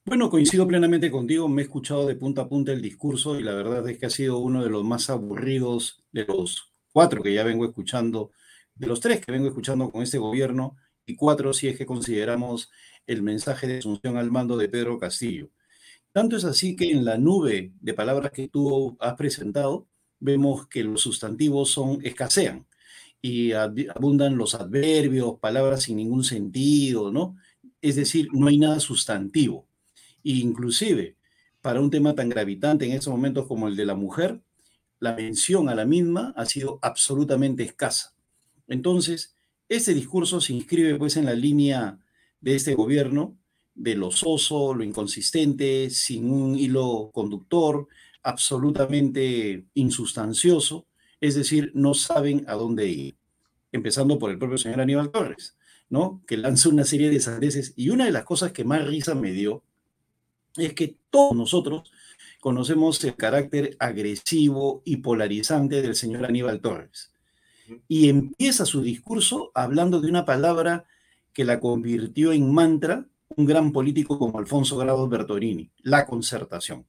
[0.05, 3.53] Bueno, coincido plenamente contigo, me he escuchado de punta a punta el discurso y la
[3.53, 7.45] verdad es que ha sido uno de los más aburridos de los cuatro que ya
[7.45, 8.31] vengo escuchando,
[8.75, 10.75] de los tres que vengo escuchando con este gobierno
[11.05, 12.69] y cuatro si es que consideramos
[13.07, 15.49] el mensaje de asunción al mando de Pedro Castillo.
[16.11, 19.87] Tanto es así que en la nube de palabras que tú has presentado,
[20.19, 22.67] vemos que los sustantivos son escasean
[23.25, 27.37] y abundan los adverbios, palabras sin ningún sentido, ¿no?
[27.81, 29.65] Es decir, no hay nada sustantivo.
[30.23, 31.15] Inclusive,
[31.61, 34.41] para un tema tan gravitante en estos momentos como el de la mujer,
[34.99, 38.13] la mención a la misma ha sido absolutamente escasa.
[38.67, 39.37] Entonces,
[39.69, 41.99] este discurso se inscribe pues en la línea
[42.41, 43.37] de este gobierno,
[43.73, 47.87] de lo soso, lo inconsistente, sin un hilo conductor,
[48.21, 50.87] absolutamente insustancioso,
[51.23, 53.15] es decir, no saben a dónde ir.
[53.71, 55.55] Empezando por el propio señor Aníbal Torres,
[55.89, 56.21] ¿no?
[56.27, 59.31] Que lanza una serie de sandeces y una de las cosas que más risa me
[59.31, 59.63] dio
[60.57, 61.89] es que todos nosotros
[62.41, 67.13] conocemos el carácter agresivo y polarizante del señor Aníbal Torres.
[67.87, 70.83] Y empieza su discurso hablando de una palabra
[71.31, 76.85] que la convirtió en mantra un gran político como Alfonso Grado Bertolini, la concertación.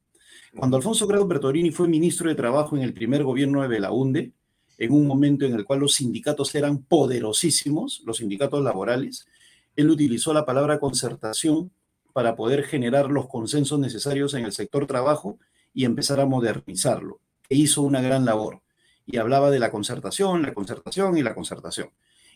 [0.56, 4.32] Cuando Alfonso Grado Bertolini fue ministro de Trabajo en el primer gobierno de Belaunde,
[4.78, 9.26] en un momento en el cual los sindicatos eran poderosísimos, los sindicatos laborales,
[9.74, 11.72] él utilizó la palabra concertación
[12.12, 15.38] para poder generar los consensos necesarios en el sector trabajo
[15.72, 17.20] y empezar a modernizarlo.
[17.48, 18.62] E hizo una gran labor
[19.06, 21.90] y hablaba de la concertación, la concertación y la concertación.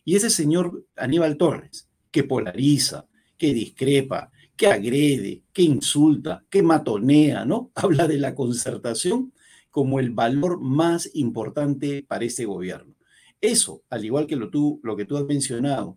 [0.04, 3.06] Y ese señor Aníbal Torres, que polariza,
[3.36, 7.70] que discrepa, que agrede, que insulta, que matonea, ¿no?
[7.76, 9.32] Habla de la concertación
[9.70, 12.94] como el valor más importante para este gobierno.
[13.40, 15.96] Eso, al igual que lo, tú, lo que tú has mencionado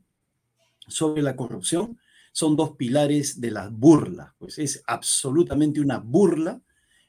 [0.88, 1.97] sobre la corrupción,
[2.32, 4.36] son dos pilares de la burla.
[4.38, 6.62] Pues es absolutamente una burla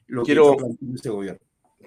[0.07, 1.39] lo que está planteando este gobierno.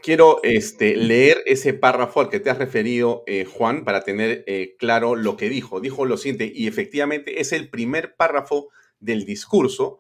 [0.02, 4.76] Quiero este, leer ese párrafo al que te has referido, eh, Juan, para tener eh,
[4.78, 5.80] claro lo que dijo.
[5.80, 8.68] Dijo lo siguiente, y efectivamente es el primer párrafo
[9.00, 9.98] del discurso,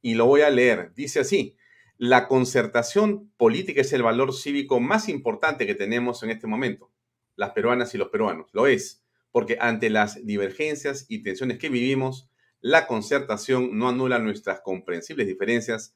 [0.00, 0.92] y lo voy a leer.
[0.94, 1.56] Dice así,
[1.96, 6.92] la concertación política es el valor cívico más importante que tenemos en este momento,
[7.34, 8.48] las peruanas y los peruanos.
[8.52, 12.28] Lo es, porque ante las divergencias y tensiones que vivimos,
[12.60, 15.94] la concertación no anula nuestras comprensibles diferencias,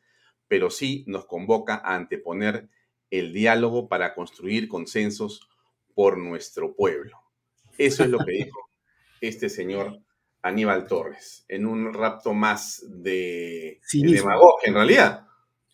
[0.49, 2.69] pero sí nos convoca a anteponer
[3.11, 5.49] el diálogo para construir consensos
[5.95, 7.19] por nuestro pueblo.
[7.79, 8.69] Eso es lo que dijo
[9.21, 10.01] este señor
[10.43, 15.27] Aníbal Torres, en un rapto más de, de demagogia, en realidad.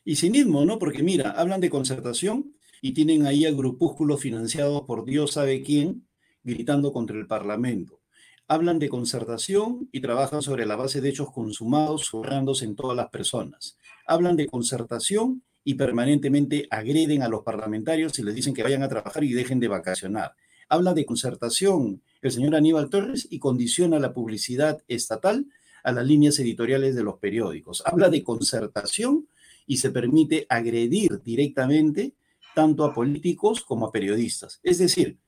[0.04, 0.78] Y cinismo, ¿no?
[0.78, 6.06] Porque mira, hablan de concertación y tienen ahí al grupúsculo financiado por Dios sabe quién
[6.42, 8.00] gritando contra el Parlamento.
[8.46, 13.10] Hablan de concertación y trabajan sobre la base de hechos consumados, zurrándose en todas las
[13.10, 13.76] personas.
[14.06, 18.88] Hablan de concertación y permanentemente agreden a los parlamentarios y les dicen que vayan a
[18.88, 20.32] trabajar y dejen de vacacionar.
[20.70, 25.46] Habla de concertación el señor Aníbal Torres y condiciona la publicidad estatal
[25.84, 27.82] a las líneas editoriales de los periódicos.
[27.86, 29.28] Habla de concertación
[29.66, 32.14] y se permite agredir directamente
[32.54, 34.60] tanto a políticos como a periodistas.
[34.62, 35.18] Es decir,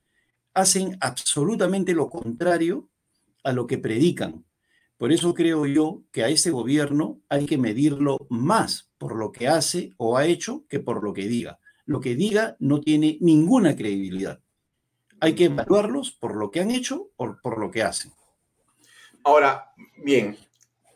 [0.55, 2.89] hacen absolutamente lo contrario
[3.45, 4.45] a lo que predican.
[4.97, 9.49] Por eso creo yo que a este gobierno hay que medirlo más por lo que
[9.49, 11.59] hace o ha hecho que por lo que diga.
[11.87, 14.41] Lo que diga no tiene ninguna credibilidad.
[15.21, 18.13] Hay que evaluarlos por lo que han hecho o por lo que hacen.
[19.23, 20.37] Ahora, bien,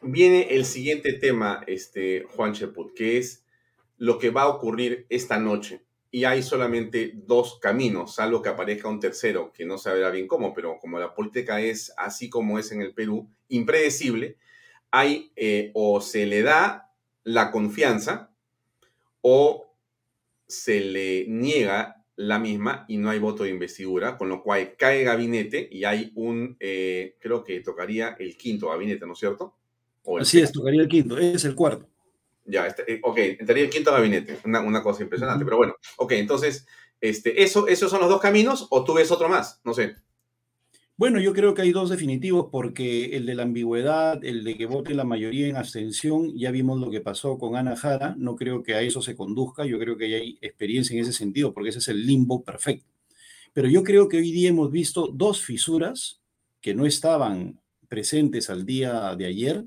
[0.01, 3.45] viene el siguiente tema, este, Juan Cheput, que es
[3.99, 8.89] lo que va a ocurrir esta noche y hay solamente dos caminos, salvo que aparezca
[8.89, 12.71] un tercero, que no sabrá bien cómo, pero como la política es así como es
[12.71, 14.37] en el Perú, impredecible,
[14.93, 16.93] hay eh, o se le da
[17.25, 18.33] la confianza
[19.23, 19.75] o
[20.47, 25.03] se le niega la misma y no hay voto de investidura, con lo cual cae
[25.03, 29.57] gabinete y hay un, eh, creo que tocaría el quinto gabinete, ¿no es cierto?
[30.21, 31.89] Así es, tocaría el quinto, es el cuarto.
[32.45, 36.67] Ya, este, eh, ok, entraría el quinto gabinete, una, cosa impresionante, pero bueno, ok, entonces,
[37.01, 39.61] este, eso, ¿esos son los dos caminos o tú ves otro más?
[39.65, 39.97] No sé.
[40.97, 44.67] Bueno, yo creo que hay dos definitivos porque el de la ambigüedad, el de que
[44.67, 48.63] vote la mayoría en abstención, ya vimos lo que pasó con Ana Jara, no creo
[48.63, 51.81] que a eso se conduzca, yo creo que hay experiencia en ese sentido porque ese
[51.81, 52.87] es el limbo perfecto.
[53.53, 56.21] Pero yo creo que hoy día hemos visto dos fisuras
[56.61, 59.65] que no estaban presentes al día de ayer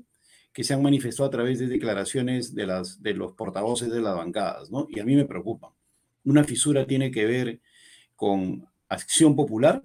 [0.54, 4.16] que se han manifestado a través de declaraciones de, las, de los portavoces de las
[4.16, 4.86] bancadas, ¿no?
[4.88, 5.74] Y a mí me preocupa.
[6.24, 7.60] Una fisura tiene que ver
[8.16, 9.84] con acción popular,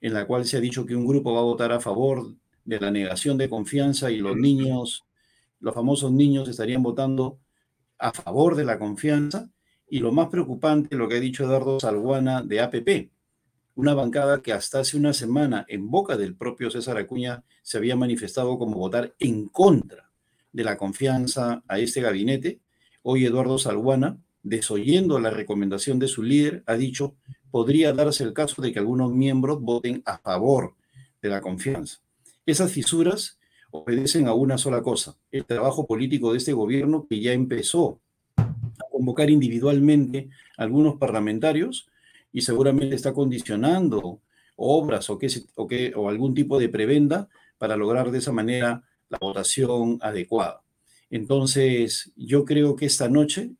[0.00, 2.34] en la cual se ha dicho que un grupo va a votar a favor
[2.64, 5.04] de la negación de confianza y los niños,
[5.60, 7.38] los famosos niños estarían votando
[7.98, 9.50] a favor de la confianza.
[9.88, 13.10] Y lo más preocupante, lo que ha dicho Eduardo Salguana de APP,
[13.74, 17.96] una bancada que hasta hace una semana en boca del propio César Acuña se había
[17.96, 20.10] manifestado como votar en contra
[20.52, 22.60] de la confianza a este gabinete,
[23.02, 27.14] hoy Eduardo Salguana, desoyendo la recomendación de su líder, ha dicho,
[27.50, 30.74] podría darse el caso de que algunos miembros voten a favor
[31.20, 31.98] de la confianza.
[32.46, 33.38] Esas fisuras
[33.70, 38.00] obedecen a una sola cosa, el trabajo político de este gobierno que ya empezó
[38.36, 41.88] a convocar individualmente a algunos parlamentarios
[42.32, 44.20] y seguramente está condicionando
[44.56, 45.18] obras o,
[45.54, 47.28] o, o algún tipo de prebenda
[47.58, 50.62] para lograr de esa manera la votación adecuada.
[51.10, 53.50] Entonces, yo creo que esta noche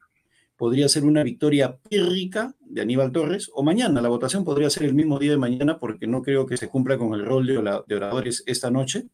[0.61, 4.93] podría ser una victoria pírrica de Aníbal Torres, o mañana, la votación podría ser el
[4.93, 7.57] mismo día de mañana, porque no creo que se cumpla con el rol de,
[7.97, 9.07] oradores esta noche,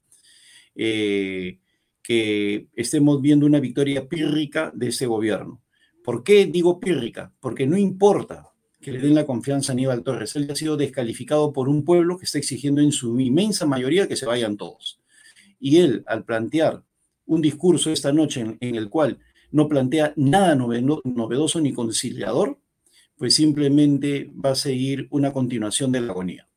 [0.74, 1.61] eh,
[2.03, 5.62] que estemos viendo una victoria pírrica de este gobierno.
[6.03, 7.32] ¿Por qué digo pírrica?
[7.38, 11.53] Porque no importa que le den la confianza a Aníbal Torres, él ha sido descalificado
[11.53, 14.99] por un pueblo que está exigiendo en su inmensa mayoría que se vayan todos.
[15.61, 16.82] Y él, al plantear
[17.24, 19.20] un discurso esta noche en, el cual
[19.53, 22.59] no plantea nada novedoso ni conciliador,
[23.16, 26.49] pues simplemente va a seguir una continuación de la agonía.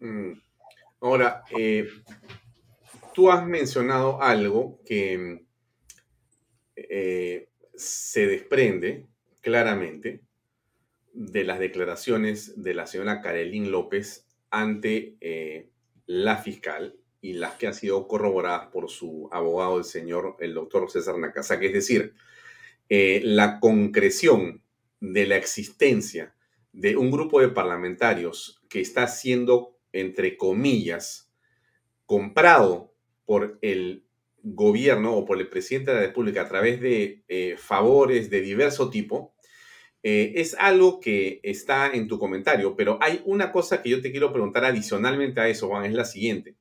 [0.00, 0.32] Mm.
[1.00, 1.88] Ahora, eh,
[3.14, 5.46] tú has mencionado algo que
[6.76, 9.06] eh, se desprende
[9.40, 10.22] claramente
[11.12, 15.70] de las declaraciones de la señora Karelín López ante eh,
[16.06, 20.90] la fiscal y las que han sido corroboradas por su abogado, el señor, el doctor
[20.90, 21.66] César Nakazaki.
[21.66, 22.14] Es decir,
[22.88, 24.62] eh, la concreción
[25.00, 26.34] de la existencia
[26.72, 31.30] de un grupo de parlamentarios que está siendo, entre comillas,
[32.06, 32.94] comprado
[33.24, 34.04] por el
[34.42, 38.88] gobierno o por el presidente de la República a través de eh, favores de diverso
[38.90, 39.34] tipo,
[40.02, 44.10] eh, es algo que está en tu comentario, pero hay una cosa que yo te
[44.10, 46.56] quiero preguntar adicionalmente a eso, Juan, es la siguiente.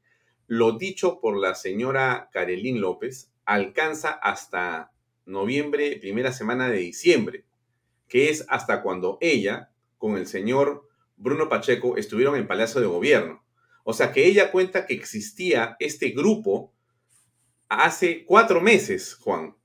[0.50, 4.92] Lo dicho por la señora Karelín López alcanza hasta
[5.28, 7.46] noviembre, primera semana de diciembre,
[8.08, 9.70] que es hasta cuando ella,
[10.00, 13.44] con el señor Bruno Pacheco, estuvieron en Palacio de Gobierno.
[13.84, 16.74] O sea que ella cuenta que existía este grupo
[17.68, 19.56] hace cuatro meses, Juan.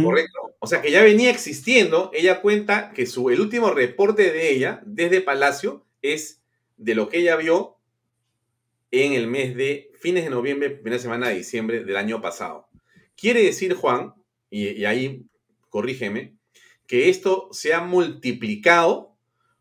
[0.00, 0.54] ¿Correcto?
[0.60, 2.12] O sea, que ya venía existiendo.
[2.14, 6.42] Ella cuenta que su, el último reporte de ella desde Palacio es
[6.76, 7.79] de lo que ella vio
[8.90, 12.68] en el mes de fines de noviembre, primera semana de diciembre del año pasado.
[13.16, 14.14] Quiere decir, Juan,
[14.50, 15.26] y, y ahí
[15.68, 16.34] corrígeme,
[16.86, 19.16] que esto se ha multiplicado,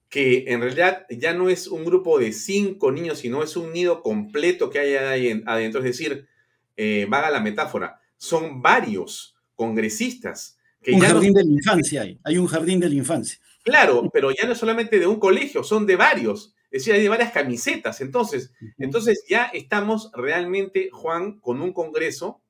[0.09, 4.01] que en realidad ya no es un grupo de cinco niños, sino es un nido
[4.01, 5.81] completo que hay ahí adentro.
[5.81, 6.27] Es decir,
[6.75, 10.57] eh, vaga la metáfora, son varios congresistas.
[10.81, 13.39] Que un jardín de la infancia hay, hay un jardín de la infancia.
[13.63, 16.55] Claro, pero ya no es solamente de un colegio, son de varios.
[16.71, 18.01] Es decir, hay de varias camisetas.
[18.01, 22.41] Entonces, entonces ya estamos realmente, Juan, con un congreso,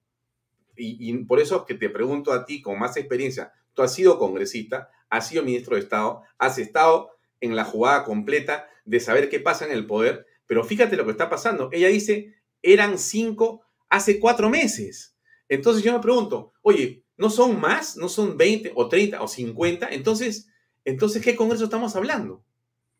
[0.75, 4.19] y, y por eso que te pregunto a ti con más experiencia, Tú has sido
[4.19, 9.39] congresista, has sido ministro de Estado, has estado en la jugada completa de saber qué
[9.39, 11.69] pasa en el poder, pero fíjate lo que está pasando.
[11.71, 15.15] Ella dice, eran cinco hace cuatro meses.
[15.47, 17.95] Entonces yo me pregunto, oye, ¿no son más?
[17.95, 19.87] ¿No son 20 o 30 o 50?
[19.91, 20.49] Entonces,
[20.83, 22.43] entonces ¿qué Congreso estamos hablando?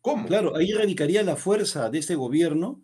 [0.00, 0.26] ¿Cómo?
[0.26, 2.82] Claro, ahí radicaría la fuerza de este gobierno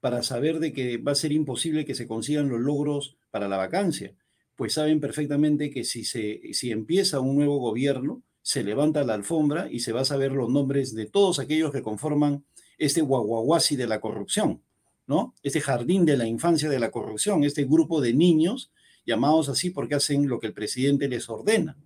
[0.00, 3.56] para saber de que va a ser imposible que se consigan los logros para la
[3.56, 4.14] vacancia
[4.58, 9.68] pues saben perfectamente que si, se, si empieza un nuevo gobierno, se levanta la alfombra
[9.70, 12.44] y se va a saber los nombres de todos aquellos que conforman
[12.76, 14.64] este guaguaguasi de la corrupción,
[15.06, 15.32] ¿no?
[15.44, 18.72] Este jardín de la infancia de la corrupción, este grupo de niños
[19.06, 21.78] llamados así porque hacen lo que el presidente les ordena.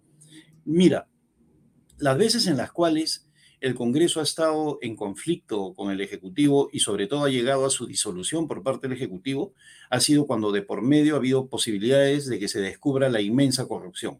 [0.64, 1.10] Mira,
[1.98, 3.28] las veces en las cuales
[3.62, 7.70] el Congreso ha estado en conflicto con el Ejecutivo y sobre todo ha llegado a
[7.70, 9.54] su disolución por parte del Ejecutivo,
[9.88, 13.68] ha sido cuando de por medio ha habido posibilidades de que se descubra la inmensa
[13.68, 14.18] corrupción.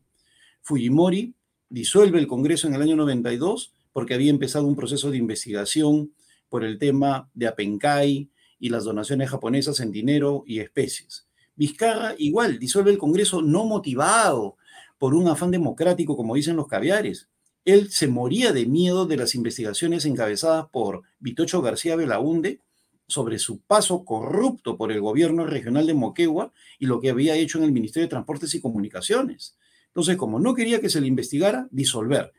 [0.63, 1.35] Fujimori
[1.69, 6.13] disuelve el Congreso en el año 92 porque había empezado un proceso de investigación
[6.49, 8.31] por el tema de Apencay
[8.61, 11.27] y las donaciones japonesas en dinero y especies.
[11.57, 14.57] Vizcarra igual disuelve el Congreso no motivado
[14.99, 17.29] por un afán democrático, como dicen los caviares,
[17.65, 22.61] él se moría de miedo de las investigaciones encabezadas por Vitocho García Belaunde
[23.07, 27.59] sobre su paso corrupto por el gobierno regional de Moquegua y lo que había hecho
[27.59, 29.57] en el Ministerio de Transportes y Comunicaciones.
[29.89, 32.33] Entonces, como no quería que se le investigara, disolver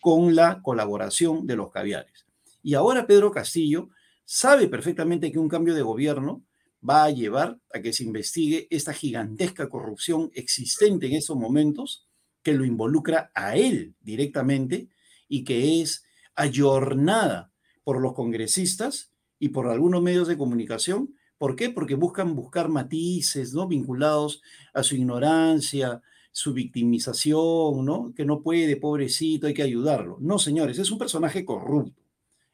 [0.00, 2.24] con la colaboración de los caviares.
[2.62, 3.90] Y ahora Pedro Castillo
[4.24, 6.42] sabe perfectamente que un cambio de gobierno
[6.88, 12.06] va a llevar a que se investigue esta gigantesca corrupción existente en estos momentos
[12.42, 14.88] que lo involucra a él directamente
[15.28, 17.52] y que es ayornada
[17.84, 21.14] por los congresistas y por algunos medios de comunicación.
[21.38, 21.70] ¿Por qué?
[21.70, 23.66] Porque buscan buscar matices, ¿no?
[23.66, 24.42] Vinculados
[24.74, 28.12] a su ignorancia, su victimización, ¿no?
[28.14, 30.18] Que no puede, pobrecito, hay que ayudarlo.
[30.20, 32.02] No, señores, es un personaje corrupto,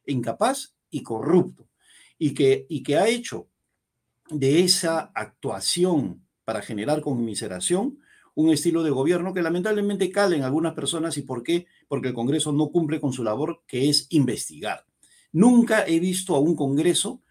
[0.07, 1.69] incapaz y corrupto,
[2.19, 3.49] y que, y que ha hecho
[4.31, 7.99] de esa actuación para generar conmiseración
[8.37, 11.17] un estilo de gobierno que lamentablemente cala en algunas personas.
[11.17, 11.67] ¿Y por qué?
[11.89, 14.85] Porque el Congreso no cumple con su labor, que es investigar.
[15.33, 17.23] Nunca he visto a un Congreso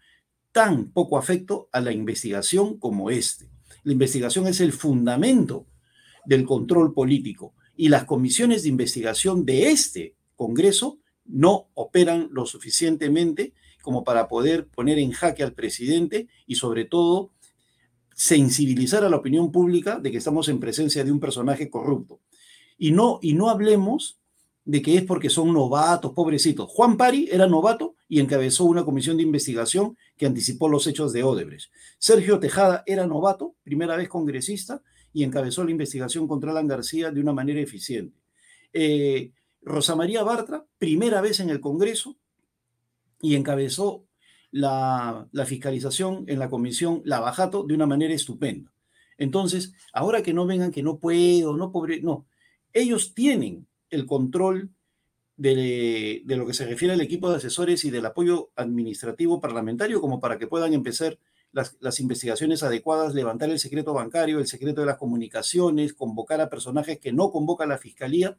[0.50, 3.48] tan poco afecto a la investigación como este.
[3.84, 5.66] La investigación es el fundamento
[6.24, 13.54] del control político y las comisiones de investigación de este Congreso no operan lo suficientemente
[13.80, 17.30] como para poder poner en jaque al presidente y sobre todo
[18.16, 22.20] sensibilizar a la opinión pública de que estamos en presencia de un personaje corrupto.
[22.78, 24.18] Y no, y no hablemos
[24.64, 26.68] de que es porque son novatos, pobrecitos.
[26.70, 31.24] Juan Pari era novato y encabezó una comisión de investigación que anticipó los hechos de
[31.24, 31.70] Odebrecht.
[31.98, 37.20] Sergio Tejada era novato, primera vez congresista, y encabezó la investigación contra Alan García de
[37.20, 38.18] una manera eficiente.
[38.72, 42.16] Eh, Rosa María Bartra, primera vez en el Congreso,
[43.20, 44.05] y encabezó
[44.56, 48.72] la, fiscalización en la comisión Lavajato de una manera estupenda.
[49.18, 52.26] Entonces, ahora que no vengan que no puedo, no pobre, no,
[52.72, 54.70] ellos tienen el control
[55.36, 60.20] de, lo que se refiere al equipo de asesores y del apoyo administrativo parlamentario como
[60.20, 61.18] para que puedan empezar
[61.52, 66.98] las, investigaciones adecuadas, levantar el secreto bancario, el secreto de las comunicaciones, convocar a personajes
[66.98, 68.38] que no convoca la fiscalía,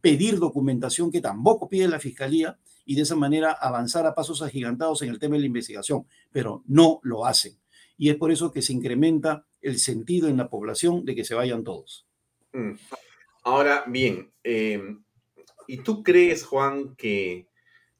[0.00, 2.58] pedir documentación que tampoco pide la fiscalía
[2.88, 6.64] y de esa manera avanzar a pasos agigantados en el tema de la investigación, pero
[6.66, 7.52] no lo hacen.
[7.98, 11.34] Y es por eso que se incrementa el sentido en la población de que se
[11.34, 12.06] vayan todos.
[12.54, 12.72] Mm.
[13.42, 15.04] Ahora bien, em,
[15.66, 17.46] ¿y tú crees, Juan, que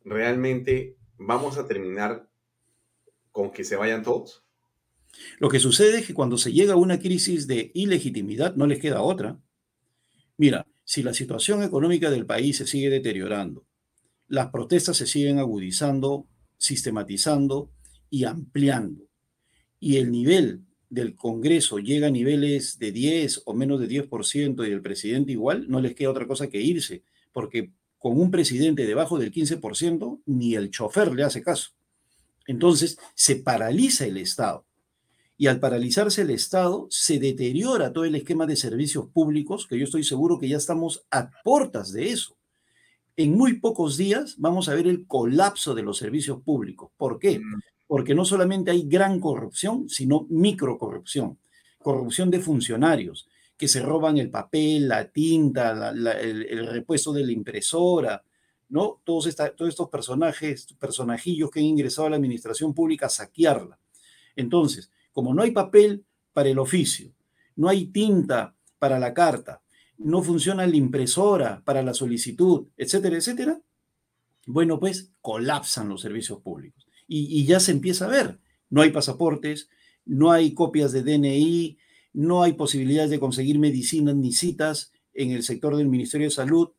[0.04, 2.26] realmente vamos a terminar
[3.30, 4.42] con que se vayan todos?
[5.38, 8.80] Lo que sucede es que cuando se llega a una crisis de ilegitimidad, no les
[8.80, 9.38] queda otra.
[10.38, 13.67] Mira, si la situación económica del país se sigue deteriorando,
[14.28, 16.26] las protestas se siguen agudizando,
[16.56, 17.70] sistematizando
[18.10, 19.04] y ampliando.
[19.80, 24.70] Y el nivel del Congreso llega a niveles de 10 o menos de 10% y
[24.70, 27.02] del presidente igual, no les queda otra cosa que irse,
[27.32, 31.70] porque con un presidente debajo del 15%, ni el chofer le hace caso.
[32.46, 34.64] Entonces, se paraliza el Estado.
[35.36, 39.84] Y al paralizarse el Estado, se deteriora todo el esquema de servicios públicos, que yo
[39.84, 42.37] estoy seguro que ya estamos a puertas de eso.
[43.18, 46.92] En muy pocos días vamos a ver el colapso de los servicios públicos.
[46.96, 47.40] ¿Por qué?
[47.40, 47.60] Mm.
[47.88, 51.36] Porque no solamente hay gran corrupción, sino microcorrupción.
[51.82, 58.22] Corrupción de funcionarios, que se roban el papel, la tinta, el, repuesto de la impresora,
[58.68, 59.00] ¿no?
[59.02, 63.80] Todos, todos estos personajes, personajillos que han ingresado a la administración pública a saquearla.
[64.36, 67.10] Entonces, como no hay papel para el oficio,
[67.56, 69.60] no hay tinta para la carta,
[69.98, 73.60] no funciona la impresora para la solicitud, etcétera, etcétera,
[74.46, 76.86] bueno, pues colapsan los servicios públicos.
[77.06, 78.38] Y, ya se empieza a ver,
[78.70, 79.70] no hay pasaportes,
[80.04, 81.78] no hay copias de DNI,
[82.12, 86.70] no hay posibilidades de conseguir medicinas ni citas en el sector del Ministerio de Salud.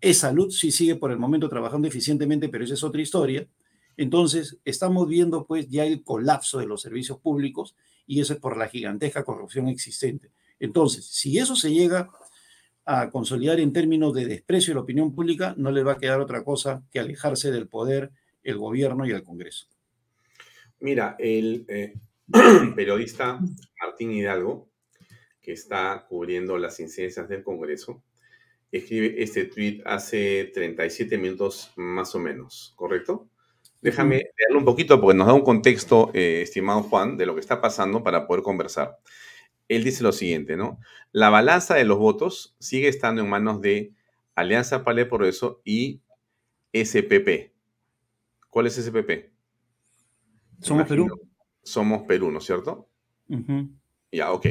[0.00, 3.48] Es salud, sí sigue por el momento trabajando eficientemente, pero esa es otra historia.
[3.96, 8.56] Entonces, estamos viendo pues ya el colapso de los servicios públicos y eso es por
[8.56, 10.30] la gigantesca corrupción existente.
[10.58, 12.10] Entonces, si eso se llega
[12.86, 16.20] a consolidar en términos de desprecio de la opinión pública, no les va a quedar
[16.20, 18.12] otra cosa que alejarse del poder
[18.42, 19.66] el gobierno y el Congreso.
[20.80, 21.94] Mira, el eh,
[22.76, 23.38] periodista
[23.80, 24.68] Martín Hidalgo
[25.46, 28.02] que está cubriendo las incidencias del Congreso,
[28.72, 33.28] escribe este tweet hace 37 minutos más o menos, ¿correcto?
[33.80, 37.40] Déjame leerlo un poquito porque nos da un contexto, eh, estimado Juan, de lo que
[37.40, 38.98] está pasando para poder conversar.
[39.68, 40.78] Él dice lo siguiente, ¿no?
[41.12, 43.92] La balanza de los votos sigue estando en manos de
[44.34, 46.02] Alianza para el Progreso y
[46.72, 47.52] SPP.
[48.50, 49.30] ¿Cuál es SPP?
[50.60, 51.08] Somos Perú.
[51.62, 52.88] Somos Perú, ¿no es cierto?
[54.12, 54.46] Ya, ok.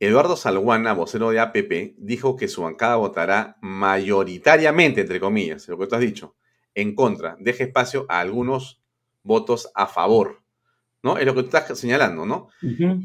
[0.00, 5.86] Eduardo Salguana, vocero de APP, dijo que su bancada votará mayoritariamente, entre comillas, lo que
[5.86, 6.34] tú has dicho,
[6.74, 7.36] en contra.
[7.38, 8.82] Deje espacio a algunos
[9.22, 10.41] votos a favor.
[11.02, 11.18] ¿No?
[11.18, 12.48] Es lo que tú estás señalando, ¿no?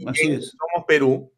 [0.06, 0.52] así es.
[0.52, 1.32] Somos Perú,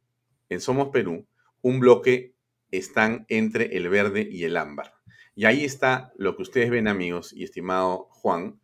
[0.49, 1.25] en Somos Perú,
[1.61, 2.33] un bloque
[2.71, 4.93] están entre el verde y el ámbar.
[5.35, 8.59] Y ahí está lo que ustedes ven, amigos y estimado Juan.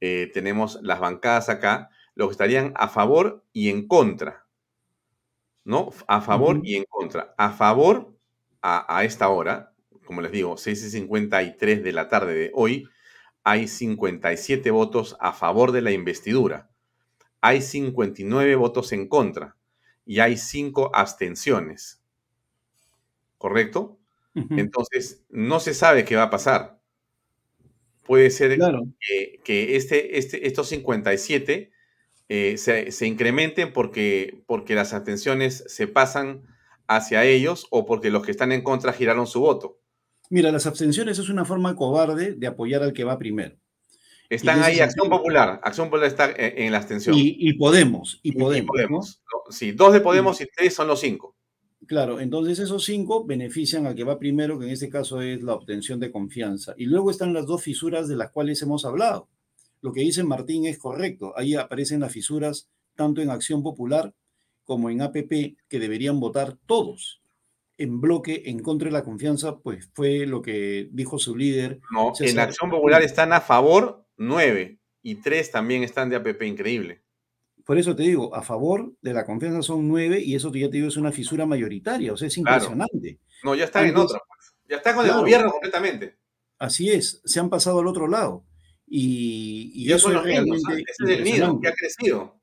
[0.00, 4.48] Eh, tenemos las bancadas acá, los que estarían a favor y en contra.
[5.68, 5.90] ¿no?
[6.06, 7.34] A favor y en contra.
[7.36, 8.16] A favor,
[8.62, 9.74] a, esta hora,
[10.06, 12.88] como les digo, 6 y 53 de la tarde de hoy,
[13.44, 16.70] hay 57 votos a favor de la investidura.
[17.40, 19.56] Hay 59 votos en contra
[20.04, 22.02] y hay 5 abstenciones.
[23.36, 23.98] ¿Correcto?
[24.50, 26.80] Entonces, no se sabe qué va a pasar.
[28.04, 28.56] Puede ser
[29.00, 31.72] que, que este, este, estos 57
[32.30, 36.42] eh, se, incrementen porque, porque las atenciones se pasan
[36.86, 39.80] hacia ellos o porque los que están en contra giraron su voto.
[40.28, 43.56] Mira, las abstenciones es una forma cobarde de apoyar al que va primero.
[44.28, 45.60] Están ahí Acción Popular.
[45.62, 47.14] Acción Popular está en, la abstención.
[47.18, 48.20] Y, Podemos.
[48.22, 49.22] Y Podemos.
[49.50, 51.34] Sí, dos de Podemos y, tres son los cinco.
[51.86, 55.54] Claro, entonces esos cinco benefician al que va primero, que en este caso es la
[55.54, 56.74] obtención de confianza.
[56.76, 59.28] Y luego están las dos fisuras de las cuales hemos hablado
[59.80, 61.32] lo que dice Martín es correcto.
[61.36, 64.12] Ahí aparecen las fisuras tanto en Acción Popular
[64.64, 67.22] como en APP que deberían votar todos
[67.78, 71.80] en bloque en contra de la confianza, pues fue lo que dijo su líder.
[71.92, 77.02] No, en Acción Popular están a favor nueve y tres también están de APP, increíble.
[77.64, 80.78] Por eso te digo, a favor de la confianza son nueve y eso ya te
[80.78, 83.20] digo es una fisura mayoritaria, o sea, es impresionante.
[83.42, 84.54] No, ya está en otra, pues.
[84.68, 86.16] ya está con el gobierno completamente.
[86.58, 88.44] Así es, se han pasado al otro lado.
[88.90, 90.62] Y, eso es realmente.
[91.60, 92.40] que ha crecido.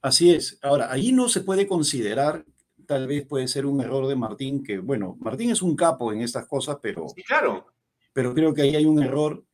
[0.00, 0.58] Así es.
[0.62, 2.44] Ahora, ahí no se puede considerar,
[2.86, 6.20] tal vez puede ser un error de Martín, que bueno, Martín es un capo en
[6.20, 7.08] estas cosas, pero.
[7.14, 7.66] Sí, claro.
[8.12, 9.44] Pero creo que ahí hay un error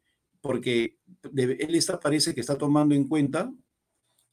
[0.41, 3.53] porque él está, parece que está tomando en cuenta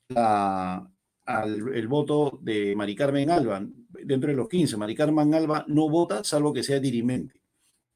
[0.10, 3.66] el voto de Mari Carmen Alba
[4.04, 4.78] dentro de los 15.
[4.78, 7.42] Mari Carmen Alba no vota salvo que sea dirimente.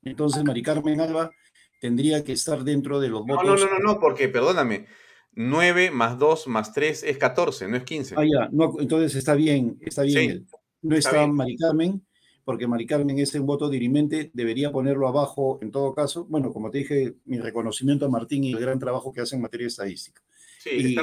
[0.04, 1.32] Entonces, Mari Carmen Alba
[1.80, 3.46] tendría que estar dentro de los votos.
[3.46, 4.88] No, no, no, no, porque, perdóname,
[5.34, 8.16] 9 más 2 más 3 es 14, no es 15.
[8.18, 10.48] Ah, ya, no, entonces está bien, está bien.
[10.82, 12.06] no está, Mari Carmen,
[12.50, 16.26] porque Mari Carmen es un voto dirimente, debería ponerlo abajo en todo caso.
[16.26, 19.44] Bueno, como te dije, mi reconocimiento a Martín y el gran trabajo que hace en
[19.44, 20.20] materia estadística.
[20.58, 20.98] Sí,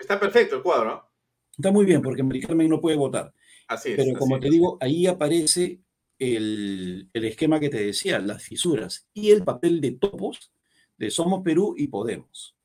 [0.00, 1.08] está, perfecto el cuadro.
[1.56, 3.32] Está muy bien, porque Mari Carmen no puede votar.
[3.68, 3.96] Así es.
[3.96, 5.78] Pero como te digo, ahí aparece
[6.18, 10.50] el, esquema que te decía, las fisuras y el papel de topos
[10.96, 12.56] de Somos Perú y Podemos.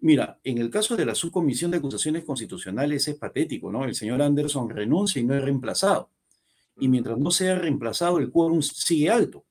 [0.00, 3.84] Mira, en el caso de la subcomisión de acusaciones constitucionales es patético, ¿no?
[3.84, 6.10] El señor Anderson renuncia y no es reemplazado.
[6.78, 9.44] Y mientras no sea reemplazado, el quórum sigue alto.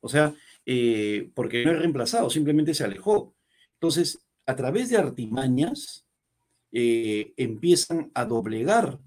[0.00, 0.34] O sea,
[0.66, 3.34] eh, porque no es reemplazado, simplemente se alejó.
[3.74, 6.06] Entonces, a través de artimañas,
[6.72, 8.98] eh, empiezan a doblegar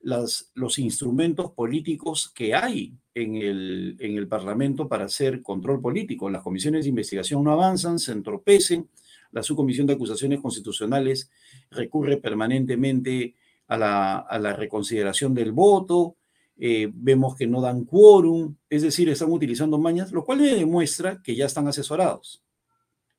[0.00, 6.28] las, los instrumentos políticos que hay en el, en el Parlamento para hacer control político.
[6.28, 8.88] Las comisiones de investigación no avanzan, se entropecen
[9.36, 11.30] la subcomisión de acusaciones constitucionales
[11.70, 13.34] recurre permanentemente
[13.68, 16.16] a la, reconsideración del voto,
[16.58, 21.36] eh, vemos que no dan quórum, es decir, están utilizando mañas, lo cual demuestra que
[21.36, 22.42] ya están asesorados.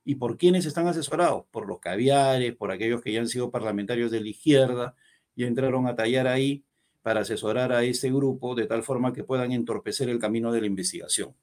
[0.03, 1.45] ¿Y por quiénes están asesorados?
[1.51, 4.95] Por los caviares, por aquellos que ya han sido parlamentarios de la izquierda
[5.35, 6.63] y entraron a tallar ahí
[7.01, 10.67] para asesorar a este grupo de tal forma que puedan entorpecer el camino de la
[10.67, 11.35] investigación.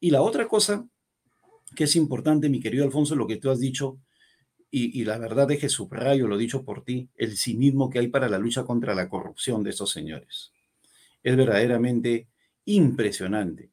[0.00, 0.86] Y la otra cosa
[1.74, 3.98] que es importante, mi querido Alfonso, lo que tú has dicho,
[4.72, 8.28] y, la verdad es que subrayo lo dicho por ti, el cinismo que hay para
[8.28, 10.52] la lucha contra la corrupción de estos señores.
[11.22, 12.28] Es verdaderamente
[12.64, 13.70] impresionante.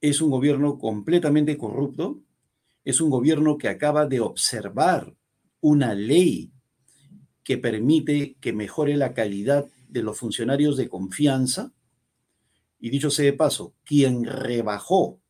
[0.00, 2.22] Es un gobierno completamente corrupto,
[2.84, 5.14] es un gobierno que acaba de observar
[5.60, 6.50] una ley
[7.44, 11.72] que permite que mejore la calidad de los funcionarios de confianza.
[12.78, 15.20] Y dicho sea de paso, quien rebajó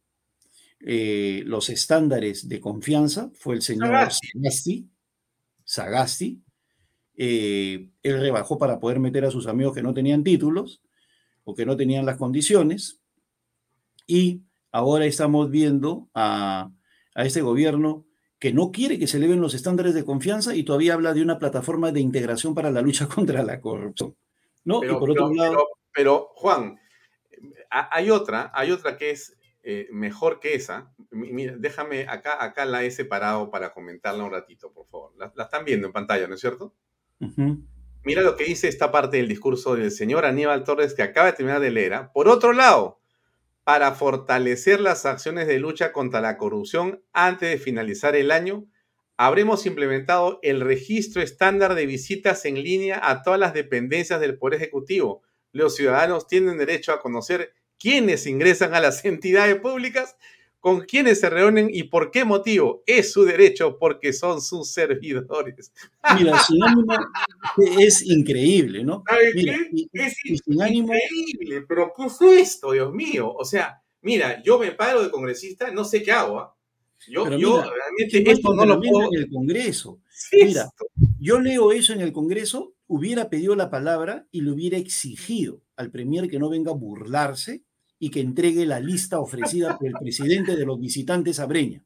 [0.81, 4.89] eh, los estándares de confianza fue el señor Sagasti.
[5.65, 6.43] Sagasti.
[7.17, 10.81] Eh, él rebajó para poder meter a sus amigos que no tenían títulos
[11.45, 13.01] o que no tenían las condiciones.
[14.07, 14.43] Y
[14.73, 16.71] ahora estamos viendo a,
[17.15, 18.07] a este gobierno
[18.39, 21.39] que no quiere que se eleven los estándares de confianza y todavía habla de una
[21.39, 24.17] plataforma de integración para la lucha contra la corrupción.
[24.65, 24.81] ¿no?
[24.81, 26.79] Pero, por otro lado, pero, Juan,
[27.69, 30.93] hay otra, hay otra que es eh, mejor que esa.
[31.11, 35.13] Mira, déjame, acá, acá la he separado para comentarla un ratito, por favor.
[35.17, 36.75] La, están viendo en pantalla, ¿no es cierto?
[38.03, 41.35] Mira lo que dice esta parte del discurso del señor Aníbal Torres que acaba de
[41.35, 41.95] terminar de leer.
[41.95, 42.11] ¿ah?
[42.15, 42.99] Por otro lado,
[43.63, 48.65] para fortalecer las acciones de lucha contra la corrupción antes de finalizar el año,
[49.19, 54.63] habremos implementado el registro estándar de visitas en línea a todas las dependencias del Poder
[54.63, 55.23] Ejecutivo.
[55.53, 60.17] Los ciudadanos tienen derecho a conocer quiénes ingresan a las entidades públicas,
[60.61, 62.83] con quiénes se reúnen y por qué motivo.
[62.87, 65.73] Es su derecho porque son sus servidores.
[66.19, 66.95] Mira, sin ánimo
[67.79, 69.03] es increíble, ¿no?
[69.35, 69.57] Mira,
[69.93, 73.33] es increíble, pero ¿qué fue esto, Dios mío?
[73.33, 76.39] O sea, mira, yo me paro de congresista, no sé qué hago.
[76.39, 76.57] ¿ah?
[77.09, 79.13] Yo, yo realmente esto no lo puedo...
[79.13, 80.01] En el Congreso.
[80.33, 80.71] Mira,
[81.19, 85.91] yo leo eso en el Congreso, hubiera pedido la palabra y le hubiera exigido al
[85.91, 87.63] Premier que no venga a burlarse
[88.03, 91.85] y que entregue la lista ofrecida por el presidente de los visitantes a Breña.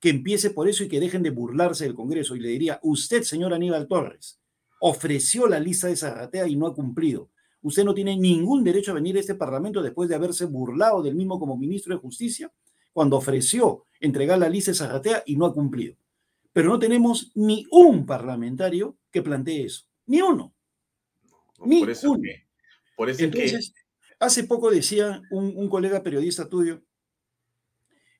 [0.00, 2.34] Que empiece por eso y que dejen de burlarse del Congreso.
[2.34, 4.40] Y le diría, usted, señor Aníbal Torres,
[4.80, 7.28] ofreció la lista de Zarratea y no ha cumplido.
[7.60, 11.14] Usted no tiene ningún derecho a venir a este Parlamento después de haberse burlado del
[11.14, 12.50] mismo como ministro de Justicia
[12.94, 15.94] cuando ofreció entregar la lista de Zarratea y no ha cumplido.
[16.54, 19.84] Pero no tenemos ni un parlamentario que plantee eso.
[20.06, 20.54] Ni uno.
[21.66, 22.22] ni uno.
[22.96, 23.74] por eso Entonces,
[24.24, 26.82] Hace poco decía un, colega periodista tuyo,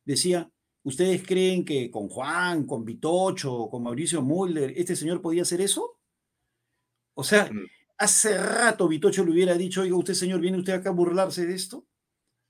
[0.04, 0.50] decía,
[0.82, 5.98] ¿ustedes creen que con Juan, con Vitocho, con Mauricio Mulder, este señor podía hacer eso?
[7.14, 7.66] O sea, mm.
[7.96, 11.54] hace rato Vitocho le hubiera dicho, oiga, usted señor, ¿viene usted acá a burlarse de
[11.54, 11.86] esto?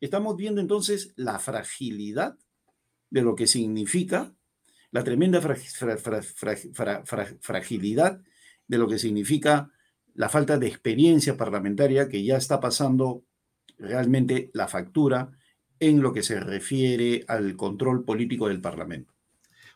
[0.01, 2.37] Estamos viendo entonces la fragilidad
[3.09, 4.35] de lo que significa,
[4.91, 5.41] la tremenda
[7.41, 8.21] fragilidad
[8.67, 9.71] de lo que significa
[10.15, 13.23] la falta de experiencia parlamentaria que ya está pasando
[13.85, 15.31] realmente la factura
[15.81, 19.13] en lo que se refiere al control político del Parlamento.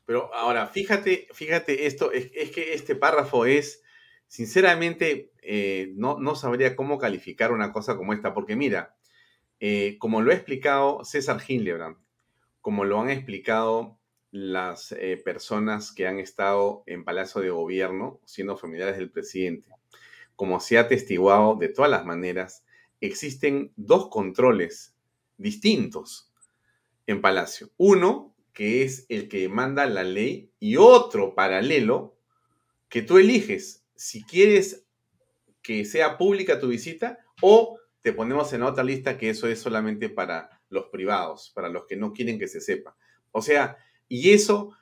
[0.06, 3.82] Pero ahora, fíjate, fíjate esto, es, que este párrafo es,
[4.26, 8.96] sinceramente, eh, no, no, sabría cómo calificar una cosa como esta, porque mira,
[9.60, 11.98] eh, como lo ha explicado César Hinlebrand,
[12.62, 13.98] como lo han explicado
[14.30, 19.70] las eh, personas que han estado en Palacio de Gobierno siendo familiares del presidente,
[20.36, 22.64] como se ha atestiguado de todas las maneras,
[23.00, 24.94] existen dos controles
[25.36, 26.32] distintos
[27.06, 27.70] en Palacio.
[27.76, 32.16] Uno, que es el que manda la ley, y otro paralelo,
[32.88, 34.86] que tú eliges si quieres
[35.62, 40.08] que sea pública tu visita o te ponemos en otra lista que eso es solamente
[40.08, 42.96] para los privados, para los que no quieren que se sepa.
[43.32, 43.76] O sea,
[44.08, 44.72] y eso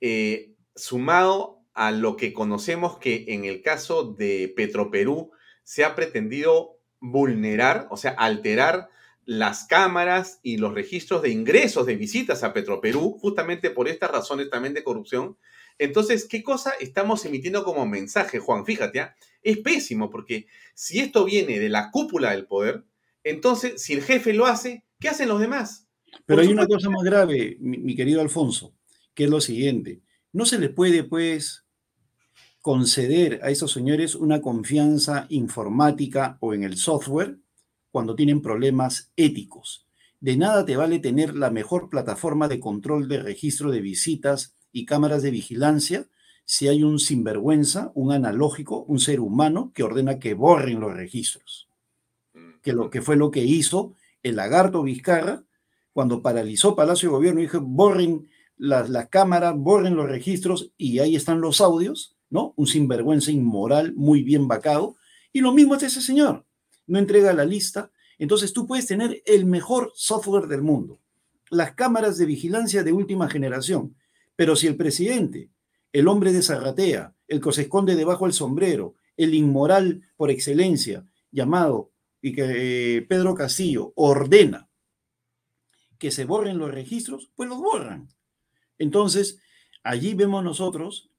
[0.00, 5.30] eh, sumado a lo que conocemos que en el caso de Petroperú
[5.62, 6.75] se ha pretendido
[7.10, 8.88] vulnerar, o sea, alterar
[9.24, 14.50] las cámaras y los registros de ingresos de visitas a Petroperú, justamente por estas razones
[14.50, 15.36] también de corrupción.
[15.78, 18.64] Entonces, ¿qué cosa estamos emitiendo como mensaje, Juan?
[18.64, 19.16] Fíjate, ¿ah?
[19.42, 22.84] es pésimo porque si esto viene de la cúpula del poder,
[23.24, 25.88] entonces, si el jefe lo hace, ¿qué hacen los demás?
[26.24, 28.74] Pero hay una cosa más grave, mi, querido Alfonso,
[29.14, 30.00] que es lo siguiente.
[30.32, 31.65] No se les puede, pues,
[32.66, 37.38] conceder a esos señores una confianza informática o en el software
[37.92, 39.86] cuando tienen problemas éticos.
[40.18, 44.84] De nada te vale tener la mejor plataforma de control de registro de visitas y
[44.84, 46.08] cámaras de vigilancia
[46.44, 51.68] si hay un sinvergüenza, un analógico, un ser humano que ordena que borren los registros.
[52.62, 53.94] Que, lo, que fue lo que hizo
[54.24, 55.44] el lagarto Vizcarra
[55.92, 60.98] cuando paralizó Palacio de Gobierno y dijo, borren las la cámaras, borren los registros y
[60.98, 64.96] ahí están los audios, Un sinvergüenza inmoral, muy bien vacado.
[65.32, 66.44] Y lo mismo es ese señor.
[66.86, 67.90] No entrega la lista.
[68.18, 71.00] Entonces tú puedes tener el mejor software del mundo,
[71.50, 73.94] las cámaras de vigilancia de última generación,
[74.36, 75.50] pero si el presidente,
[75.92, 81.06] el hombre de Zarratea, el que se esconde debajo del sombrero, el inmoral por excelencia,
[81.30, 81.90] llamado
[82.22, 84.68] y que eh, Pedro Castillo ordena
[85.98, 88.08] que se borren los registros, pues los borran.
[88.78, 89.40] Entonces,
[89.82, 91.10] allí vemos nosotros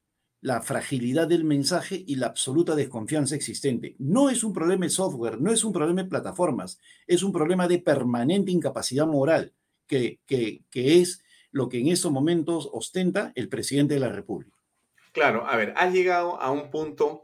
[0.42, 3.96] la fragilidad del mensaje y la absoluta desconfianza existente.
[4.00, 7.68] No es un problema de software, no es un problema de plataformas, es un problema
[7.68, 9.54] de permanente incapacidad moral,
[9.88, 14.56] que, que, que es lo que en estos momentos ostenta el presidente de la República.
[15.12, 17.24] Claro, a ver, has llegado a un punto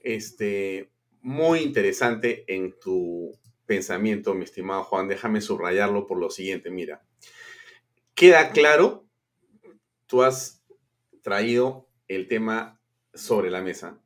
[0.00, 3.32] este, muy interesante en tu
[3.66, 5.08] pensamiento, mi estimado Juan.
[5.08, 6.70] Déjame subrayarlo por lo siguiente.
[6.70, 7.02] Mira,
[8.14, 9.06] queda claro,
[10.06, 10.62] tú has
[11.22, 12.80] traído el tema
[13.12, 13.98] sobre la mesa.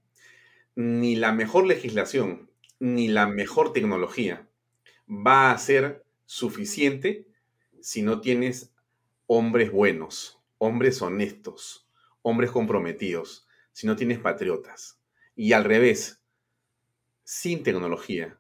[0.75, 4.49] Ni la mejor legislación, ni la mejor tecnología
[5.09, 7.27] va a ser suficiente
[7.81, 8.73] si no tienes
[9.27, 11.89] hombres buenos, hombres honestos,
[12.23, 15.01] hombres comprometidos, si no tienes patriotas.
[15.35, 16.23] Y al revés,
[17.25, 18.39] sin tecnología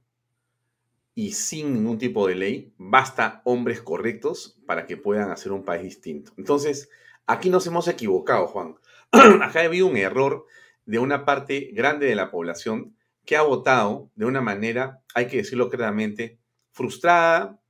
[1.14, 5.82] y sin ningún tipo de ley, basta hombres correctos para que puedan hacer un país
[5.82, 6.32] distinto.
[6.36, 6.90] Entonces,
[7.26, 8.76] aquí nos hemos equivocado, Juan.
[9.42, 10.46] Acá ha habido un error
[10.84, 15.38] de una parte grande de la población que ha votado de una manera, hay que
[15.38, 16.38] decirlo claramente,
[16.72, 17.60] frustrada,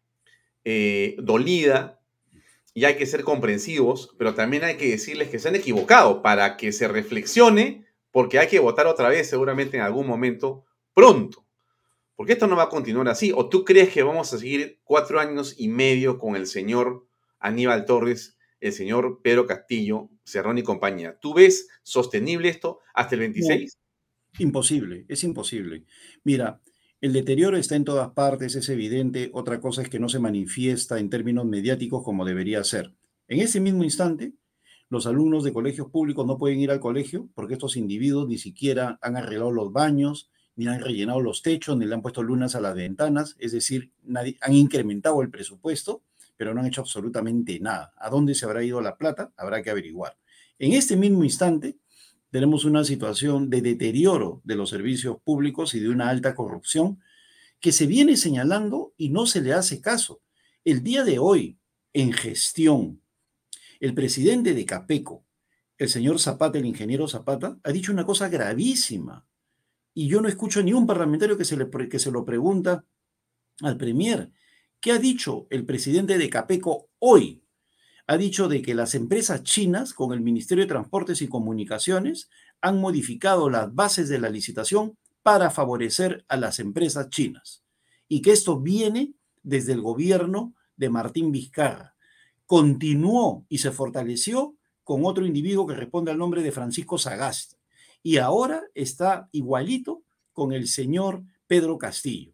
[0.65, 1.99] eh, dolida,
[2.79, 6.57] y hay que ser comprensivos, pero también hay que decirles que se han equivocado para
[6.57, 11.45] que se reflexione, porque hay que votar otra vez seguramente en algún momento pronto.
[12.15, 13.33] Porque esto no va a continuar así.
[13.35, 17.07] ¿O tú crees que vamos a seguir cuatro años y medio con el señor
[17.41, 21.19] Aníbal Torres, el señor Pedro Castillo, Cerrón y compañía?
[21.21, 23.79] ¿Tú ves sostenible esto hasta el 26?
[24.39, 25.85] imposible, es imposible.
[26.23, 26.61] Mira,
[27.01, 29.31] el deterioro está en todas partes, es evidente.
[29.33, 32.93] Otra cosa es que no se manifiesta en términos mediáticos como debería ser.
[33.29, 34.35] En ese mismo instante,
[34.89, 38.99] los alumnos de colegios públicos no pueden ir al colegio porque estos individuos ni siquiera
[39.03, 42.61] han arreglado los baños, ni han rellenado los techos, ni le han puesto lunas a
[42.61, 43.37] las ventanas.
[43.39, 43.93] Es decir,
[44.41, 46.03] han incrementado el presupuesto,
[46.39, 47.93] pero no han hecho absolutamente nada.
[47.99, 49.33] ¿A dónde se habrá ido la plata?
[49.37, 50.17] Habrá que averiguar.
[50.59, 51.77] En este mismo instante,
[52.31, 57.01] tenemos una situación de deterioro de los servicios públicos y de una alta corrupción
[57.61, 60.23] que se viene señalando y no se le hace caso.
[60.65, 61.59] El día de hoy,
[61.93, 63.03] en gestión,
[63.81, 65.25] el presidente de Capeco,
[65.77, 69.27] el señor Zapata, el ingeniero Zapata, ha dicho una cosa gravísima.
[69.93, 72.85] Y yo no escucho ni un parlamentario que se, le, que se lo pregunta
[73.63, 74.31] al Premier.
[74.81, 77.43] ¿Qué ha dicho el presidente de Capeco hoy?
[78.09, 82.31] ha dicho de que las empresas chinas con el Ministerio de Transportes y Comunicaciones
[82.63, 87.63] han modificado las bases de la licitación para favorecer a las empresas chinas
[88.09, 91.97] y que esto viene desde el gobierno de Martín Vizcarra.
[92.47, 97.57] Continuó y se fortaleció con otro individuo que responde al nombre de Francisco Sagasti
[98.03, 100.03] y ahora está igualito
[100.33, 102.33] con el señor Pedro Castillo.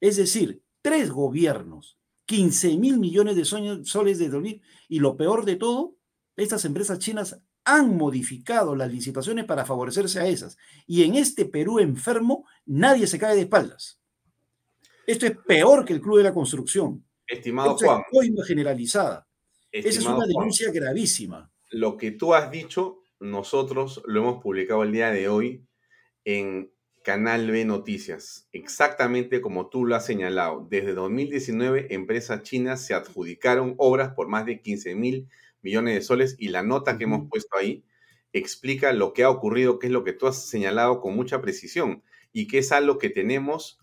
[0.00, 4.62] Es decir, tres gobiernos 15 mil millones de soles de dormir.
[4.88, 5.96] Y lo peor de todo,
[6.36, 10.56] estas empresas chinas han modificado las licitaciones para favorecerse a esas.
[10.86, 14.00] Y en este Perú enfermo, nadie se cae de espaldas.
[15.06, 17.04] Esto es peor que el Club de la Construcción.
[17.26, 18.02] Estimado Juan.
[18.12, 19.26] Es generalizada.
[19.70, 21.50] Esa es una denuncia gravísima.
[21.70, 25.66] Lo que tú has dicho, nosotros lo hemos publicado el día de hoy
[26.24, 26.72] en
[27.02, 30.66] Canal B Noticias, exactamente como tú lo has señalado.
[30.70, 35.28] Desde 2019, empresas chinas se adjudicaron obras por más de 15 mil
[35.62, 37.84] millones de soles y la nota que hemos puesto ahí
[38.32, 42.02] explica lo que ha ocurrido, que es lo que tú has señalado con mucha precisión
[42.32, 43.78] y que es algo que tenemos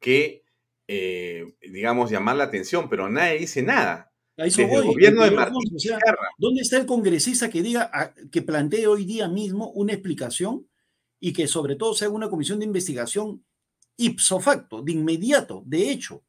[0.00, 0.44] que,
[0.88, 4.12] eh, digamos, llamar la atención, pero nadie dice nada.
[4.38, 6.28] A eso Desde el voy, gobierno de Martín o sea, Vizcarra.
[6.38, 10.66] ¿Dónde está el congresista que diga, ah, que plantee hoy día mismo una explicación
[11.24, 13.44] y que sobre todo sea una comisión de investigación
[13.96, 16.24] ipso facto, de inmediato, de hecho?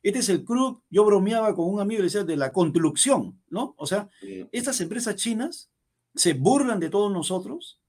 [0.00, 3.74] Este es el club, yo bromeaba con un amigo, le decía, de la construcción, ¿no?
[3.76, 4.08] O sea,
[4.52, 5.70] estas empresas chinas
[6.14, 7.80] se burlan de todos nosotros.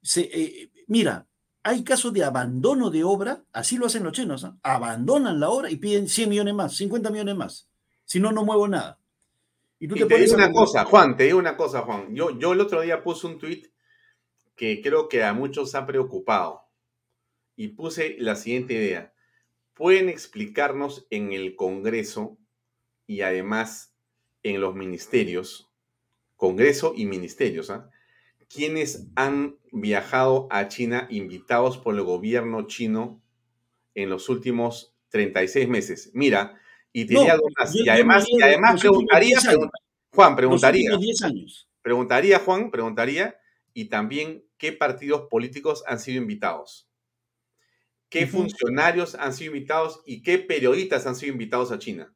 [0.00, 1.26] Se, eh, mira,
[1.64, 5.76] hay casos de abandono de obra, así lo hacen los chinos, abandonan la obra y
[5.76, 7.68] piden 100 millones más, 50 millones más.
[8.04, 9.00] Si no, no muevo nada.
[9.80, 12.14] Y tú Y te te pones digo una cosa, Juan, te digo una cosa, Juan.
[12.14, 13.73] Yo, yo el otro día puse un tuit
[14.56, 16.62] que creo que a muchos ha preocupado.
[17.56, 19.12] Y puse la siguiente idea.
[19.74, 22.38] ¿Pueden explicarnos en el Congreso
[23.06, 23.94] y además
[24.42, 25.70] en los ministerios,
[26.36, 27.90] Congreso y ministerios, ¿ah?
[28.48, 33.22] quiénes han viajado a China invitados por el gobierno chino
[33.94, 36.10] en los últimos 36 meses?
[36.14, 36.60] Mira,
[36.92, 37.26] y te No,
[37.58, 37.74] más.
[37.74, 39.60] y además, y además preguntaría, 10 años.
[39.64, 39.70] pregun-
[40.12, 41.68] Juan, preguntaría, últimos 10 años.
[41.82, 43.36] preguntaría, Juan, preguntaría,
[43.74, 46.88] y también qué partidos políticos han sido invitados.
[48.08, 52.14] ¿Qué funcionarios han sido invitados y qué periodistas han sido invitados a China?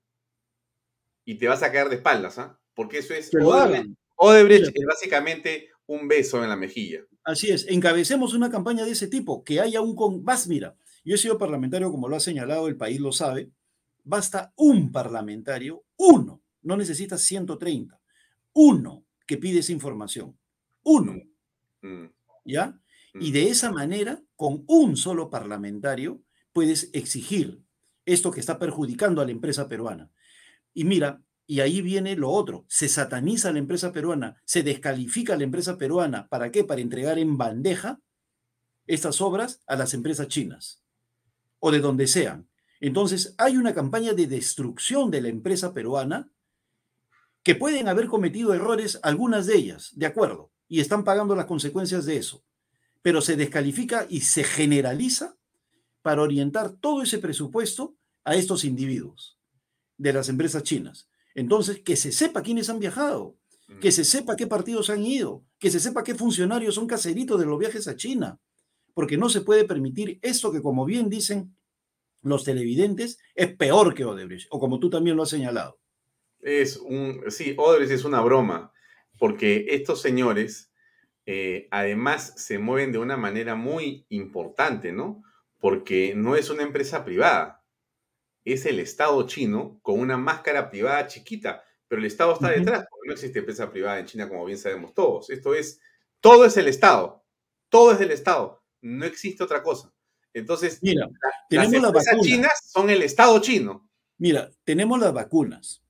[1.25, 2.59] Y te vas a caer de espaldas, ¿ah?
[2.73, 3.91] Porque eso es Odebrecht.
[4.15, 7.01] Odebrecht es básicamente un beso en la mejilla.
[7.25, 11.17] Así es, encabecemos una campaña de ese tipo, que haya un con vas, mira, yo
[11.17, 13.51] he sido parlamentario, como lo ha señalado, el país lo sabe,
[14.05, 18.01] basta un parlamentario, uno, no necesitas 130,
[18.55, 20.39] uno que pide esa información,
[20.85, 21.17] uno,
[22.45, 22.81] ¿ya?
[23.15, 23.33] Y mm.
[23.33, 26.21] de esa manera, con un solo parlamentario,
[26.53, 27.63] puedes exigir
[28.05, 30.11] esto que está perjudicando a la empresa peruana.
[30.75, 35.35] Y mira, y ahí viene lo otro, se sataniza a la empresa peruana, se descalifica
[35.35, 36.65] a la empresa peruana, ¿para qué?
[36.65, 38.01] Para entregar en bandeja
[38.87, 40.83] estas obras a las empresas chinas
[41.59, 42.49] o de donde sean.
[42.81, 46.31] Entonces, hay una campaña de destrucción de la empresa peruana
[47.43, 52.05] que pueden haber cometido errores, algunas de ellas, de acuerdo, y están pagando las consecuencias
[52.05, 52.45] de eso,
[53.03, 55.37] pero se descalifica y se generaliza
[56.03, 59.39] para orientar todo ese presupuesto a estos individuos
[59.97, 61.09] de las empresas chinas.
[61.35, 63.37] Entonces, que se sepa quiénes han viajado,
[63.69, 63.81] mm.
[63.81, 67.47] que se sepa qué partidos han ido, que se sepa qué funcionarios son caseritos de
[67.47, 68.39] los viajes a China,
[68.95, 71.57] porque no se puede permitir esto que, como bien dicen
[72.23, 75.79] los televidentes, es peor que Odebrecht, o como tú también lo has señalado.
[76.41, 78.73] Es un, sí, Odebrecht es una broma,
[79.19, 80.73] porque estos señores
[81.27, 85.23] eh, además se mueven de una manera muy importante, ¿no?
[85.59, 87.63] Porque no es una empresa privada,
[88.45, 93.09] es el Estado chino con una máscara privada chiquita, pero el Estado está detrás, porque
[93.09, 95.31] no existe empresa privada en China, como bien sabemos todos.
[95.31, 95.81] Esto es,
[96.21, 97.25] todo es el Estado,
[97.69, 99.93] todo es del Estado, no existe otra cosa.
[100.33, 103.91] Entonces, Mira, las tenemos las empresas chinas son el Estado chino.
[104.19, 105.83] Mira, tenemos las vacunas,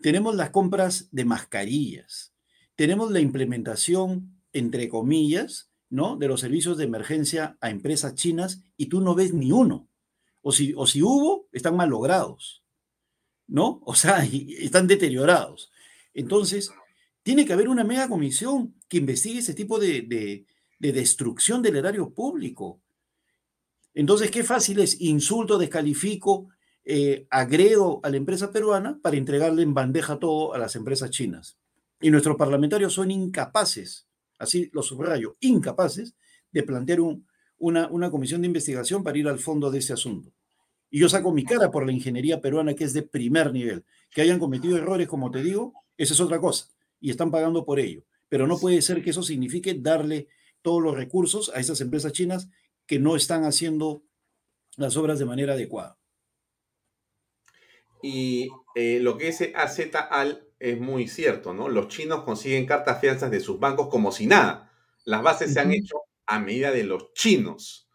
[0.00, 2.31] tenemos las compras de mascarillas,
[2.82, 6.16] tenemos la implementación, entre comillas, ¿no?
[6.16, 9.88] De los servicios de emergencia a empresas chinas y tú no ves ni uno.
[10.40, 12.64] O si, o si hubo, están mal logrados,
[13.46, 13.80] ¿no?
[13.86, 15.70] O sea, están deteriorados.
[16.12, 16.72] Entonces,
[17.22, 20.44] tiene que haber una mega comisión que investigue ese tipo de, de-
[20.80, 22.80] de destrucción del erario público.
[23.94, 26.48] Entonces, qué fácil es, insulto, descalifico,
[26.84, 31.61] eh, agredo a la empresa peruana para entregarle en bandeja todo a las empresas chinas.
[32.02, 34.06] Y nuestros parlamentarios son incapaces,
[34.38, 36.14] así lo subrayo, incapaces
[36.50, 37.26] de plantear un-
[37.58, 40.32] una, una comisión de investigación para ir al fondo de ese asunto.
[40.90, 43.84] Y yo saco mi cara por la ingeniería peruana que es de primer nivel.
[44.10, 46.66] Que hayan cometido errores, como te digo, esa es otra cosa.
[47.00, 48.04] Y están pagando por ello.
[48.28, 50.28] Pero no puede ser que eso signifique darle
[50.60, 52.50] todos los recursos a esas empresas chinas
[52.84, 54.02] que no están haciendo
[54.76, 55.98] las obras de manera adecuada.
[58.02, 59.80] Y eh, lo que dice AZ
[60.10, 61.68] Al es muy cierto, ¿no?
[61.68, 64.70] Los chinos consiguen cartas fianzas de sus bancos como si nada.
[65.04, 67.88] Las bases se han hecho a medida de los chinos.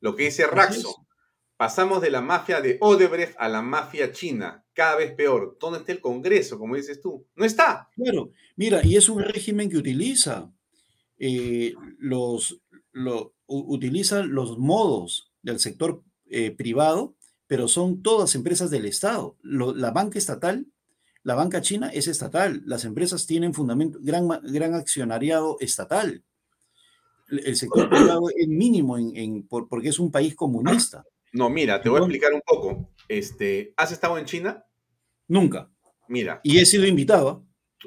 [0.00, 1.06] Lo que dice Raxo,
[1.56, 5.56] pasamos de la mafia de Odebrecht a la mafia china, cada vez peor.
[5.60, 7.26] ¿Dónde está el Congreso, como dices tú?
[7.34, 7.88] No está.
[7.96, 10.50] Claro, mira, y es un régimen que utiliza
[11.18, 12.60] eh, los,
[12.92, 17.14] lo- utiliza los modos del sector eh, privado,
[17.46, 19.36] pero son todas empresas del Estado.
[19.42, 20.66] Lo- la banca estatal,
[21.24, 22.62] la banca china es estatal.
[22.66, 26.24] Las empresas tienen fundamento, gran, gran accionariado estatal.
[27.28, 31.04] El sector privado es mínimo en, en- por- porque es un país comunista.
[31.32, 32.90] No, mira, te voy a explicar un poco.
[33.08, 34.64] Este, ¿Has estado en China?
[35.28, 35.70] Nunca.
[36.08, 37.46] Mira, Y he sido invitado.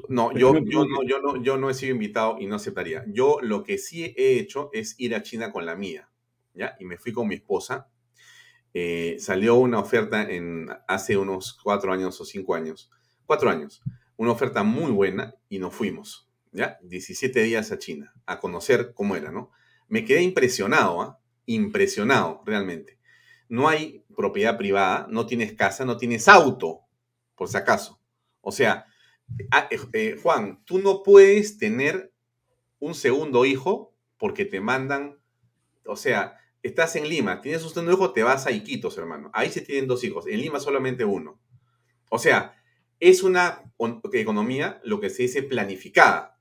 [0.09, 3.05] No, yo, no yo, no, yo, no, yo no he sido invitado y no aceptaría.
[3.07, 6.09] Yo lo que sí he hecho es ir a China con la mía,
[6.53, 6.75] ¿ya?
[6.79, 7.87] Y me fui con mi esposa.
[8.73, 12.89] Eh, salió una oferta en, hace unos cuatro años o cinco años
[13.26, 13.81] Cuatro años.
[14.18, 16.80] Una oferta muy buena y nos fuimos, ¿ya?
[16.84, 19.52] 17 días a China, a conocer cómo era, ¿no?
[19.88, 21.19] Me quedé impresionado, ¿ah?
[21.45, 22.99] Impresionado, realmente.
[23.49, 26.81] No hay propiedad privada, no tienes casa, no tienes auto,
[27.35, 27.99] por si acaso.
[28.41, 28.85] O sea,
[29.52, 32.14] ah, eh, eh, Juan, tú no puedes tener
[32.80, 35.19] un segundo hijo porque te mandan,
[35.85, 39.30] o sea, estás en Lima, tienes un segundo hijo, te vas a Iquitos, hermano.
[39.34, 41.39] Ahí se tienen dos hijos, en Lima solamente uno.
[42.10, 42.56] O sea,
[43.10, 43.61] es una
[44.14, 46.40] economía, lo que se dice planificada.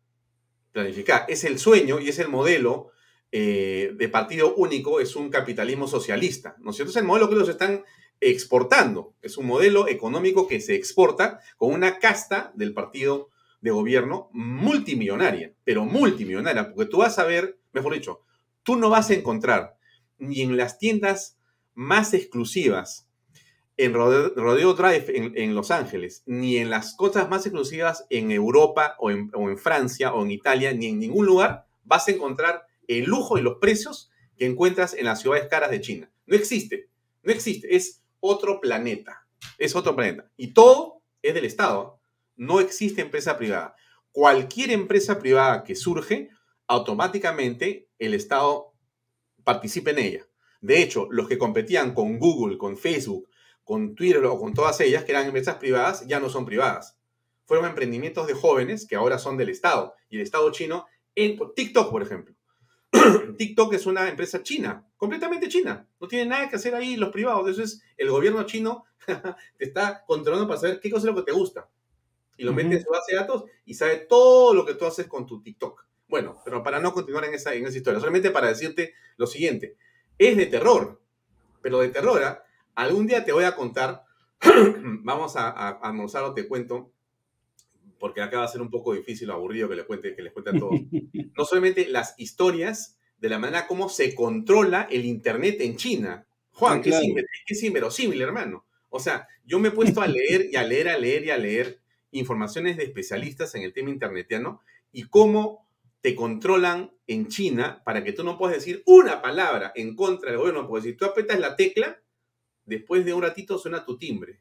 [0.73, 1.27] Planificada.
[1.29, 2.91] Es el sueño y es el modelo
[3.33, 6.57] eh, de partido único, es un capitalismo socialista.
[6.61, 6.91] ¿No es cierto?
[6.91, 7.85] Es el modelo que los están
[8.19, 9.15] exportando.
[9.21, 13.29] Es un modelo económico que se exporta con una casta del partido
[13.61, 18.23] de gobierno multimillonaria, pero multimillonaria, porque tú vas a ver, mejor dicho,
[18.63, 19.77] tú no vas a encontrar
[20.17, 21.39] ni en las tiendas
[21.75, 23.04] más exclusivas
[23.77, 29.11] en Rodeo, Drive en, Los Ángeles, ni en las cosas más exclusivas en Europa o
[29.11, 33.05] en, o en Francia o en Italia, ni en ningún lugar vas a encontrar el
[33.05, 36.11] lujo y los precios que encuentras en las ciudades caras de China.
[36.27, 36.89] No existe,
[37.23, 39.27] no existe, es otro planeta,
[39.59, 40.31] es otro planeta.
[40.37, 42.01] Y todo es del Estado,
[42.37, 43.75] no existe empresa privada.
[44.13, 46.31] Cualquier empresa privada que surge,
[46.67, 48.73] automáticamente el Estado
[49.45, 50.27] participa en ella.
[50.61, 53.29] De hecho, los que competían con Google, con Facebook,
[53.65, 56.97] con Twitter o con todas ellas, que eran empresas privadas, ya no son privadas.
[57.47, 59.95] Fueron emprendimientos de jóvenes que ahora son del Estado.
[60.09, 62.35] Y el Estado chino, en TikTok, por ejemplo.
[63.39, 65.89] TikTok es una empresa china, completamente china.
[66.01, 67.49] No tiene nada que hacer ahí los privados.
[67.49, 68.85] Eso es el gobierno chino
[69.59, 71.69] te está controlando para saber qué cosa es lo que te gusta.
[72.37, 75.07] Y lo mete en su base de datos y sabe todo lo que tú haces
[75.07, 75.85] con tu TikTok.
[76.09, 79.77] Bueno, pero para no continuar en esa, en esa historia, solamente para decirte lo siguiente.
[80.19, 81.01] Es de terror,
[81.63, 82.23] pero de terror.
[82.25, 82.44] ¿ah?
[82.75, 84.05] Algún día te voy a contar,
[85.03, 86.93] vamos a, a, almorzar o te cuento,
[87.99, 90.33] porque acá va a ser un poco difícil o aburrido que les cuente, que les
[90.33, 90.81] cuente a todos.
[91.37, 96.27] No solamente las historias de la manera como se controla el Internet en China.
[96.53, 97.01] Juan, ah,
[97.47, 98.67] es, inverosímil, hermano.
[98.91, 101.39] O sea, yo me he puesto a leer y a leer, a leer y a
[101.39, 101.81] leer
[102.11, 104.61] informaciones de especialistas en el tema internetiano
[104.93, 105.67] y cómo
[106.01, 110.39] te controlan en China para que tú no puedas decir una palabra en contra del
[110.39, 111.99] gobierno, porque si tú apretas la tecla,
[112.67, 114.41] después de un ratito suena tu timbre.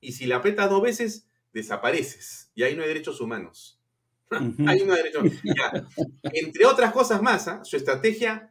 [0.00, 2.50] Y si la apretas dos veces, desapareces.
[2.54, 3.80] Y ahí no hay derechos humanos.
[4.30, 5.24] ahí no hay derechos
[6.22, 7.64] Entre otras cosas más, ¿ah?
[7.64, 8.50] su estrategia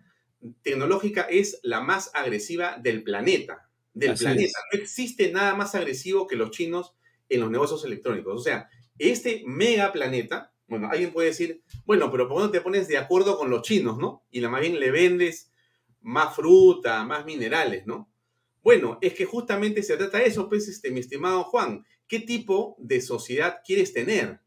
[0.61, 3.69] tecnológica es la más agresiva del planeta.
[3.93, 4.59] Del planeta.
[4.71, 6.95] No existe nada más agresivo que los chinos
[7.29, 8.39] en los negocios electrónicos.
[8.39, 12.61] O sea, este mega planeta, bueno, alguien puede decir, bueno, pero ¿por qué no te
[12.61, 14.23] pones de acuerdo con los chinos, no?
[14.31, 15.51] Y la más bien le vendes
[16.01, 18.09] más fruta, más minerales, ¿no?
[18.63, 21.85] Bueno, es que justamente se trata de eso, pues, este, mi estimado Juan.
[22.07, 24.39] ¿Qué tipo de sociedad quieres tener?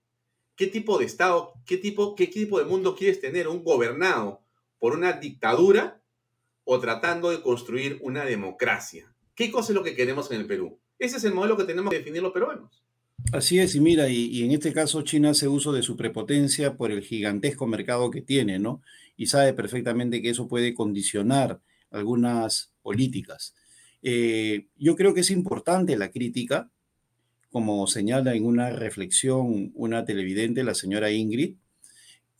[0.56, 3.46] ¿Qué tipo de Estado, qué tipo, qué tipo de mundo quieres tener?
[3.46, 4.42] ¿Un gobernado
[4.78, 6.02] por una dictadura
[6.64, 9.14] o tratando de construir una democracia?
[9.34, 10.80] ¿Qué cosa es lo que queremos en el Perú?
[10.98, 12.82] Ese es el modelo que tenemos que definir los peruanos.
[13.32, 16.92] Así es, y mira, y, en este caso China hace uso de su prepotencia por
[16.92, 18.82] el gigantesco mercado que tiene, ¿no?
[19.16, 21.60] Y sabe perfectamente que eso puede condicionar
[21.90, 23.54] algunas políticas.
[24.02, 26.70] Eh, yo creo que es importante la crítica,
[27.50, 31.54] como señala en una reflexión una televidente, la señora Ingrid.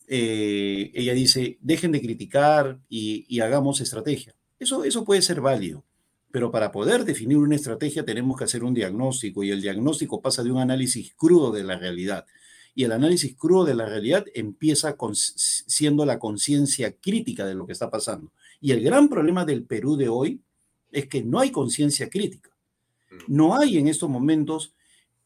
[0.07, 4.35] Eh, ella dice, dejen de criticar y, hagamos estrategia.
[4.59, 5.83] Eso, eso puede ser válido,
[6.31, 10.43] pero para poder definir una estrategia tenemos que hacer un diagnóstico y el diagnóstico pasa
[10.43, 12.25] de un análisis crudo de la realidad.
[12.73, 17.65] Y el análisis crudo de la realidad empieza con, siendo la conciencia crítica de lo
[17.65, 18.31] que está pasando.
[18.61, 20.41] Y el gran problema del Perú de hoy
[20.91, 22.49] es que no hay conciencia crítica.
[23.09, 23.15] Mm.
[23.27, 24.73] No hay en estos momentos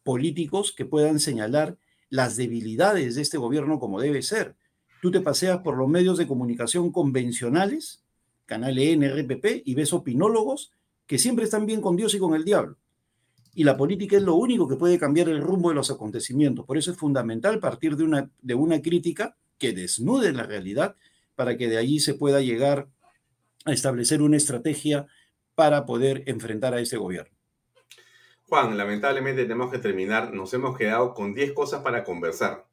[0.03, 1.77] políticos que puedan señalar
[2.09, 4.55] las debilidades de este gobierno como debe ser.
[5.01, 8.03] Tú te paseas por los medios de comunicación convencionales,
[8.45, 10.71] Canal N, RPP, y ves opinólogos
[11.07, 12.77] que siempre están bien con Dios y con el diablo.
[13.53, 16.65] Y la política es lo único que puede cambiar el rumbo de los acontecimientos.
[16.65, 20.95] Por eso es fundamental partir de una, de una crítica que desnude la realidad
[21.35, 22.87] para que de allí se pueda llegar
[23.65, 25.07] a establecer una estrategia
[25.55, 27.35] para poder enfrentar a este gobierno.
[28.51, 30.33] Juan, lamentablemente tenemos que terminar.
[30.33, 32.65] Nos hemos quedado con 10 cosas para conversar.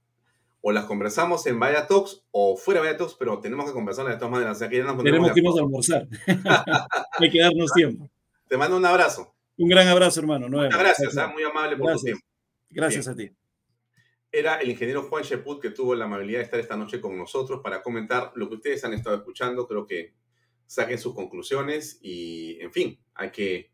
[0.60, 4.14] O las conversamos en Vaya Talks o fuera de Vaya Talks, pero tenemos que conversarlas
[4.14, 4.58] de todas maneras.
[4.58, 6.08] tenemos que irnos a almorzar.
[7.18, 8.10] Hay que darnos tiempo.
[8.48, 9.32] Te mando un abrazo.
[9.56, 10.48] Un gran abrazo, hermano.
[10.48, 11.28] Muchas gracias, ¿ah?
[11.28, 12.24] muy amable por tu tiempo.
[12.70, 13.30] Gracias a ti.
[14.32, 17.60] Era el ingeniero Juan Sheput que tuvo la amabilidad de estar esta noche con nosotros
[17.62, 19.66] para comentar lo que ustedes han estado escuchando.
[19.66, 20.12] Creo que
[20.68, 23.72] saquen sus conclusiones y, en fin, hay que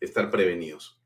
[0.00, 1.00] estar prevenidos.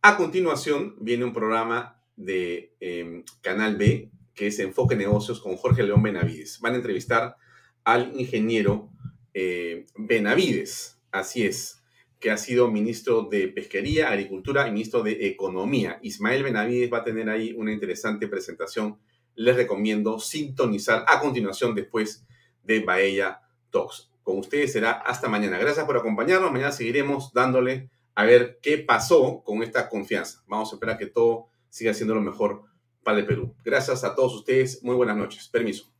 [0.00, 5.82] A continuación viene un programa de em, Canal B, que es Enfoque Negocios con Jorge
[5.82, 6.60] León Benavides.
[6.60, 7.36] Van a entrevistar
[7.84, 8.90] al ingeniero
[9.34, 11.82] eh, Benavides, así es,
[12.18, 15.98] que ha sido ministro de Pesquería, Agricultura y ministro de Economía.
[16.02, 18.98] Ismael Benavides va a tener ahí una interesante presentación.
[19.34, 22.26] Les recomiendo sintonizar a continuación después
[22.64, 24.10] de Baella Talks.
[24.28, 25.56] Con ustedes será hasta mañana.
[25.56, 26.52] Gracias por acompañarnos.
[26.52, 30.42] Mañana seguiremos dándole a ver qué pasó con esta confianza.
[30.46, 32.64] Vamos a esperar que todo siga siendo lo mejor
[33.02, 33.54] para el Perú.
[33.64, 34.84] Gracias a todos ustedes.
[34.84, 35.48] Muy buenas noches.
[35.48, 35.90] Permiso.